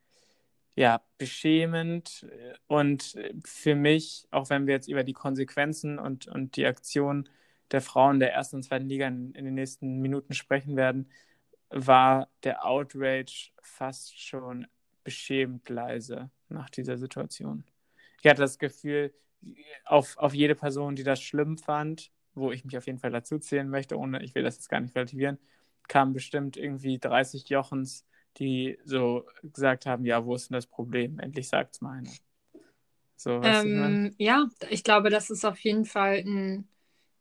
ja, 0.74 1.00
beschämend 1.16 2.26
und 2.66 3.16
für 3.44 3.76
mich, 3.76 4.26
auch 4.32 4.50
wenn 4.50 4.66
wir 4.66 4.74
jetzt 4.74 4.88
über 4.88 5.04
die 5.04 5.12
Konsequenzen 5.12 6.00
und, 6.00 6.26
und 6.26 6.56
die 6.56 6.66
Aktion 6.66 7.28
der 7.70 7.82
Frauen 7.82 8.18
der 8.18 8.32
ersten 8.32 8.56
und 8.56 8.64
zweiten 8.64 8.88
Liga 8.88 9.06
in, 9.06 9.32
in 9.34 9.44
den 9.44 9.54
nächsten 9.54 10.00
Minuten 10.00 10.34
sprechen 10.34 10.76
werden, 10.76 11.08
war 11.70 12.28
der 12.42 12.66
Outrage 12.66 13.52
fast 13.62 14.20
schon 14.20 14.66
beschämend 15.04 15.68
leise 15.68 16.30
nach 16.48 16.68
dieser 16.68 16.98
Situation. 16.98 17.62
Ich 18.20 18.28
hatte 18.28 18.42
das 18.42 18.58
Gefühl, 18.58 19.14
auf, 19.84 20.16
auf 20.18 20.34
jede 20.34 20.56
Person, 20.56 20.96
die 20.96 21.04
das 21.04 21.22
schlimm 21.22 21.58
fand, 21.58 22.10
wo 22.34 22.52
ich 22.52 22.64
mich 22.64 22.76
auf 22.76 22.86
jeden 22.86 22.98
Fall 22.98 23.10
dazu 23.10 23.38
zählen 23.38 23.68
möchte, 23.68 23.98
ohne, 23.98 24.22
ich 24.22 24.34
will 24.34 24.42
das 24.42 24.56
jetzt 24.56 24.68
gar 24.68 24.80
nicht 24.80 24.94
relativieren, 24.94 25.38
kamen 25.88 26.12
bestimmt 26.12 26.56
irgendwie 26.56 26.98
30 26.98 27.48
Jochens, 27.48 28.04
die 28.38 28.78
so 28.84 29.26
gesagt 29.42 29.86
haben, 29.86 30.04
ja, 30.04 30.24
wo 30.24 30.34
ist 30.34 30.50
denn 30.50 30.56
das 30.56 30.66
Problem? 30.66 31.18
Endlich 31.18 31.48
sagt 31.48 31.74
es 31.74 31.80
mal 31.80 31.98
einer. 31.98 32.10
So, 33.16 33.40
ähm, 33.42 34.14
ja, 34.18 34.48
ich 34.70 34.82
glaube, 34.82 35.08
das 35.10 35.30
ist 35.30 35.44
auf 35.44 35.58
jeden 35.60 35.84
Fall 35.84 36.24
ein 36.26 36.68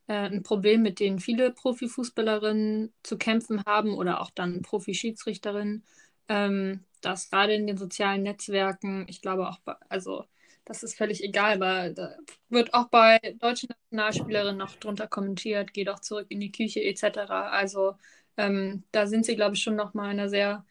äh, 0.07 0.13
ein 0.29 0.43
Problem, 0.43 0.81
mit 0.81 0.99
dem 0.99 1.19
viele 1.19 1.51
Profifußballerinnen 1.51 2.93
zu 3.03 3.17
kämpfen 3.17 3.63
haben 3.65 3.95
oder 3.95 4.21
auch 4.21 4.31
dann 4.31 4.61
Profi-Schiedsrichterinnen, 4.61 5.83
ähm, 6.27 6.83
dass 7.01 7.29
gerade 7.29 7.53
in 7.53 7.67
den 7.67 7.77
sozialen 7.77 8.23
Netzwerken, 8.23 9.05
ich 9.07 9.21
glaube 9.21 9.47
auch, 9.49 9.59
also 9.89 10.25
das 10.65 10.83
ist 10.83 10.95
völlig 10.97 11.23
egal, 11.23 11.59
weil 11.59 11.93
da 11.93 12.15
wird 12.49 12.73
auch 12.73 12.87
bei 12.89 13.19
deutschen 13.39 13.69
Nationalspielerinnen 13.91 14.57
noch 14.57 14.75
drunter 14.77 15.07
kommentiert, 15.07 15.73
geht 15.73 15.89
auch 15.89 15.99
zurück 15.99 16.27
in 16.29 16.39
die 16.39 16.51
Küche 16.51 16.81
etc. 16.83 17.49
Also 17.51 17.95
ähm, 18.37 18.83
da 18.91 19.07
sind 19.07 19.25
sie, 19.25 19.35
glaube 19.35 19.55
ich, 19.55 19.63
schon 19.63 19.75
noch 19.75 19.93
mal 19.93 20.09
einer 20.09 20.29
sehr 20.29 20.65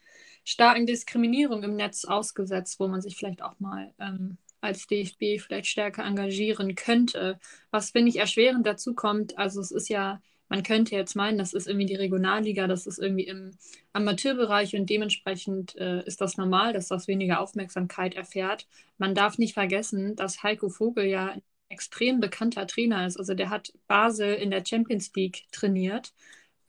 starken 0.45 0.85
Diskriminierung 0.85 1.63
im 1.63 1.75
Netz 1.75 2.05
ausgesetzt, 2.05 2.79
wo 2.79 2.87
man 2.87 3.01
sich 3.01 3.15
vielleicht 3.15 3.41
auch 3.41 3.59
mal 3.59 3.93
ähm, 3.99 4.37
als 4.61 4.87
DFB 4.87 5.39
vielleicht 5.39 5.67
stärker 5.67 6.03
engagieren 6.05 6.75
könnte. 6.75 7.39
Was, 7.71 7.91
finde 7.91 8.09
ich, 8.09 8.17
erschwerend 8.17 8.65
dazu 8.65 8.93
kommt, 8.95 9.37
also 9.37 9.61
es 9.61 9.71
ist 9.71 9.89
ja, 9.89 10.21
man 10.53 10.61
könnte 10.61 10.95
jetzt 10.95 11.15
meinen, 11.15 11.39
das 11.39 11.53
ist 11.53 11.67
irgendwie 11.67 11.87
die 11.87 11.95
Regionalliga, 11.95 12.67
das 12.67 12.85
ist 12.85 12.99
irgendwie 12.99 13.25
im 13.25 13.57
Amateurbereich 13.91 14.75
und 14.75 14.87
dementsprechend 14.87 15.75
äh, 15.77 16.03
ist 16.05 16.21
das 16.21 16.37
normal, 16.37 16.73
dass 16.73 16.89
das 16.89 17.07
weniger 17.07 17.39
Aufmerksamkeit 17.39 18.13
erfährt. 18.13 18.67
Man 18.99 19.15
darf 19.15 19.39
nicht 19.39 19.55
vergessen, 19.55 20.15
dass 20.15 20.43
Heiko 20.43 20.69
Vogel 20.69 21.05
ja 21.05 21.29
ein 21.31 21.41
extrem 21.69 22.19
bekannter 22.19 22.67
Trainer 22.67 23.07
ist. 23.07 23.17
Also 23.17 23.33
der 23.33 23.49
hat 23.49 23.73
Basel 23.87 24.35
in 24.35 24.51
der 24.51 24.63
Champions 24.63 25.11
League 25.15 25.45
trainiert, 25.51 26.13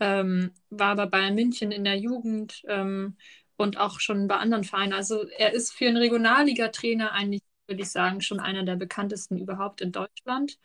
ähm, 0.00 0.52
war 0.70 0.92
aber 0.92 1.06
bei 1.06 1.30
München 1.30 1.70
in 1.70 1.84
der 1.84 1.98
Jugend 1.98 2.62
ähm, 2.66 3.18
und 3.58 3.76
auch 3.76 4.00
schon 4.00 4.28
bei 4.28 4.36
anderen 4.36 4.64
Vereinen. 4.64 4.94
Also 4.94 5.28
er 5.28 5.52
ist 5.52 5.74
für 5.74 5.88
einen 5.88 5.98
Regionalliga-Trainer 5.98 7.12
eigentlich 7.12 7.42
würde 7.66 7.82
ich 7.82 7.90
sagen, 7.90 8.20
schon 8.20 8.40
einer 8.40 8.62
der 8.64 8.76
bekanntesten 8.76 9.38
überhaupt 9.38 9.80
in 9.80 9.92
Deutschland. 9.92 10.58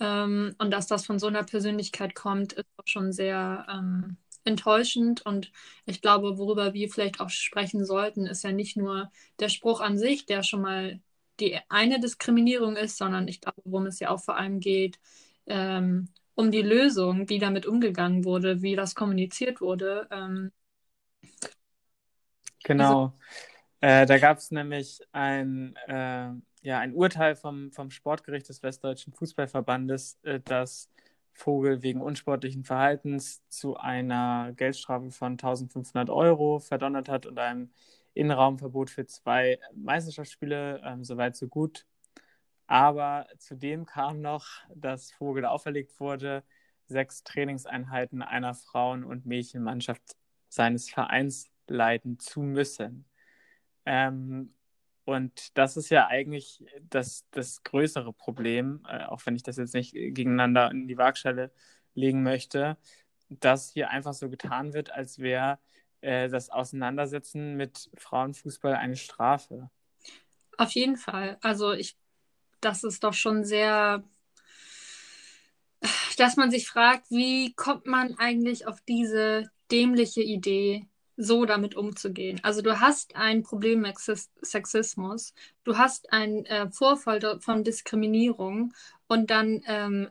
Ähm, 0.00 0.54
und 0.58 0.70
dass 0.70 0.86
das 0.86 1.06
von 1.06 1.18
so 1.18 1.26
einer 1.26 1.44
Persönlichkeit 1.44 2.14
kommt, 2.14 2.54
ist 2.54 2.66
auch 2.76 2.86
schon 2.86 3.12
sehr 3.12 3.66
ähm, 3.70 4.16
enttäuschend. 4.44 5.24
Und 5.24 5.52
ich 5.86 6.00
glaube, 6.02 6.38
worüber 6.38 6.74
wir 6.74 6.88
vielleicht 6.90 7.20
auch 7.20 7.30
sprechen 7.30 7.84
sollten, 7.84 8.26
ist 8.26 8.44
ja 8.44 8.52
nicht 8.52 8.76
nur 8.76 9.10
der 9.40 9.48
Spruch 9.48 9.80
an 9.80 9.98
sich, 9.98 10.26
der 10.26 10.42
schon 10.42 10.62
mal 10.62 11.00
die 11.40 11.58
eine 11.68 12.00
Diskriminierung 12.00 12.76
ist, 12.76 12.96
sondern 12.96 13.28
ich 13.28 13.40
glaube, 13.40 13.60
worum 13.64 13.86
es 13.86 14.00
ja 14.00 14.10
auch 14.10 14.22
vor 14.22 14.36
allem 14.36 14.60
geht, 14.60 14.98
ähm, 15.46 16.08
um 16.34 16.50
die 16.50 16.62
Lösung, 16.62 17.28
wie 17.28 17.38
damit 17.38 17.66
umgegangen 17.66 18.24
wurde, 18.24 18.62
wie 18.62 18.76
das 18.76 18.94
kommuniziert 18.94 19.60
wurde. 19.60 20.08
Ähm, 20.10 20.52
genau. 22.62 22.84
Also, 22.84 23.12
äh, 23.80 24.06
da 24.06 24.18
gab 24.18 24.38
es 24.38 24.50
nämlich 24.50 25.00
ein, 25.12 25.76
äh, 25.86 26.30
ja, 26.64 26.78
ein 26.80 26.94
Urteil 26.94 27.36
vom, 27.36 27.70
vom 27.72 27.90
Sportgericht 27.90 28.48
des 28.48 28.62
Westdeutschen 28.62 29.12
Fußballverbandes, 29.12 30.18
äh, 30.22 30.40
das 30.40 30.90
Vogel 31.32 31.82
wegen 31.82 32.00
unsportlichen 32.00 32.64
Verhaltens 32.64 33.46
zu 33.48 33.76
einer 33.76 34.52
Geldstrafe 34.56 35.10
von 35.10 35.32
1500 35.32 36.08
Euro 36.08 36.60
verdonnert 36.60 37.08
hat 37.08 37.26
und 37.26 37.38
einem 37.38 37.70
Innenraumverbot 38.14 38.88
für 38.90 39.04
zwei 39.06 39.58
Meisterschaftsspiele, 39.74 40.80
ähm, 40.84 41.04
soweit 41.04 41.36
so 41.36 41.48
gut. 41.48 41.86
Aber 42.66 43.26
zudem 43.38 43.84
kam 43.84 44.22
noch, 44.22 44.46
dass 44.74 45.12
Vogel 45.12 45.44
auferlegt 45.44 46.00
wurde, 46.00 46.44
sechs 46.86 47.24
Trainingseinheiten 47.24 48.22
einer 48.22 48.54
Frauen- 48.54 49.04
und 49.04 49.26
Mädchenmannschaft 49.26 50.16
seines 50.48 50.88
Vereins 50.88 51.50
leiten 51.66 52.18
zu 52.18 52.40
müssen. 52.40 53.04
Ähm, 53.84 54.54
und 55.04 55.56
das 55.56 55.76
ist 55.76 55.90
ja 55.90 56.06
eigentlich 56.06 56.64
das, 56.88 57.26
das 57.30 57.62
größere 57.62 58.12
Problem, 58.12 58.86
äh, 58.88 59.04
auch 59.04 59.24
wenn 59.26 59.36
ich 59.36 59.42
das 59.42 59.56
jetzt 59.56 59.74
nicht 59.74 59.92
gegeneinander 59.92 60.70
in 60.70 60.88
die 60.88 60.96
Waagschale 60.96 61.52
legen 61.94 62.22
möchte, 62.22 62.76
dass 63.28 63.70
hier 63.70 63.90
einfach 63.90 64.14
so 64.14 64.28
getan 64.28 64.72
wird, 64.72 64.90
als 64.90 65.18
wäre 65.18 65.58
äh, 66.00 66.28
das 66.28 66.50
Auseinandersetzen 66.50 67.54
mit 67.56 67.90
Frauenfußball 67.96 68.74
eine 68.74 68.96
Strafe. 68.96 69.70
Auf 70.56 70.70
jeden 70.72 70.96
Fall. 70.96 71.38
Also 71.42 71.72
ich, 71.72 71.96
das 72.60 72.84
ist 72.84 73.04
doch 73.04 73.14
schon 73.14 73.44
sehr, 73.44 74.04
dass 76.16 76.36
man 76.36 76.50
sich 76.50 76.66
fragt, 76.66 77.10
wie 77.10 77.54
kommt 77.54 77.86
man 77.86 78.18
eigentlich 78.18 78.66
auf 78.66 78.80
diese 78.82 79.50
dämliche 79.70 80.22
Idee, 80.22 80.86
so 81.16 81.44
damit 81.44 81.76
umzugehen. 81.76 82.40
Also 82.42 82.60
du 82.62 82.80
hast 82.80 83.14
ein 83.16 83.42
Problem 83.42 83.82
mit 83.82 83.96
Sexismus, 83.98 85.34
du 85.62 85.78
hast 85.78 86.12
einen 86.12 86.44
äh, 86.46 86.70
Vorfall 86.70 87.40
von 87.40 87.64
Diskriminierung 87.64 88.74
und 89.06 89.30
dann 89.30 89.62
ähm, 89.66 90.10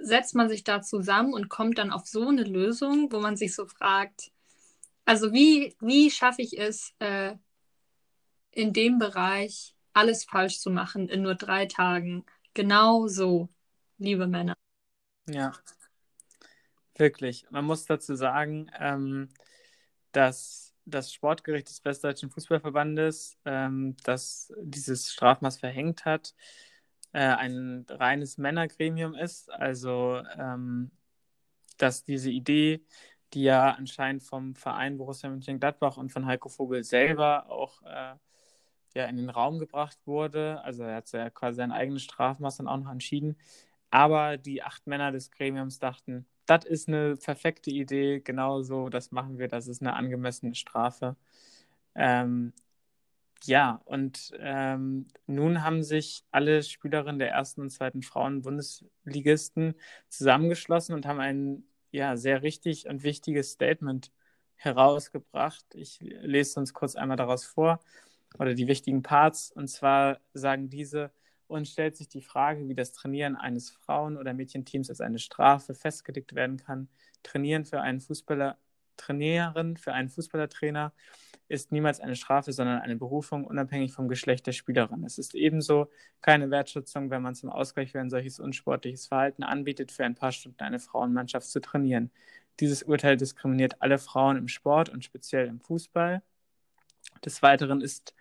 setzt 0.00 0.34
man 0.34 0.48
sich 0.48 0.62
da 0.64 0.82
zusammen 0.82 1.32
und 1.32 1.48
kommt 1.48 1.78
dann 1.78 1.90
auf 1.90 2.06
so 2.06 2.28
eine 2.28 2.44
Lösung, 2.44 3.10
wo 3.10 3.20
man 3.20 3.36
sich 3.36 3.54
so 3.54 3.66
fragt, 3.66 4.30
also 5.04 5.32
wie, 5.32 5.74
wie 5.80 6.10
schaffe 6.10 6.42
ich 6.42 6.58
es, 6.58 6.92
äh, 6.98 7.34
in 8.50 8.72
dem 8.72 8.98
Bereich 8.98 9.74
alles 9.92 10.24
falsch 10.24 10.58
zu 10.58 10.70
machen 10.70 11.08
in 11.08 11.22
nur 11.22 11.34
drei 11.34 11.66
Tagen. 11.66 12.24
Genau 12.54 13.06
so, 13.06 13.48
liebe 13.98 14.26
Männer. 14.26 14.54
Ja, 15.28 15.52
wirklich. 16.96 17.46
Man 17.50 17.64
muss 17.64 17.84
dazu 17.84 18.14
sagen, 18.14 18.70
ähm, 18.78 19.28
dass 20.16 20.74
das 20.86 21.12
Sportgericht 21.12 21.68
des 21.68 21.84
Westdeutschen 21.84 22.30
Fußballverbandes, 22.30 23.36
ähm, 23.44 23.96
das 24.04 24.52
dieses 24.62 25.12
Strafmaß 25.12 25.58
verhängt 25.58 26.06
hat, 26.06 26.34
äh, 27.12 27.20
ein 27.20 27.84
reines 27.88 28.38
Männergremium 28.38 29.14
ist. 29.14 29.50
Also, 29.52 30.22
ähm, 30.38 30.90
dass 31.78 32.04
diese 32.04 32.30
Idee, 32.30 32.82
die 33.34 33.42
ja 33.42 33.72
anscheinend 33.72 34.22
vom 34.22 34.54
Verein 34.54 34.96
Borussia 34.96 35.28
Mönchengladbach 35.28 35.98
und 35.98 36.12
von 36.12 36.26
Heiko 36.26 36.48
Vogel 36.48 36.84
selber 36.84 37.50
auch 37.50 37.82
äh, 37.82 38.14
ja, 38.94 39.06
in 39.06 39.16
den 39.18 39.30
Raum 39.30 39.58
gebracht 39.58 39.98
wurde. 40.06 40.62
Also 40.64 40.84
er 40.84 40.96
hat 40.96 41.12
ja 41.12 41.28
quasi 41.30 41.56
sein 41.56 41.72
eigenes 41.72 42.04
Strafmaß 42.04 42.58
dann 42.58 42.68
auch 42.68 42.78
noch 42.78 42.90
entschieden. 42.90 43.36
Aber 43.90 44.38
die 44.38 44.62
acht 44.62 44.86
Männer 44.86 45.12
des 45.12 45.30
Gremiums 45.30 45.78
dachten, 45.78 46.26
das 46.46 46.64
ist 46.64 46.88
eine 46.88 47.16
perfekte 47.16 47.70
Idee, 47.70 48.20
genau 48.20 48.62
so, 48.62 48.88
das 48.88 49.12
machen 49.12 49.38
wir, 49.38 49.48
das 49.48 49.68
ist 49.68 49.82
eine 49.82 49.94
angemessene 49.94 50.54
Strafe. 50.54 51.16
Ähm, 51.94 52.52
ja, 53.44 53.80
und 53.84 54.32
ähm, 54.38 55.08
nun 55.26 55.62
haben 55.62 55.82
sich 55.82 56.24
alle 56.30 56.62
Spielerinnen 56.62 57.18
der 57.18 57.30
ersten 57.30 57.60
und 57.60 57.70
zweiten 57.70 58.02
Frauen-Bundesligisten 58.02 59.74
zusammengeschlossen 60.08 60.94
und 60.94 61.06
haben 61.06 61.20
ein 61.20 61.64
ja, 61.90 62.16
sehr 62.16 62.42
richtig 62.42 62.88
und 62.88 63.02
wichtiges 63.02 63.52
Statement 63.52 64.10
herausgebracht. 64.56 65.64
Ich 65.74 66.00
lese 66.00 66.58
uns 66.60 66.72
kurz 66.74 66.96
einmal 66.96 67.16
daraus 67.16 67.44
vor 67.44 67.80
oder 68.38 68.54
die 68.54 68.66
wichtigen 68.66 69.02
Parts. 69.02 69.52
Und 69.52 69.68
zwar 69.68 70.20
sagen 70.34 70.68
diese, 70.70 71.10
uns 71.48 71.70
stellt 71.70 71.96
sich 71.96 72.08
die 72.08 72.22
Frage, 72.22 72.68
wie 72.68 72.74
das 72.74 72.92
Trainieren 72.92 73.36
eines 73.36 73.70
Frauen- 73.70 74.16
oder 74.16 74.34
Mädchenteams 74.34 74.90
als 74.90 75.00
eine 75.00 75.18
Strafe 75.18 75.74
festgelegt 75.74 76.34
werden 76.34 76.56
kann. 76.56 76.88
Trainieren 77.22 77.64
für 77.64 77.80
einen 77.80 78.00
Fußballer, 78.00 78.58
Trainieren 78.96 79.76
für 79.76 79.92
einen 79.92 80.08
Fußballertrainer 80.08 80.92
ist 81.48 81.70
niemals 81.70 82.00
eine 82.00 82.16
Strafe, 82.16 82.52
sondern 82.52 82.80
eine 82.80 82.96
Berufung, 82.96 83.44
unabhängig 83.44 83.92
vom 83.92 84.08
Geschlecht 84.08 84.46
der 84.46 84.52
Spielerin. 84.52 85.04
Es 85.04 85.18
ist 85.18 85.34
ebenso 85.34 85.90
keine 86.20 86.50
Wertschätzung, 86.50 87.10
wenn 87.10 87.22
man 87.22 87.34
zum 87.34 87.50
Ausgleich 87.50 87.92
für 87.92 88.00
ein 88.00 88.10
solches 88.10 88.40
unsportliches 88.40 89.06
Verhalten 89.06 89.44
anbietet, 89.44 89.92
für 89.92 90.04
ein 90.04 90.16
paar 90.16 90.32
Stunden 90.32 90.60
eine 90.60 90.80
Frauenmannschaft 90.80 91.48
zu 91.48 91.60
trainieren. 91.60 92.10
Dieses 92.58 92.82
Urteil 92.82 93.16
diskriminiert 93.16 93.80
alle 93.80 93.98
Frauen 93.98 94.36
im 94.36 94.48
Sport 94.48 94.88
und 94.88 95.04
speziell 95.04 95.46
im 95.46 95.60
Fußball. 95.60 96.22
Des 97.24 97.42
Weiteren 97.42 97.80
ist 97.80 98.14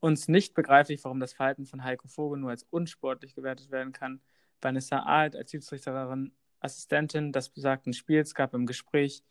uns 0.00 0.28
nicht 0.28 0.54
begreiflich, 0.54 1.02
warum 1.04 1.20
das 1.20 1.32
Verhalten 1.32 1.66
von 1.66 1.84
Heiko 1.84 2.08
Vogel 2.08 2.38
nur 2.38 2.50
als 2.50 2.64
unsportlich 2.70 3.34
gewertet 3.34 3.70
werden 3.70 3.92
kann. 3.92 4.20
Vanessa 4.60 5.00
Alt 5.00 5.36
als 5.36 5.50
Schiedsrichterin, 5.50 6.32
Assistentin 6.60 7.32
des 7.32 7.48
besagten 7.48 7.92
Spiels 7.92 8.34
gab 8.34 8.54
im 8.54 8.66
Gespräch 8.66 9.22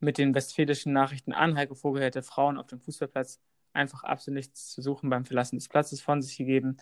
mit 0.00 0.18
den 0.18 0.34
westfälischen 0.34 0.92
Nachrichten 0.92 1.32
an, 1.32 1.56
Heiko 1.56 1.74
Vogel 1.74 2.02
hätte 2.02 2.22
Frauen 2.22 2.58
auf 2.58 2.66
dem 2.66 2.80
Fußballplatz 2.80 3.40
einfach 3.72 4.04
absolut 4.04 4.36
nichts 4.36 4.70
zu 4.70 4.82
suchen 4.82 5.10
beim 5.10 5.24
Verlassen 5.24 5.56
des 5.56 5.68
Platzes 5.68 6.00
von 6.00 6.22
sich 6.22 6.36
gegeben. 6.36 6.76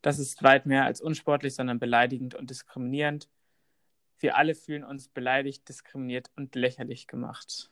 Das 0.00 0.18
ist 0.18 0.42
weit 0.42 0.66
mehr 0.66 0.84
als 0.84 1.00
unsportlich, 1.00 1.54
sondern 1.54 1.78
beleidigend 1.78 2.34
und 2.34 2.50
diskriminierend. 2.50 3.28
Wir 4.18 4.36
alle 4.36 4.54
fühlen 4.54 4.84
uns 4.84 5.08
beleidigt, 5.08 5.68
diskriminiert 5.68 6.30
und 6.36 6.54
lächerlich 6.54 7.06
gemacht. 7.06 7.70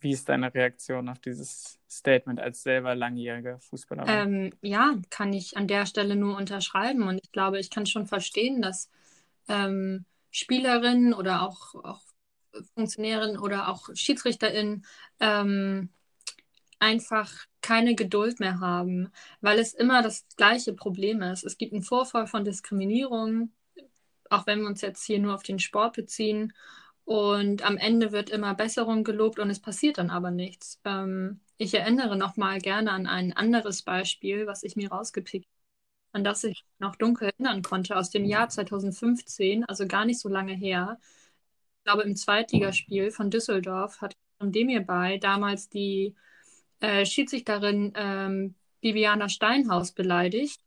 Wie 0.00 0.12
ist 0.12 0.28
deine 0.28 0.52
Reaktion 0.52 1.08
auf 1.08 1.18
dieses 1.18 1.78
Statement 1.90 2.40
als 2.40 2.62
selber 2.62 2.94
langjährige 2.94 3.58
Fußballerin? 3.60 4.34
Ähm, 4.34 4.52
ja, 4.62 4.94
kann 5.10 5.32
ich 5.32 5.56
an 5.56 5.66
der 5.68 5.86
Stelle 5.86 6.16
nur 6.16 6.36
unterschreiben. 6.36 7.02
Und 7.02 7.20
ich 7.22 7.32
glaube, 7.32 7.60
ich 7.60 7.70
kann 7.70 7.86
schon 7.86 8.06
verstehen, 8.06 8.62
dass 8.62 8.88
ähm, 9.48 10.06
Spielerinnen 10.30 11.12
oder 11.12 11.42
auch, 11.42 11.74
auch 11.74 12.02
Funktionärinnen 12.74 13.38
oder 13.38 13.68
auch 13.68 13.90
SchiedsrichterInnen 13.94 14.86
ähm, 15.20 15.90
einfach 16.78 17.30
keine 17.60 17.94
Geduld 17.94 18.40
mehr 18.40 18.60
haben, 18.60 19.12
weil 19.40 19.58
es 19.58 19.74
immer 19.74 20.02
das 20.02 20.26
gleiche 20.36 20.72
Problem 20.72 21.22
ist. 21.22 21.44
Es 21.44 21.58
gibt 21.58 21.72
einen 21.72 21.82
Vorfall 21.82 22.26
von 22.26 22.44
Diskriminierung, 22.44 23.52
auch 24.30 24.46
wenn 24.46 24.60
wir 24.60 24.66
uns 24.66 24.80
jetzt 24.80 25.04
hier 25.04 25.18
nur 25.18 25.34
auf 25.34 25.42
den 25.42 25.58
Sport 25.58 25.94
beziehen. 25.94 26.54
Und 27.10 27.64
am 27.64 27.76
Ende 27.76 28.12
wird 28.12 28.30
immer 28.30 28.54
Besserung 28.54 29.02
gelobt 29.02 29.40
und 29.40 29.50
es 29.50 29.58
passiert 29.58 29.98
dann 29.98 30.10
aber 30.10 30.30
nichts. 30.30 30.80
Ähm, 30.84 31.40
ich 31.56 31.74
erinnere 31.74 32.16
noch 32.16 32.36
mal 32.36 32.60
gerne 32.60 32.92
an 32.92 33.08
ein 33.08 33.32
anderes 33.32 33.82
Beispiel, 33.82 34.46
was 34.46 34.62
ich 34.62 34.76
mir 34.76 34.92
rausgepickt 34.92 35.44
habe, 35.46 35.56
an 36.12 36.22
das 36.22 36.44
ich 36.44 36.64
noch 36.78 36.94
dunkel 36.94 37.30
erinnern 37.30 37.62
konnte, 37.62 37.96
aus 37.96 38.10
dem 38.10 38.24
Jahr 38.24 38.48
2015, 38.48 39.64
also 39.64 39.88
gar 39.88 40.04
nicht 40.04 40.20
so 40.20 40.28
lange 40.28 40.52
her. 40.54 41.00
Ich 41.78 41.84
glaube, 41.84 42.04
im 42.04 42.14
Zweitligaspiel 42.14 43.10
von 43.10 43.28
Düsseldorf 43.28 44.00
hat 44.00 44.16
Demir 44.40 44.80
bei 44.82 45.18
damals 45.18 45.68
die 45.68 46.14
äh, 46.80 47.04
Schiedsrichterin 47.04 47.92
ähm, 47.96 48.54
Bibiana 48.82 49.28
Steinhaus 49.28 49.90
beleidigt, 49.92 50.60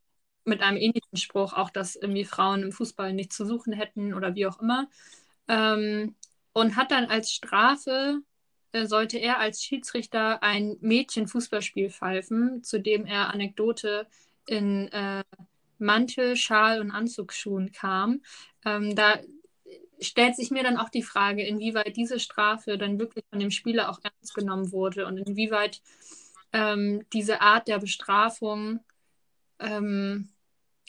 mit 0.44 0.62
einem 0.62 0.78
ähnlichen 0.78 1.18
Spruch, 1.18 1.54
auch 1.54 1.70
dass 1.70 1.96
irgendwie 1.96 2.26
Frauen 2.26 2.64
im 2.64 2.74
Fußball 2.74 3.14
nichts 3.14 3.38
zu 3.38 3.46
suchen 3.46 3.72
hätten 3.72 4.14
oder 4.14 4.36
wie 4.36 4.46
auch 4.48 4.60
immer. 4.62 4.90
Ähm, 5.48 6.16
und 6.54 6.76
hat 6.76 6.92
dann 6.92 7.06
als 7.06 7.32
Strafe, 7.32 8.20
äh, 8.72 8.86
sollte 8.86 9.18
er 9.18 9.40
als 9.40 9.64
Schiedsrichter 9.64 10.42
ein 10.44 10.78
Mädchenfußballspiel 10.82 11.90
pfeifen, 11.90 12.64
zu 12.64 12.80
dem 12.80 13.06
er 13.06 13.34
Anekdote 13.34 14.08
in 14.46 14.88
äh, 14.92 15.24
Mantel, 15.80 16.36
Schal 16.36 16.80
und 16.80 16.92
Anzugsschuhen 16.92 17.72
kam. 17.72 18.22
Ähm, 18.66 18.96
da 18.96 19.20
stellt 20.00 20.36
sich 20.36 20.52
mir 20.52 20.64
dann 20.64 20.78
auch 20.78 20.90
die 20.90 21.04
Frage, 21.04 21.44
inwieweit 21.44 21.96
diese 21.96 22.20
Strafe 22.20 22.78
dann 22.78 23.00
wirklich 23.00 23.26
von 23.30 23.40
dem 23.40 23.52
Spieler 23.52 23.90
auch 23.90 24.00
ernst 24.04 24.34
genommen 24.34 24.72
wurde 24.72 25.06
und 25.06 25.18
inwieweit 25.18 25.82
ähm, 26.52 27.06
diese 27.14 27.42
Art 27.42 27.68
der 27.68 27.80
Bestrafung 27.80 28.80
ähm, 29.60 30.30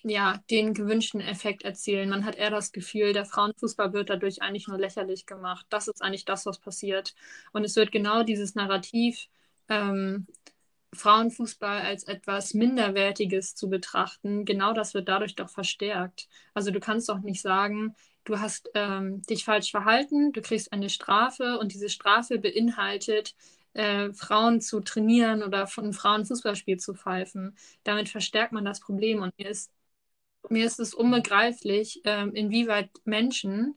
ja, 0.04 0.42
den 0.50 0.74
gewünschten 0.74 1.20
Effekt 1.20 1.64
erzielen. 1.64 2.10
Man 2.10 2.24
hat 2.24 2.36
eher 2.36 2.50
das 2.50 2.72
Gefühl, 2.72 3.12
der 3.12 3.24
Frauenfußball 3.24 3.92
wird 3.92 4.10
dadurch 4.10 4.42
eigentlich 4.42 4.68
nur 4.68 4.78
lächerlich 4.78 5.26
gemacht. 5.26 5.66
Das 5.70 5.88
ist 5.88 6.02
eigentlich 6.02 6.24
das, 6.26 6.46
was 6.46 6.58
passiert. 6.58 7.14
Und 7.52 7.64
es 7.64 7.76
wird 7.76 7.90
genau 7.92 8.22
dieses 8.22 8.54
Narrativ, 8.54 9.28
ähm, 9.68 10.26
Frauenfußball 10.94 11.80
als 11.82 12.04
etwas 12.04 12.54
Minderwertiges 12.54 13.54
zu 13.54 13.68
betrachten, 13.68 14.44
genau 14.44 14.72
das 14.72 14.94
wird 14.94 15.08
dadurch 15.08 15.34
doch 15.34 15.50
verstärkt. 15.50 16.28
Also 16.54 16.70
du 16.70 16.80
kannst 16.80 17.08
doch 17.08 17.20
nicht 17.20 17.42
sagen, 17.42 17.94
du 18.24 18.38
hast 18.40 18.70
ähm, 18.74 19.22
dich 19.22 19.44
falsch 19.44 19.70
verhalten, 19.70 20.32
du 20.32 20.40
kriegst 20.40 20.72
eine 20.72 20.88
Strafe 20.90 21.58
und 21.58 21.72
diese 21.72 21.88
Strafe 21.88 22.38
beinhaltet, 22.38 23.34
äh, 23.74 24.12
Frauen 24.12 24.60
zu 24.60 24.80
trainieren 24.80 25.42
oder 25.42 25.66
von 25.66 25.92
Frauen 25.92 26.24
Fußballspiel 26.24 26.78
zu 26.78 26.94
pfeifen. 26.94 27.56
Damit 27.82 28.08
verstärkt 28.08 28.52
man 28.52 28.64
das 28.64 28.80
Problem 28.80 29.22
und 29.22 29.36
mir 29.38 29.48
ist 29.50 29.70
mir 30.50 30.66
ist 30.66 30.80
es 30.80 30.94
unbegreiflich, 30.94 32.02
ähm, 32.04 32.34
inwieweit 32.34 32.90
Menschen, 33.04 33.76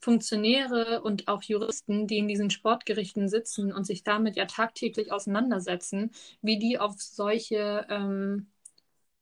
Funktionäre 0.00 1.00
und 1.02 1.28
auch 1.28 1.42
Juristen, 1.42 2.06
die 2.06 2.18
in 2.18 2.28
diesen 2.28 2.50
Sportgerichten 2.50 3.28
sitzen 3.28 3.72
und 3.72 3.84
sich 3.84 4.04
damit 4.04 4.36
ja 4.36 4.44
tagtäglich 4.44 5.10
auseinandersetzen, 5.10 6.10
wie 6.42 6.58
die 6.58 6.78
auf 6.78 7.00
solche 7.00 7.86
ähm, 7.88 8.48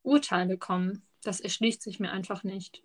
Urteile 0.03 0.59
kommen. 0.59 1.03
Das 1.23 1.41
erschließt 1.41 1.83
sich 1.83 2.01
mir 2.01 2.11
einfach 2.11 2.43
nicht. 2.43 2.83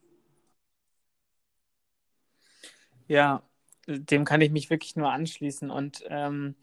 Ja, 3.07 3.41
dem 3.87 4.25
kann 4.25 4.41
ich 4.41 4.51
mich 4.51 4.69
wirklich 4.69 4.95
nur 4.95 5.11
anschließen. 5.11 5.71
Und 5.71 6.03
ähm, 6.07 6.55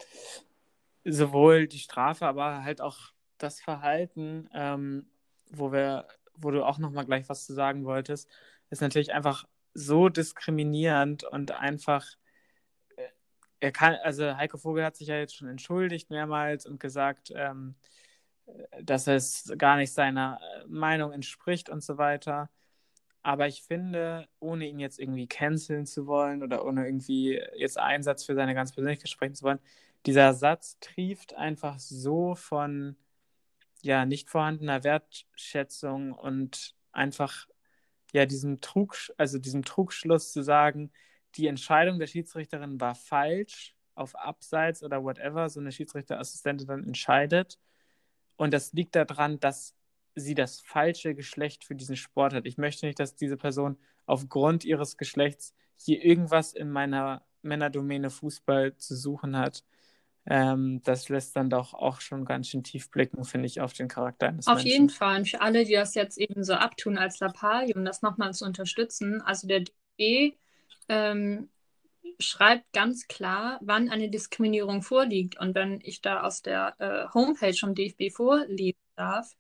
sowohl 1.05 1.67
die 1.67 1.79
Strafe, 1.79 2.27
aber 2.27 2.63
halt 2.63 2.81
auch 2.81 3.13
das 3.39 3.61
Verhalten, 3.61 4.49
ähm, 4.55 5.07
wo 5.51 5.73
wir 5.73 6.07
wo 6.37 6.51
du 6.51 6.65
auch 6.65 6.79
noch 6.79 6.91
mal 6.91 7.05
gleich 7.05 7.29
was 7.29 7.47
zu 7.47 7.55
sagen 7.55 7.85
wolltest, 7.85 8.29
ist 8.71 8.83
natürlich 8.83 9.13
einfach 9.13 9.45
so 9.75 10.09
diskriminierend 10.09 11.25
und 11.25 11.53
einfach 11.53 12.07
äh, 12.97 13.09
er 13.61 13.73
kann, 13.73 13.95
also 14.03 14.37
Heiko 14.37 14.59
Vogel 14.59 14.85
hat 14.85 14.97
sich 14.97 15.09
ja 15.09 15.17
jetzt 15.17 15.37
schon 15.37 15.49
entschuldigt 15.49 16.11
mehrmals 16.11 16.67
und 16.67 16.81
gesagt, 16.81 17.33
ähm, 17.35 17.77
dass 18.83 19.07
es 19.07 19.53
gar 19.59 19.77
nicht 19.77 19.93
seiner 19.93 20.41
äh, 20.41 20.67
Meinung 20.69 21.13
entspricht 21.13 21.71
und 21.71 21.83
so 21.83 21.99
weiter. 21.99 22.51
Aber 23.23 23.49
ich 23.49 23.63
finde, 23.63 24.29
ohne 24.39 24.67
ihn 24.69 24.79
jetzt 24.81 24.99
irgendwie 25.01 25.27
canceln 25.27 25.87
zu 25.87 26.07
wollen 26.07 26.43
oder 26.43 26.65
ohne 26.67 26.87
irgendwie 26.87 27.41
jetzt 27.57 27.79
Einsatz 27.79 28.25
für 28.25 28.35
seine 28.35 28.55
ganz 28.55 28.73
Persönlichkeit 28.73 29.09
sprechen 29.09 29.35
zu 29.35 29.45
wollen, 29.45 29.61
dieser 30.07 30.35
Satz 30.35 30.79
trieft 30.81 31.35
einfach 31.35 31.79
so 31.79 32.35
von 32.35 32.97
ja, 33.85 34.07
nicht 34.07 34.31
vorhandener 34.31 34.83
Wertschätzung 34.83 36.13
und 36.13 36.75
einfach 36.93 37.47
ja 38.13 38.27
diesem 38.27 38.61
Trug, 38.61 38.97
also 39.19 39.39
diesem 39.39 39.65
Trugschluss 39.65 40.33
zu 40.33 40.43
sagen, 40.43 40.91
die 41.37 41.49
Entscheidung 41.49 41.99
der 41.99 42.07
Schiedsrichterin 42.07 42.81
war 42.81 42.95
falsch, 42.95 43.75
auf 43.95 44.17
Abseits 44.17 44.83
oder 44.83 45.05
whatever, 45.05 45.49
so 45.49 45.61
eine 45.61 45.71
Schiedsrichterassistentin 45.71 46.67
dann 46.67 46.85
entscheidet. 46.85 47.59
Und 48.37 48.53
das 48.55 48.73
liegt 48.73 48.97
daran, 48.97 49.39
dass 49.39 49.75
sie 50.15 50.35
das 50.35 50.61
falsche 50.61 51.15
Geschlecht 51.15 51.65
für 51.65 51.75
diesen 51.75 51.97
Sport 51.97 52.35
hat. 52.35 52.47
Ich 52.47 52.57
möchte 52.57 52.87
nicht, 52.87 52.99
dass 52.99 53.17
diese 53.17 53.37
Person 53.37 53.79
aufgrund 54.07 54.65
ihres 54.65 54.97
Geschlechts 54.97 55.55
hier 55.77 56.03
irgendwas 56.03 56.55
in 56.55 56.71
meiner 56.71 57.25
Männerdomäne 57.43 58.11
Fußball 58.11 58.77
zu 58.77 58.97
suchen 58.97 59.37
hat. 59.37 59.65
Ähm, 60.27 60.81
das 60.85 61.09
lässt 61.09 61.37
dann 61.37 61.51
doch 61.51 61.75
auch 61.75 62.01
schon 62.01 62.25
ganz 62.25 62.49
schön 62.49 62.65
tief 62.65 62.91
blicken, 62.91 63.25
finde 63.25 63.47
ich, 63.47 63.61
auf 63.61 63.75
den 63.75 63.89
Charakter 63.89 64.29
eines 64.29 64.47
Auf 64.47 64.57
Menschen. 64.57 64.71
jeden 64.71 64.89
Fall. 64.91 65.19
Und 65.19 65.29
für 65.29 65.41
alle, 65.41 65.65
die 65.65 65.75
das 65.75 65.95
jetzt 65.95 66.17
eben 66.19 66.45
so 66.45 66.55
abtun 66.55 66.97
als 66.97 67.21
Lappalie, 67.21 67.75
um 67.75 67.85
das 67.85 68.03
nochmal 68.03 68.33
zu 68.33 68.45
unterstützen, 68.45 69.21
also 69.21 69.47
der 69.47 69.65
DB 69.99 70.37
ähm, 70.89 71.49
schreibt 72.19 72.73
ganz 72.73 73.07
klar, 73.07 73.59
wann 73.63 73.91
eine 73.91 74.09
Diskriminierung 74.09 74.83
vorliegt. 74.83 75.39
Und 75.39 75.55
wenn 75.55 75.81
ich 75.83 76.01
da 76.01 76.23
aus 76.23 76.43
der 76.43 76.75
äh, 76.79 77.13
Homepage 77.13 77.55
vom 77.55 77.75
DFB 77.75 78.11
vorlesen 78.11 78.79
darf, 78.97 79.37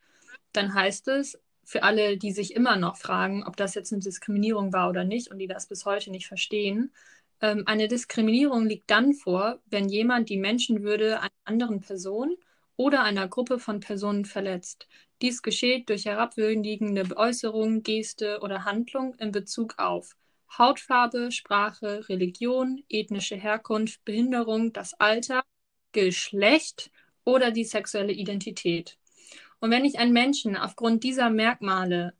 dann 0.52 0.74
heißt 0.74 1.08
es, 1.08 1.38
für 1.64 1.82
alle, 1.82 2.18
die 2.18 2.32
sich 2.32 2.54
immer 2.54 2.76
noch 2.76 2.96
fragen, 2.96 3.42
ob 3.44 3.56
das 3.56 3.74
jetzt 3.74 3.92
eine 3.92 4.02
Diskriminierung 4.02 4.74
war 4.74 4.90
oder 4.90 5.04
nicht 5.04 5.30
und 5.30 5.38
die 5.38 5.46
das 5.46 5.66
bis 5.66 5.86
heute 5.86 6.10
nicht 6.10 6.26
verstehen, 6.26 6.92
ähm, 7.44 7.64
eine 7.66 7.88
Diskriminierung 7.88 8.66
liegt 8.66 8.90
dann 8.90 9.12
vor, 9.12 9.60
wenn 9.66 9.90
jemand 9.90 10.30
die 10.30 10.38
Menschenwürde 10.38 11.20
einer 11.20 11.30
anderen 11.44 11.80
Person 11.82 12.36
oder 12.76 13.02
einer 13.02 13.28
Gruppe 13.28 13.58
von 13.58 13.80
Personen 13.80 14.24
verletzt. 14.24 14.88
Dies 15.20 15.42
geschieht 15.42 15.90
durch 15.90 16.06
herabwürdigende 16.06 17.14
Äußerung, 17.16 17.82
Geste 17.82 18.40
oder 18.40 18.64
Handlung 18.64 19.14
in 19.16 19.30
Bezug 19.30 19.74
auf 19.78 20.16
Hautfarbe, 20.56 21.30
Sprache, 21.32 22.08
Religion, 22.08 22.82
ethnische 22.88 23.36
Herkunft, 23.36 24.02
Behinderung, 24.06 24.72
das 24.72 24.94
Alter, 24.98 25.44
Geschlecht 25.92 26.90
oder 27.24 27.50
die 27.50 27.64
sexuelle 27.64 28.12
Identität. 28.12 28.96
Und 29.60 29.70
wenn 29.70 29.84
ich 29.84 29.98
einen 29.98 30.14
Menschen 30.14 30.56
aufgrund 30.56 31.04
dieser 31.04 31.28
Merkmale 31.28 32.14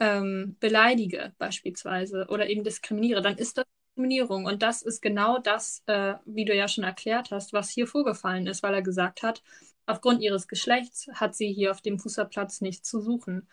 ähm, 0.00 0.56
beleidige, 0.60 1.34
beispielsweise, 1.38 2.26
oder 2.30 2.48
eben 2.48 2.64
diskriminiere, 2.64 3.20
dann 3.20 3.36
ist 3.36 3.58
das 3.58 3.66
Diskriminierung. 3.92 4.46
Und 4.46 4.62
das 4.62 4.82
ist 4.82 5.00
genau 5.02 5.38
das, 5.38 5.82
äh, 5.86 6.14
wie 6.24 6.44
du 6.44 6.54
ja 6.54 6.68
schon 6.68 6.84
erklärt 6.84 7.30
hast, 7.30 7.52
was 7.52 7.70
hier 7.70 7.86
vorgefallen 7.86 8.46
ist, 8.46 8.62
weil 8.62 8.74
er 8.74 8.82
gesagt 8.82 9.22
hat, 9.22 9.42
aufgrund 9.86 10.22
ihres 10.22 10.48
Geschlechts 10.48 11.08
hat 11.14 11.34
sie 11.34 11.52
hier 11.52 11.70
auf 11.70 11.80
dem 11.82 11.98
Fußballplatz 11.98 12.60
nichts 12.60 12.88
zu 12.88 13.00
suchen. 13.00 13.48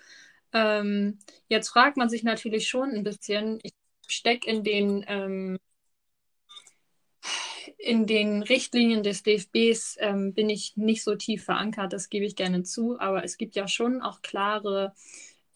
Ähm, 0.54 1.20
jetzt 1.48 1.70
fragt 1.70 1.98
man 1.98 2.10
sich 2.10 2.24
natürlich 2.24 2.68
schon 2.68 2.92
ein 2.92 3.04
bisschen, 3.04 3.60
ich 3.64 3.74
stecke 4.08 4.50
in 4.50 4.64
den 4.64 5.06
ähm, 5.08 5.60
in 7.78 8.08
den 8.08 8.44
Richtlinien 8.44 9.04
des 9.04 9.24
DFBs 9.24 9.98
ähm, 10.00 10.34
bin 10.34 10.50
ich 10.50 10.76
nicht 10.76 11.04
so 11.04 11.16
tief 11.16 11.46
verankert, 11.46 11.94
das 11.94 12.10
gebe 12.10 12.26
ich 12.26 12.36
gerne 12.36 12.64
zu, 12.64 13.00
aber 13.00 13.24
es 13.24 13.38
gibt 13.38 13.56
ja 13.56 13.68
schon 13.68 14.02
auch 14.02 14.22
klare 14.22 14.94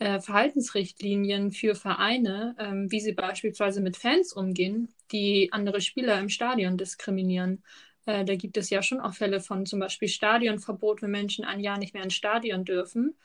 äh, 0.04 0.20
Verhaltensrichtlinien 0.20 1.51
für 1.54 1.76
Vereine, 1.76 2.58
ähm, 2.60 2.91
wie 2.91 2.99
sie 2.99 3.14
beispielsweise 3.14 3.80
mit 3.80 3.95
Fans 3.95 4.34
umgehen, 4.34 4.89
die 5.14 5.47
andere 5.54 5.80
Spieler 5.80 6.20
im 6.20 6.28
Stadion 6.28 6.78
diskriminieren. 6.78 7.64
Äh, 8.06 8.26
da 8.26 8.36
gibt 8.36 8.58
es 8.58 8.70
ja 8.70 8.82
schon 8.84 8.99
auch 8.99 9.14
Fälle 9.14 9.39
von 9.39 9.66
zum 9.66 9.80
Beispiel 9.80 10.10
Stadionverbot, 10.10 11.01
wenn 11.01 11.12
Menschen 11.12 11.45
ein 11.45 11.62
Jahr 11.62 11.78
nicht 11.78 11.93
mehr 11.93 12.04
ins 12.04 12.16
Stadion 12.16 12.66
dürfen, 12.66 13.16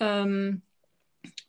ähm, 0.00 0.62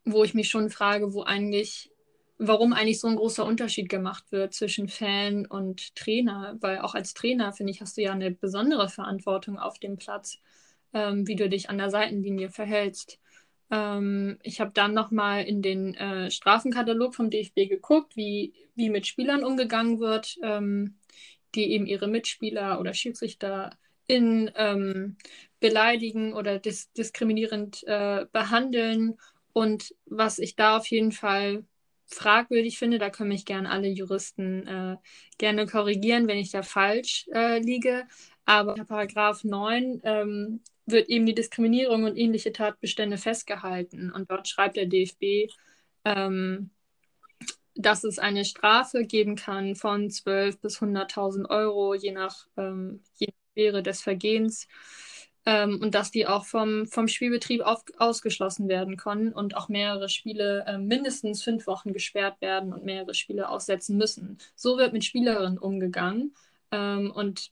wo 0.06 0.24
ich 0.24 0.36
mich 0.36 0.50
schon 0.50 0.70
frage, 0.70 1.12
wo 1.14 1.24
eigentlich 1.24 1.92
warum 2.38 2.72
eigentlich 2.74 3.00
so 3.00 3.08
ein 3.08 3.16
großer 3.16 3.44
Unterschied 3.44 3.90
gemacht 3.90 4.32
wird 4.32 4.54
zwischen 4.54 4.90
Fan 4.90 5.48
und 5.48 5.96
Trainer. 5.96 6.56
Weil 6.62 6.80
auch 6.82 6.94
als 6.94 7.16
Trainer, 7.16 7.52
finde 7.52 7.72
ich, 7.72 7.82
hast 7.82 7.98
du 7.98 8.04
ja 8.04 8.12
eine 8.12 8.30
besondere 8.30 8.90
Verantwortung 8.90 9.58
auf 9.58 9.80
dem 9.80 9.98
Platz, 9.98 10.38
ähm, 10.94 11.28
wie 11.28 11.36
du 11.36 11.50
dich 11.50 11.72
an 11.72 11.80
der 11.80 11.90
Seitenlinie 11.90 12.52
verhältst. 12.52 13.20
Ähm, 13.70 14.38
ich 14.43 14.59
habe 14.59 14.72
dann 14.74 14.93
nochmal 14.93 15.43
in 15.43 15.61
den 15.61 15.95
äh, 15.95 16.32
Strafenkatalog 16.32 17.15
vom 17.15 17.30
DFB 17.30 17.68
geguckt, 17.70 18.15
wie, 18.15 18.53
wie 18.76 18.89
mit 18.89 19.07
Spielern 19.07 19.43
umgegangen 19.43 19.99
wird, 19.99 20.38
ähm, 20.43 20.95
die 21.55 21.72
eben 21.72 21.86
ihre 21.86 22.07
Mitspieler 22.07 22.80
oder 22.80 22.93
Schiedsrichter 22.93 23.72
in 24.07 24.51
ähm, 24.55 25.18
beleidigen 25.59 26.34
oder 26.34 26.59
dis 26.59 26.91
diskriminierend 26.93 27.84
äh, 27.88 28.26
behandeln. 28.32 29.18
Und 29.53 29.95
was 30.05 30.39
ich 30.39 30.55
da 30.55 30.78
auf 30.78 30.88
jeden 30.88 31.11
Fall 31.11 31.65
fragwürdig 32.05 32.78
finde, 32.78 32.99
da 32.99 33.09
können 33.09 33.30
mich 33.30 33.45
gerne 33.45 33.70
alle 33.70 33.89
Juristen 33.89 34.65
äh, 34.68 34.97
gerne 35.38 35.65
korrigieren, 35.65 36.28
wenn 36.28 36.38
ich 36.38 36.51
da 36.51 36.63
falsch 36.63 37.28
äh, 37.34 37.59
liege. 37.59 38.07
Aber 38.45 38.76
Paragraph 38.76 39.43
9 39.43 40.01
ähm, 40.03 40.61
wird 40.88 41.10
eben 41.10 41.26
die 41.26 41.36
Diskriminierung 41.36 42.04
und 42.04 42.18
ähnliche 42.18 42.52
Tatbestände 42.52 43.18
festgehalten. 43.18 44.12
Und 44.12 44.32
dort 44.32 44.48
schreibt 44.48 44.78
der 44.78 44.86
DFB, 44.86 45.52
ähm, 46.06 46.72
dass 47.76 48.04
es 48.04 48.20
eine 48.20 48.46
Strafe 48.46 49.06
geben 49.06 49.36
kann 49.36 49.76
von 49.76 50.10
12 50.10 50.60
bis 50.60 50.82
100.000 50.82 51.50
Euro, 51.50 51.94
je 51.94 52.12
nach, 52.12 52.48
ähm, 52.58 53.02
je 53.16 53.28
nach 53.28 53.54
Schwere 53.54 53.84
des 53.84 54.02
Vergehens 54.02 54.68
ähm, 55.48 55.80
und 55.82 55.96
dass 55.96 56.12
die 56.12 56.28
auch 56.28 56.46
vom, 56.46 56.88
vom 56.88 57.08
Spielbetrieb 57.08 57.62
auf, 57.62 57.84
ausgeschlossen 57.98 58.68
werden 58.68 58.98
können 58.98 59.32
und 59.32 59.56
auch 59.56 59.70
mehrere 59.70 60.10
Spiele 60.10 60.66
äh, 60.68 60.78
mindestens 60.78 61.42
fünf 61.42 61.68
Wochen 61.68 61.94
gesperrt 61.94 62.42
werden 62.42 62.74
und 62.74 62.84
mehrere 62.84 63.14
Spiele 63.14 63.48
aussetzen 63.48 63.98
müssen. 63.98 64.38
So 64.56 64.78
wird 64.78 64.92
mit 64.92 65.06
Spielerinnen 65.06 65.58
umgegangen 65.58 66.36
ähm, 66.72 67.12
und 67.12 67.52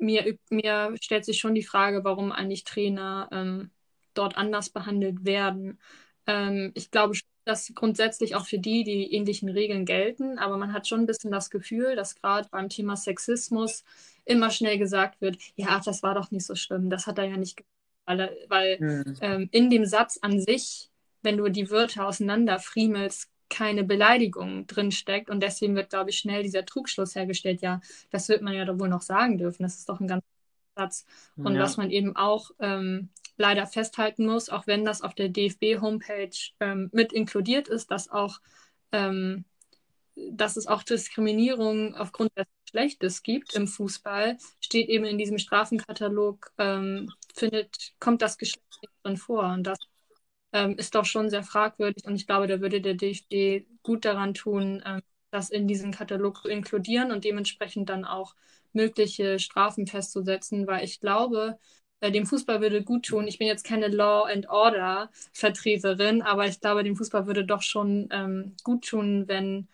mir, 0.00 0.36
mir 0.50 0.94
stellt 1.00 1.24
sich 1.24 1.38
schon 1.38 1.54
die 1.54 1.62
Frage, 1.62 2.04
warum 2.04 2.32
eigentlich 2.32 2.64
Trainer 2.64 3.28
ähm, 3.32 3.70
dort 4.14 4.36
anders 4.36 4.70
behandelt 4.70 5.24
werden. 5.24 5.78
Ähm, 6.26 6.72
ich 6.74 6.90
glaube 6.90 7.14
schon, 7.14 7.28
dass 7.44 7.72
grundsätzlich 7.74 8.34
auch 8.34 8.46
für 8.46 8.58
die 8.58 8.84
die 8.84 9.12
ähnlichen 9.14 9.48
Regeln 9.48 9.84
gelten, 9.84 10.38
aber 10.38 10.56
man 10.56 10.72
hat 10.72 10.86
schon 10.86 11.00
ein 11.00 11.06
bisschen 11.06 11.30
das 11.30 11.50
Gefühl, 11.50 11.96
dass 11.96 12.14
gerade 12.14 12.48
beim 12.50 12.68
Thema 12.68 12.96
Sexismus 12.96 13.84
immer 14.24 14.50
schnell 14.50 14.78
gesagt 14.78 15.20
wird, 15.20 15.38
ja, 15.56 15.80
das 15.84 16.02
war 16.02 16.14
doch 16.14 16.30
nicht 16.30 16.46
so 16.46 16.54
schlimm, 16.54 16.90
das 16.90 17.06
hat 17.06 17.18
er 17.18 17.24
ja 17.24 17.36
nicht 17.36 17.56
gemacht, 17.56 17.70
weil, 18.06 18.36
weil 18.48 18.78
mhm. 18.80 19.16
ähm, 19.20 19.48
in 19.52 19.70
dem 19.70 19.84
Satz 19.84 20.18
an 20.20 20.40
sich, 20.40 20.90
wenn 21.22 21.38
du 21.38 21.48
die 21.48 21.70
Wörter 21.70 22.06
auseinanderfriemelst, 22.06 23.29
keine 23.50 23.84
Beleidigung 23.84 24.66
drinsteckt 24.66 25.28
und 25.28 25.42
deswegen 25.42 25.74
wird, 25.76 25.90
glaube 25.90 26.10
ich, 26.10 26.18
schnell 26.18 26.42
dieser 26.42 26.64
Trugschluss 26.64 27.14
hergestellt, 27.14 27.60
ja, 27.60 27.80
das 28.10 28.28
wird 28.28 28.42
man 28.42 28.54
ja 28.54 28.64
doch 28.64 28.78
wohl 28.78 28.88
noch 28.88 29.02
sagen 29.02 29.36
dürfen, 29.38 29.62
das 29.64 29.76
ist 29.76 29.88
doch 29.88 30.00
ein 30.00 30.08
ganz 30.08 30.24
Satz. 30.76 31.04
Und 31.36 31.56
ja. 31.56 31.62
was 31.62 31.76
man 31.76 31.90
eben 31.90 32.16
auch 32.16 32.52
ähm, 32.60 33.10
leider 33.36 33.66
festhalten 33.66 34.24
muss, 34.24 34.48
auch 34.48 34.66
wenn 34.66 34.84
das 34.84 35.02
auf 35.02 35.14
der 35.14 35.28
DFB-Homepage 35.28 36.36
ähm, 36.60 36.88
mit 36.92 37.12
inkludiert 37.12 37.68
ist, 37.68 37.90
dass 37.90 38.08
auch 38.08 38.38
ähm, 38.92 39.44
dass 40.16 40.56
es 40.56 40.66
auch 40.66 40.82
Diskriminierung 40.82 41.94
aufgrund 41.94 42.36
des 42.36 42.46
Geschlechtes 42.64 43.22
gibt 43.22 43.54
im 43.54 43.66
Fußball, 43.66 44.36
steht 44.60 44.88
eben 44.88 45.04
in 45.04 45.18
diesem 45.18 45.38
Strafenkatalog, 45.38 46.52
ähm, 46.58 47.10
findet, 47.34 47.94
kommt 48.00 48.22
das 48.22 48.36
Geschlecht 48.36 48.64
drin 49.02 49.16
vor. 49.16 49.44
Und 49.44 49.64
das 49.64 49.78
ähm, 50.52 50.76
ist 50.76 50.94
doch 50.94 51.04
schon 51.04 51.30
sehr 51.30 51.42
fragwürdig. 51.42 52.04
Und 52.06 52.16
ich 52.16 52.26
glaube, 52.26 52.46
da 52.46 52.60
würde 52.60 52.80
der 52.80 52.94
DFB 52.94 53.66
gut 53.82 54.04
daran 54.04 54.34
tun, 54.34 54.82
ähm, 54.84 55.02
das 55.30 55.50
in 55.50 55.68
diesen 55.68 55.92
Katalog 55.92 56.42
zu 56.42 56.48
inkludieren 56.48 57.12
und 57.12 57.24
dementsprechend 57.24 57.88
dann 57.88 58.04
auch 58.04 58.34
mögliche 58.72 59.38
Strafen 59.38 59.86
festzusetzen, 59.86 60.66
weil 60.66 60.84
ich 60.84 61.00
glaube, 61.00 61.58
äh, 62.00 62.10
dem 62.10 62.26
Fußball 62.26 62.60
würde 62.60 62.82
gut 62.82 63.06
tun. 63.06 63.26
Ich 63.28 63.38
bin 63.38 63.46
jetzt 63.46 63.64
keine 63.64 63.88
Law 63.88 64.24
and 64.24 64.48
Order 64.48 65.10
Vertreterin, 65.32 66.22
aber 66.22 66.46
ich 66.46 66.60
glaube, 66.60 66.82
dem 66.84 66.96
Fußball 66.96 67.26
würde 67.26 67.44
doch 67.44 67.62
schon 67.62 68.08
ähm, 68.10 68.56
gut 68.64 68.86
tun, 68.88 69.28
wenn 69.28 69.68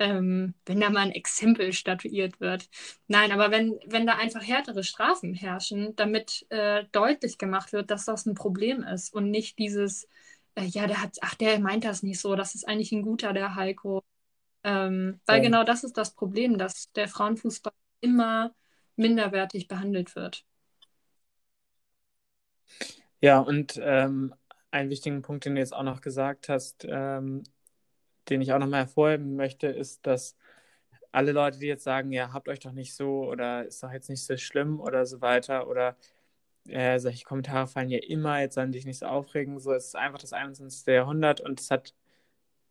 ähm, 0.00 0.54
wenn 0.64 0.80
da 0.80 0.88
mal 0.90 1.00
ein 1.00 1.12
Exempel 1.12 1.72
statuiert 1.74 2.40
wird. 2.40 2.68
Nein, 3.06 3.32
aber 3.32 3.50
wenn, 3.50 3.78
wenn 3.86 4.06
da 4.06 4.16
einfach 4.16 4.42
härtere 4.42 4.82
Strafen 4.82 5.34
herrschen, 5.34 5.94
damit 5.94 6.46
äh, 6.48 6.84
deutlich 6.90 7.36
gemacht 7.36 7.72
wird, 7.72 7.90
dass 7.90 8.06
das 8.06 8.24
ein 8.26 8.34
Problem 8.34 8.82
ist 8.82 9.12
und 9.12 9.30
nicht 9.30 9.58
dieses, 9.58 10.08
äh, 10.54 10.64
ja, 10.64 10.86
der 10.86 11.02
hat, 11.02 11.18
ach, 11.20 11.34
der 11.34 11.60
meint 11.60 11.84
das 11.84 12.02
nicht 12.02 12.18
so, 12.18 12.34
das 12.34 12.54
ist 12.54 12.66
eigentlich 12.66 12.92
ein 12.92 13.02
guter, 13.02 13.34
der 13.34 13.54
Heiko. 13.54 14.02
Ähm, 14.64 15.20
weil 15.26 15.38
ja. 15.38 15.44
genau 15.44 15.64
das 15.64 15.84
ist 15.84 15.98
das 15.98 16.14
Problem, 16.14 16.56
dass 16.56 16.90
der 16.92 17.08
Frauenfußball 17.08 17.72
immer 18.00 18.54
minderwertig 18.96 19.68
behandelt 19.68 20.16
wird. 20.16 20.44
Ja, 23.20 23.38
und 23.40 23.78
ähm, 23.82 24.34
einen 24.70 24.88
wichtigen 24.88 25.20
Punkt, 25.20 25.44
den 25.44 25.56
du 25.56 25.60
jetzt 25.60 25.74
auch 25.74 25.82
noch 25.82 26.00
gesagt 26.00 26.48
hast, 26.48 26.86
ähm, 26.88 27.42
den 28.30 28.40
ich 28.42 28.52
auch 28.52 28.58
nochmal 28.58 28.80
hervorheben 28.80 29.36
möchte, 29.36 29.66
ist, 29.68 30.06
dass 30.06 30.36
alle 31.12 31.32
Leute, 31.32 31.58
die 31.58 31.66
jetzt 31.66 31.84
sagen, 31.84 32.12
ja, 32.12 32.32
habt 32.32 32.48
euch 32.48 32.60
doch 32.60 32.72
nicht 32.72 32.94
so 32.94 33.24
oder 33.28 33.66
ist 33.66 33.82
doch 33.82 33.92
jetzt 33.92 34.08
nicht 34.10 34.24
so 34.24 34.36
schlimm 34.36 34.80
oder 34.80 35.06
so 35.06 35.20
weiter 35.20 35.68
oder 35.68 35.96
äh, 36.68 36.98
solche 37.00 37.24
Kommentare 37.24 37.66
fallen 37.66 37.90
ja 37.90 37.98
immer, 37.98 38.40
jetzt 38.40 38.54
sollen 38.54 38.72
dich 38.72 38.86
nicht 38.86 38.98
so 38.98 39.06
aufregen, 39.06 39.58
so 39.60 39.72
es 39.72 39.86
ist 39.86 39.96
einfach 39.96 40.18
das 40.18 40.32
21. 40.32 40.86
Jahrhundert 40.86 41.40
und 41.40 41.60
es 41.60 41.70
hat 41.70 41.94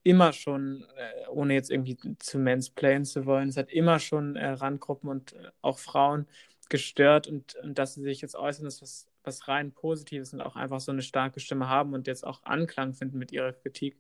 immer 0.04 0.34
schon, 0.34 0.86
äh, 0.98 1.28
ohne 1.30 1.54
jetzt 1.56 1.72
irgendwie 1.72 1.98
zu 2.20 2.40
mansplayen 2.40 3.06
zu 3.06 3.26
wollen, 3.26 3.50
es 3.50 3.58
hat 3.58 3.70
immer 3.72 4.00
schon 4.00 4.36
äh, 4.36 4.50
Randgruppen 4.52 5.10
und 5.10 5.34
äh, 5.34 5.52
auch 5.62 5.80
Frauen 5.80 6.28
gestört 6.70 7.28
und, 7.28 7.56
und 7.64 7.78
dass 7.80 7.96
sie 7.96 8.04
sich 8.04 8.22
jetzt 8.22 8.36
äußern, 8.36 8.68
ist 8.68 8.82
was 8.82 9.10
was 9.24 9.48
rein 9.48 9.72
Positives 9.72 10.34
und 10.34 10.42
auch 10.42 10.56
einfach 10.56 10.80
so 10.80 10.92
eine 10.92 11.02
starke 11.02 11.40
Stimme 11.40 11.70
haben 11.70 11.94
und 11.94 12.08
jetzt 12.08 12.26
auch 12.26 12.44
Anklang 12.44 12.94
finden 12.94 13.18
mit 13.18 13.32
ihrer 13.32 13.54
Kritik, 13.54 13.98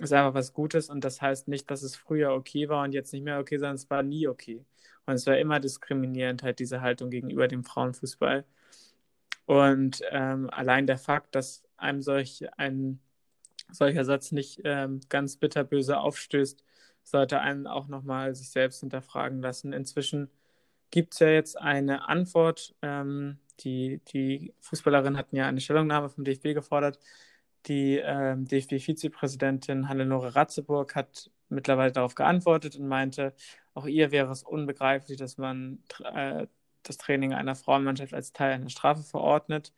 ist 0.00 0.12
einfach 0.12 0.34
was 0.34 0.52
Gutes 0.52 0.90
und 0.90 1.04
das 1.04 1.20
heißt 1.20 1.48
nicht, 1.48 1.70
dass 1.70 1.82
es 1.82 1.96
früher 1.96 2.32
okay 2.32 2.68
war 2.68 2.84
und 2.84 2.92
jetzt 2.92 3.12
nicht 3.12 3.24
mehr 3.24 3.40
okay, 3.40 3.58
sondern 3.58 3.76
es 3.76 3.90
war 3.90 4.02
nie 4.02 4.28
okay. 4.28 4.64
Und 5.06 5.14
es 5.14 5.26
war 5.26 5.38
immer 5.38 5.58
diskriminierend, 5.60 6.42
halt 6.42 6.58
diese 6.58 6.80
Haltung 6.80 7.10
gegenüber 7.10 7.48
dem 7.48 7.64
Frauenfußball. 7.64 8.44
Und 9.46 10.02
ähm, 10.10 10.50
allein 10.50 10.86
der 10.86 10.98
Fakt, 10.98 11.34
dass 11.34 11.64
einem 11.76 12.02
solch 12.02 12.44
ein 12.58 13.00
solcher 13.70 14.04
Satz 14.04 14.32
nicht 14.32 14.60
ähm, 14.64 15.00
ganz 15.08 15.36
bitterböse 15.36 15.98
aufstößt, 15.98 16.64
sollte 17.02 17.40
einen 17.40 17.66
auch 17.66 17.88
nochmal 17.88 18.34
sich 18.34 18.50
selbst 18.50 18.80
hinterfragen 18.80 19.40
lassen. 19.40 19.72
Inzwischen 19.72 20.30
gibt 20.90 21.14
es 21.14 21.20
ja 21.20 21.28
jetzt 21.28 21.58
eine 21.58 22.08
Antwort. 22.08 22.74
Ähm, 22.82 23.38
die, 23.60 24.00
die 24.12 24.54
Fußballerinnen 24.60 25.16
hatten 25.16 25.36
ja 25.36 25.46
eine 25.46 25.60
Stellungnahme 25.60 26.08
vom 26.08 26.24
DFB 26.24 26.54
gefordert. 26.54 26.98
Die 27.68 27.96
ähm, 27.98 28.46
DFB-Vizepräsidentin 28.46 29.88
Hannelore 29.88 30.34
Ratzeburg 30.34 30.94
hat 30.94 31.30
mittlerweile 31.50 31.92
darauf 31.92 32.14
geantwortet 32.14 32.76
und 32.76 32.88
meinte, 32.88 33.34
auch 33.74 33.86
ihr 33.86 34.10
wäre 34.10 34.32
es 34.32 34.42
unbegreiflich, 34.42 35.18
dass 35.18 35.36
man 35.36 35.82
äh, 36.02 36.46
das 36.82 36.96
Training 36.96 37.34
einer 37.34 37.54
Frauenmannschaft 37.54 38.14
als 38.14 38.32
Teil 38.32 38.52
einer 38.52 38.70
Strafe 38.70 39.02
verordnet. 39.02 39.72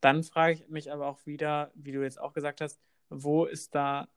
Dann 0.00 0.24
frage 0.24 0.54
ich 0.54 0.68
mich 0.68 0.92
aber 0.92 1.06
auch 1.06 1.24
wieder, 1.26 1.70
wie 1.74 1.92
du 1.92 2.02
jetzt 2.02 2.20
auch 2.20 2.32
gesagt 2.32 2.60
hast, 2.60 2.80
wo 3.10 3.44
ist 3.44 3.74
da 3.74 4.08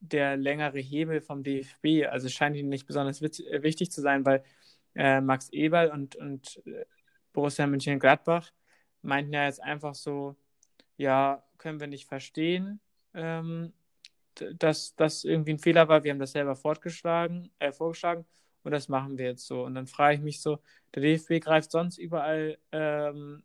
der 0.00 0.36
längere 0.36 0.78
Hebel 0.80 1.20
vom 1.20 1.42
DFB? 1.42 2.08
Also 2.10 2.28
scheint 2.28 2.56
ihnen 2.56 2.68
nicht 2.68 2.86
besonders 2.86 3.22
äh, 3.22 3.62
wichtig 3.62 3.92
zu 3.92 4.00
sein, 4.00 4.24
weil 4.24 4.42
äh, 4.94 5.20
Max 5.20 5.50
Eberl 5.50 5.90
und, 5.90 6.16
und 6.16 6.60
äh, 6.66 6.84
Borussia 7.32 7.66
Mönchengladbach 7.66 8.50
meinten 9.02 9.32
ja 9.32 9.44
jetzt 9.46 9.62
einfach 9.62 9.94
so, 9.94 10.36
ja, 11.00 11.42
können 11.56 11.80
wir 11.80 11.86
nicht 11.86 12.06
verstehen, 12.06 12.78
ähm, 13.14 13.72
dass 14.34 14.94
das 14.96 15.24
irgendwie 15.24 15.54
ein 15.54 15.58
Fehler 15.58 15.88
war. 15.88 16.04
Wir 16.04 16.10
haben 16.12 16.18
das 16.18 16.32
selber 16.32 16.56
fortgeschlagen, 16.56 17.50
äh, 17.58 17.72
vorgeschlagen 17.72 18.26
und 18.64 18.72
das 18.72 18.88
machen 18.88 19.16
wir 19.16 19.26
jetzt 19.26 19.46
so. 19.46 19.64
Und 19.64 19.74
dann 19.74 19.86
frage 19.86 20.16
ich 20.16 20.20
mich 20.20 20.42
so, 20.42 20.58
der 20.94 21.02
DFB 21.02 21.40
greift 21.40 21.70
sonst 21.70 21.96
überall 21.96 22.58
ähm, 22.72 23.42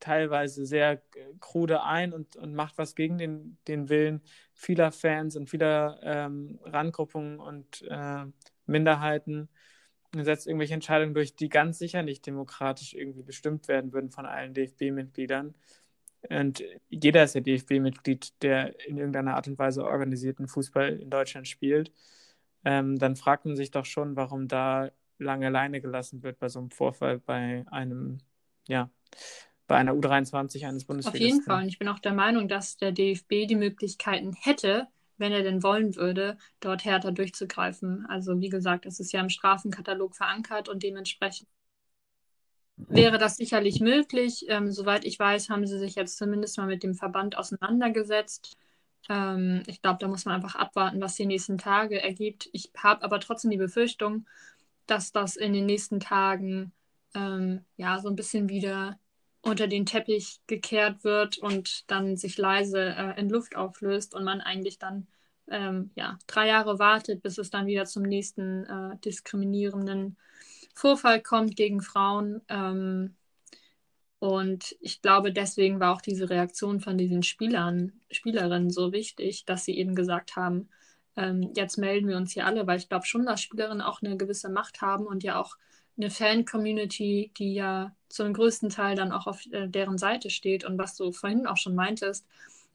teilweise 0.00 0.66
sehr 0.66 1.00
krude 1.38 1.84
ein 1.84 2.12
und, 2.12 2.34
und 2.34 2.54
macht 2.54 2.76
was 2.76 2.96
gegen 2.96 3.18
den, 3.18 3.58
den 3.68 3.88
Willen 3.88 4.20
vieler 4.52 4.90
Fans 4.90 5.36
und 5.36 5.48
vieler 5.48 6.00
ähm, 6.02 6.58
Randgruppungen 6.64 7.38
und 7.38 7.82
äh, 7.88 8.24
Minderheiten 8.66 9.48
und 10.12 10.24
setzt 10.24 10.48
irgendwelche 10.48 10.74
Entscheidungen 10.74 11.14
durch, 11.14 11.36
die 11.36 11.48
ganz 11.48 11.78
sicher 11.78 12.02
nicht 12.02 12.26
demokratisch 12.26 12.94
irgendwie 12.94 13.22
bestimmt 13.22 13.68
werden 13.68 13.92
würden 13.92 14.10
von 14.10 14.26
allen 14.26 14.54
DFB-Mitgliedern. 14.54 15.54
Und 16.30 16.62
jeder 16.88 17.24
ist 17.24 17.34
ja 17.34 17.40
DFB-Mitglied, 17.40 18.42
der 18.42 18.78
in 18.86 18.96
irgendeiner 18.96 19.36
Art 19.36 19.48
und 19.48 19.58
Weise 19.58 19.84
organisierten 19.84 20.48
Fußball 20.48 20.98
in 20.98 21.10
Deutschland 21.10 21.48
spielt. 21.48 21.92
Ähm, 22.64 22.98
dann 22.98 23.16
fragt 23.16 23.44
man 23.44 23.56
sich 23.56 23.70
doch 23.70 23.84
schon, 23.84 24.16
warum 24.16 24.48
da 24.48 24.90
lange 25.18 25.48
Leine 25.50 25.80
gelassen 25.80 26.22
wird 26.22 26.38
bei 26.38 26.48
so 26.48 26.58
einem 26.58 26.70
Vorfall, 26.70 27.18
bei 27.18 27.64
einem, 27.70 28.18
ja, 28.68 28.90
bei 29.66 29.76
einer 29.76 29.92
U23 29.92 30.66
eines 30.66 30.84
Bundesligisten. 30.84 31.26
Auf 31.26 31.32
jeden 31.32 31.42
Fall. 31.42 31.62
Und 31.62 31.68
ich 31.68 31.78
bin 31.78 31.88
auch 31.88 31.98
der 31.98 32.12
Meinung, 32.12 32.48
dass 32.48 32.76
der 32.76 32.92
DFB 32.92 33.46
die 33.48 33.56
Möglichkeiten 33.56 34.34
hätte, 34.34 34.88
wenn 35.16 35.32
er 35.32 35.42
denn 35.42 35.62
wollen 35.62 35.96
würde, 35.96 36.36
dort 36.60 36.84
härter 36.84 37.12
durchzugreifen. 37.12 38.06
Also 38.08 38.40
wie 38.40 38.48
gesagt, 38.48 38.86
es 38.86 39.00
ist 39.00 39.12
ja 39.12 39.20
im 39.20 39.30
Strafenkatalog 39.30 40.14
verankert 40.14 40.68
und 40.68 40.82
dementsprechend 40.82 41.48
wäre 42.76 43.18
das 43.18 43.36
sicherlich 43.36 43.80
möglich. 43.80 44.46
Ähm, 44.48 44.70
soweit 44.70 45.04
ich 45.04 45.18
weiß, 45.18 45.48
haben 45.50 45.66
sie 45.66 45.78
sich 45.78 45.94
jetzt 45.94 46.18
zumindest 46.18 46.58
mal 46.58 46.66
mit 46.66 46.82
dem 46.82 46.94
Verband 46.94 47.36
auseinandergesetzt. 47.36 48.56
Ähm, 49.08 49.62
ich 49.66 49.82
glaube, 49.82 49.98
da 50.00 50.08
muss 50.08 50.24
man 50.24 50.34
einfach 50.34 50.56
abwarten, 50.56 51.00
was 51.00 51.16
die 51.16 51.26
nächsten 51.26 51.58
Tage 51.58 52.02
ergibt. 52.02 52.48
Ich 52.52 52.70
habe 52.76 53.02
aber 53.02 53.20
trotzdem 53.20 53.50
die 53.50 53.56
Befürchtung, 53.56 54.26
dass 54.86 55.12
das 55.12 55.36
in 55.36 55.52
den 55.52 55.66
nächsten 55.66 56.00
Tagen 56.00 56.72
ähm, 57.14 57.64
ja 57.76 57.98
so 58.00 58.08
ein 58.08 58.16
bisschen 58.16 58.48
wieder 58.48 58.98
unter 59.42 59.68
den 59.68 59.86
Teppich 59.86 60.40
gekehrt 60.46 61.04
wird 61.04 61.38
und 61.38 61.90
dann 61.90 62.16
sich 62.16 62.36
leise 62.36 62.80
äh, 62.80 63.18
in 63.18 63.30
Luft 63.30 63.56
auflöst 63.56 64.14
und 64.14 64.24
man 64.24 64.40
eigentlich 64.40 64.78
dann 64.78 65.06
ähm, 65.48 65.90
ja, 65.94 66.18
drei 66.26 66.48
Jahre 66.48 66.78
wartet, 66.78 67.22
bis 67.22 67.38
es 67.38 67.50
dann 67.50 67.66
wieder 67.66 67.84
zum 67.84 68.02
nächsten 68.02 68.64
äh, 68.64 68.98
diskriminierenden 69.04 70.16
Vorfall 70.76 71.22
kommt 71.22 71.56
gegen 71.56 71.80
Frauen. 71.80 72.42
Ähm, 72.48 73.16
und 74.18 74.76
ich 74.80 75.02
glaube, 75.02 75.32
deswegen 75.32 75.80
war 75.80 75.94
auch 75.94 76.02
diese 76.02 76.30
Reaktion 76.30 76.80
von 76.80 76.98
diesen 76.98 77.22
Spielern, 77.22 77.92
Spielerinnen 78.10 78.70
so 78.70 78.92
wichtig, 78.92 79.44
dass 79.46 79.64
sie 79.64 79.76
eben 79.76 79.94
gesagt 79.94 80.36
haben, 80.36 80.68
ähm, 81.16 81.50
jetzt 81.54 81.78
melden 81.78 82.08
wir 82.08 82.16
uns 82.18 82.32
hier 82.32 82.46
alle, 82.46 82.66
weil 82.66 82.78
ich 82.78 82.88
glaube 82.88 83.06
schon, 83.06 83.24
dass 83.26 83.40
Spielerinnen 83.40 83.80
auch 83.80 84.02
eine 84.02 84.16
gewisse 84.18 84.50
Macht 84.50 84.82
haben 84.82 85.06
und 85.06 85.22
ja 85.22 85.40
auch 85.40 85.56
eine 85.96 86.10
Fan-Community, 86.10 87.32
die 87.38 87.54
ja 87.54 87.94
zum 88.10 88.34
größten 88.34 88.68
Teil 88.68 88.96
dann 88.96 89.12
auch 89.12 89.26
auf 89.26 89.46
äh, 89.52 89.68
deren 89.68 89.96
Seite 89.96 90.28
steht. 90.28 90.64
Und 90.64 90.78
was 90.78 90.94
du 90.96 91.10
vorhin 91.12 91.46
auch 91.46 91.56
schon 91.56 91.74
meintest, 91.74 92.26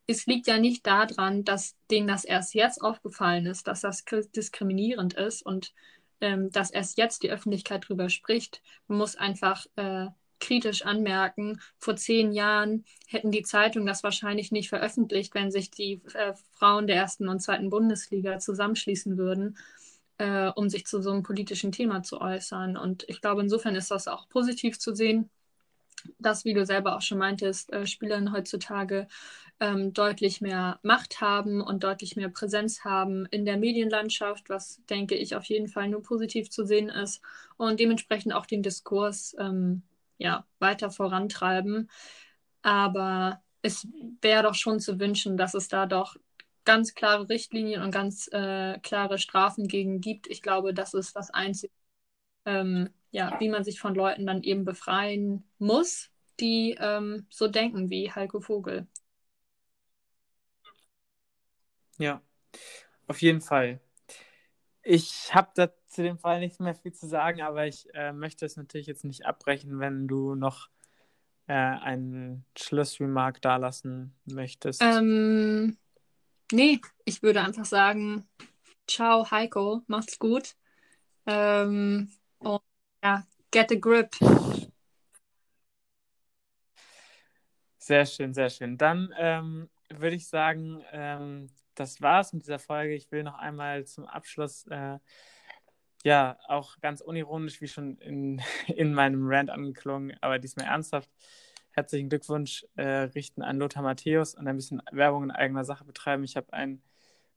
es 0.08 0.26
liegt 0.26 0.48
ja 0.48 0.58
nicht 0.58 0.88
daran, 0.88 1.44
dass 1.44 1.76
denen 1.92 2.08
das 2.08 2.26
erst 2.26 2.56
jetzt 2.56 2.82
aufgefallen 2.82 3.46
ist, 3.46 3.68
dass 3.68 3.82
das 3.82 4.04
diskriminierend 4.36 5.14
ist 5.14 5.46
und 5.46 5.74
ähm, 6.22 6.52
dass 6.52 6.72
erst 6.72 6.98
jetzt 6.98 7.24
die 7.24 7.32
Öffentlichkeit 7.32 7.86
darüber 7.86 8.10
spricht. 8.10 8.62
Man 8.88 8.98
muss 8.98 9.16
einfach 9.16 9.66
äh, 9.76 10.08
kritisch 10.40 10.84
anmerken, 10.84 11.62
vor 11.78 11.96
zehn 11.96 12.32
Jahren 12.32 12.86
hätten 13.08 13.32
die 13.32 13.44
Zeitungen 13.44 13.86
das 13.86 14.04
wahrscheinlich 14.04 14.52
nicht 14.52 14.70
veröffentlicht, 14.70 15.36
wenn 15.36 15.52
sich 15.52 15.70
die 15.70 16.02
äh, 16.14 16.34
Frauen 16.54 16.88
der 16.88 16.96
ersten 16.96 17.28
und 17.28 17.42
zweiten 17.42 17.70
Bundesliga 17.70 18.40
zusammenschließen 18.40 19.18
würden 19.18 19.58
äh, 20.22 20.52
um 20.56 20.70
sich 20.70 20.86
zu 20.86 21.02
so 21.02 21.10
einem 21.10 21.24
politischen 21.24 21.72
Thema 21.72 22.04
zu 22.04 22.22
äußern. 22.22 22.78
Und 22.78 23.06
ich 23.08 23.22
glaube, 23.22 23.42
insofern 23.42 23.76
ist 23.76 23.90
das 23.90 24.08
auch 24.08 24.30
positiv 24.30 24.78
zu 24.78 24.94
sehen, 24.94 25.32
dass, 26.20 26.46
wie 26.46 26.54
du 26.54 26.64
selber 26.64 26.96
auch 26.96 27.02
schon 27.02 27.18
meintest, 27.18 27.74
äh, 27.74 27.88
Spielerinnen 27.88 28.32
heutzutage 28.32 29.08
ähm, 29.62 29.94
deutlich 29.94 30.42
mehr 30.42 30.80
Macht 30.82 31.22
haben 31.22 31.62
und 31.62 31.84
deutlich 31.84 32.16
mehr 32.16 32.30
Präsenz 32.30 32.84
haben 32.84 33.28
in 33.28 33.46
der 33.46 33.58
Medienlandschaft, 33.58 34.50
was, 34.50 34.82
denke 34.90 35.16
ich, 35.16 35.36
auf 35.36 35.46
jeden 35.46 35.68
Fall 35.68 35.88
nur 35.88 36.02
positiv 36.02 36.50
zu 36.50 36.66
sehen 36.66 36.90
ist 36.90 37.22
und 37.58 37.80
dementsprechend 37.80 38.34
auch 38.34 38.48
den 38.48 38.64
Diskurs 38.64 39.36
ähm, 39.40 39.84
ja, 40.18 40.46
weiter 40.60 40.90
vorantreiben. 40.90 41.90
Aber 42.64 43.42
es 43.62 43.88
wäre 44.22 44.44
doch 44.44 44.56
schon 44.56 44.80
zu 44.80 45.00
wünschen, 45.00 45.38
dass 45.38 45.54
es 45.54 45.68
da 45.68 45.86
doch 45.86 46.16
ganz 46.66 46.96
klare 46.96 47.30
Richtlinien 47.30 47.84
und 47.84 47.92
ganz 47.92 48.28
äh, 48.32 48.80
klare 48.80 49.20
Strafen 49.20 49.68
gegen 49.68 50.02
gibt. 50.02 50.28
Ich 50.28 50.42
glaube, 50.42 50.74
das 50.74 50.96
ist 50.96 51.16
das 51.16 51.30
Einzige, 51.32 51.74
ähm, 52.46 52.90
ja, 53.12 53.40
wie 53.40 53.50
man 53.50 53.64
sich 53.64 53.80
von 53.80 53.94
Leuten 53.94 54.26
dann 54.26 54.42
eben 54.42 54.66
befreien 54.66 55.44
muss, 55.60 56.10
die 56.40 56.76
ähm, 56.80 57.28
so 57.30 57.48
denken 57.48 57.92
wie 57.92 58.12
Heiko 58.12 58.40
Vogel. 58.42 58.88
Ja, 61.98 62.22
auf 63.08 63.22
jeden 63.22 63.42
Fall. 63.42 63.80
Ich 64.84 65.34
habe 65.34 65.74
zu 65.88 66.02
dem 66.02 66.18
Fall 66.18 66.40
nicht 66.40 66.60
mehr 66.60 66.76
viel 66.76 66.94
zu 66.94 67.08
sagen, 67.08 67.42
aber 67.42 67.68
ich 67.68 67.88
äh, 67.94 68.14
möchte 68.14 68.46
es 68.46 68.58
natürlich 68.58 68.88
jetzt 68.88 69.04
nicht 69.04 69.26
abbrechen, 69.26 69.80
wenn 69.80 70.08
du 70.08 70.36
noch 70.36 70.70
äh, 71.48 71.54
einen 71.54 72.46
Schlussremark 72.58 73.42
dalassen 73.42 74.16
möchtest. 74.26 74.82
Ähm, 74.82 75.78
Nee, 76.54 76.82
ich 77.06 77.24
würde 77.24 77.42
einfach 77.42 77.64
sagen, 77.64 78.28
ciao 78.86 79.32
Heiko, 79.32 79.84
macht's 79.88 80.20
gut. 80.20 80.56
Ähm, 81.26 82.12
und 82.40 82.62
ja, 83.02 83.26
get 83.52 83.72
a 83.72 83.76
grip. 83.76 84.10
Sehr 87.78 88.06
schön, 88.06 88.34
sehr 88.34 88.50
schön. 88.50 88.78
Dann 88.78 89.14
ähm, 89.18 89.70
würde 89.90 90.18
ich 90.18 90.28
sagen, 90.28 90.84
ähm, 90.92 91.48
das 91.76 92.02
war's 92.02 92.34
mit 92.34 92.44
dieser 92.44 92.60
Folge. 92.60 92.94
Ich 92.96 93.12
will 93.12 93.24
noch 93.24 93.36
einmal 93.36 93.86
zum 93.86 94.06
Abschluss, 94.06 94.66
äh, 94.68 95.00
ja, 96.04 96.38
auch 96.48 96.80
ganz 96.80 97.02
unironisch, 97.02 97.62
wie 97.62 97.68
schon 97.68 97.98
in, 97.98 98.42
in 98.68 98.94
meinem 98.94 99.28
Rant 99.28 99.50
angeklungen, 99.50 100.18
aber 100.22 100.40
diesmal 100.40 100.66
ernsthaft, 100.66 101.10
herzlichen 101.72 102.10
Glückwunsch 102.10 102.66
äh, 102.76 102.84
richten 103.16 103.42
an 103.42 103.58
Lothar 103.58 103.84
Matthäus 103.84 104.36
und 104.36 104.48
ein 104.48 104.56
bisschen 104.56 104.82
Werbung 104.92 105.24
in 105.26 105.32
eigener 105.32 105.64
Sache 105.64 105.86
betreiben. 105.86 106.24
Ich 106.24 106.36
habe 106.36 106.52
ein 106.54 106.82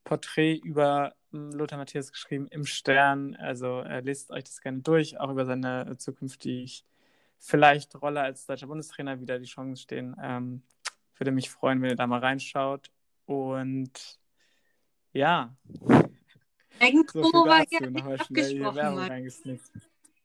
Porträt 0.02 0.56
über 0.56 1.14
hm, 1.30 1.52
Lothar 1.52 1.78
Matthäus 1.78 2.12
geschrieben 2.12 2.48
im 2.48 2.64
Stern. 2.64 3.36
Also 3.36 3.80
äh, 3.80 4.00
lest 4.00 4.30
euch 4.30 4.44
das 4.44 4.60
gerne 4.60 4.80
durch, 4.80 5.18
auch 5.20 5.30
über 5.30 5.44
seine 5.46 5.96
zukünftige 5.98 6.82
vielleicht 7.38 7.94
Rolle 8.00 8.22
als 8.22 8.46
deutscher 8.46 8.66
Bundestrainer 8.66 9.20
wieder 9.20 9.38
die 9.38 9.46
Chancen 9.46 9.76
stehen. 9.76 10.16
Ähm, 10.22 10.62
würde 11.16 11.30
mich 11.30 11.50
freuen, 11.50 11.80
wenn 11.82 11.90
ihr 11.90 11.96
da 11.96 12.06
mal 12.06 12.20
reinschaut. 12.20 12.90
Und 13.26 14.18
ja. 15.14 15.56
Irgendwo 16.80 17.22
so 17.22 17.46
war 17.46 17.64
ja 17.70 17.78
abgesprochen. 18.14 19.32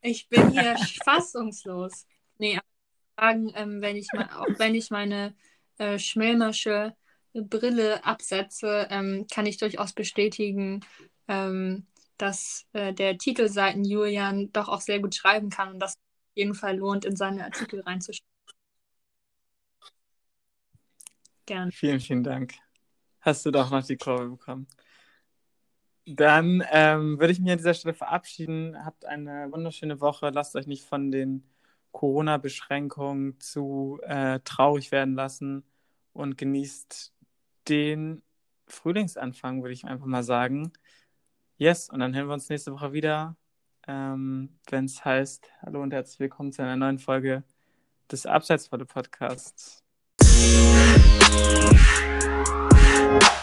Ich 0.01 0.27
bin 0.29 0.51
hier 0.51 0.75
fassungslos. 1.05 2.05
Nee, 2.37 2.59
sagen, 3.17 3.51
ähm, 3.55 3.81
wenn 3.81 3.95
ich 3.95 4.07
mal, 4.13 4.29
auch 4.35 4.59
wenn 4.59 4.75
ich 4.75 4.91
meine 4.91 5.35
äh, 5.77 5.99
Schmelmersche 5.99 6.95
Brille 7.33 8.03
absetze, 8.03 8.87
ähm, 8.89 9.27
kann 9.31 9.45
ich 9.45 9.57
durchaus 9.57 9.93
bestätigen, 9.93 10.81
ähm, 11.27 11.85
dass 12.17 12.65
äh, 12.73 12.93
der 12.93 13.17
Titelseiten 13.17 13.85
Julian 13.85 14.51
doch 14.51 14.67
auch 14.67 14.81
sehr 14.81 14.99
gut 14.99 15.15
schreiben 15.15 15.49
kann 15.49 15.73
und 15.73 15.79
das 15.79 15.93
auf 15.93 16.35
jeden 16.35 16.55
Fall 16.55 16.77
lohnt, 16.77 17.05
in 17.05 17.15
seine 17.15 17.45
Artikel 17.45 17.81
reinzuschauen. 17.81 18.25
Gern. 21.45 21.71
Vielen, 21.71 21.99
vielen 21.99 22.23
Dank. 22.23 22.53
Hast 23.21 23.45
du 23.45 23.51
doch 23.51 23.69
noch 23.71 23.83
die 23.83 23.97
Kurve 23.97 24.29
bekommen. 24.29 24.67
Dann 26.05 26.63
ähm, 26.71 27.19
würde 27.19 27.31
ich 27.31 27.39
mich 27.39 27.51
an 27.51 27.57
dieser 27.57 27.73
Stelle 27.73 27.93
verabschieden. 27.93 28.83
Habt 28.83 29.05
eine 29.05 29.51
wunderschöne 29.51 30.01
Woche. 30.01 30.29
Lasst 30.29 30.55
euch 30.55 30.65
nicht 30.65 30.85
von 30.85 31.11
den 31.11 31.43
Corona-Beschränkungen 31.91 33.39
zu 33.39 33.99
äh, 34.03 34.39
traurig 34.43 34.91
werden 34.91 35.15
lassen 35.15 35.63
und 36.13 36.37
genießt 36.37 37.13
den 37.67 38.23
Frühlingsanfang, 38.67 39.61
würde 39.61 39.73
ich 39.73 39.85
einfach 39.85 40.05
mal 40.05 40.23
sagen. 40.23 40.71
Yes, 41.57 41.89
und 41.89 41.99
dann 41.99 42.15
hören 42.15 42.27
wir 42.27 42.33
uns 42.33 42.49
nächste 42.49 42.71
Woche 42.71 42.93
wieder, 42.93 43.35
ähm, 43.87 44.59
wenn 44.69 44.85
es 44.85 45.03
heißt, 45.03 45.51
hallo 45.61 45.81
und 45.81 45.91
herzlich 45.91 46.19
willkommen 46.19 46.51
zu 46.51 46.61
einer 46.61 46.77
neuen 46.77 46.99
Folge 46.99 47.43
des 48.11 48.25
Abseitsvolle 48.25 48.85
Podcasts. 48.85 49.83
you 53.09 53.38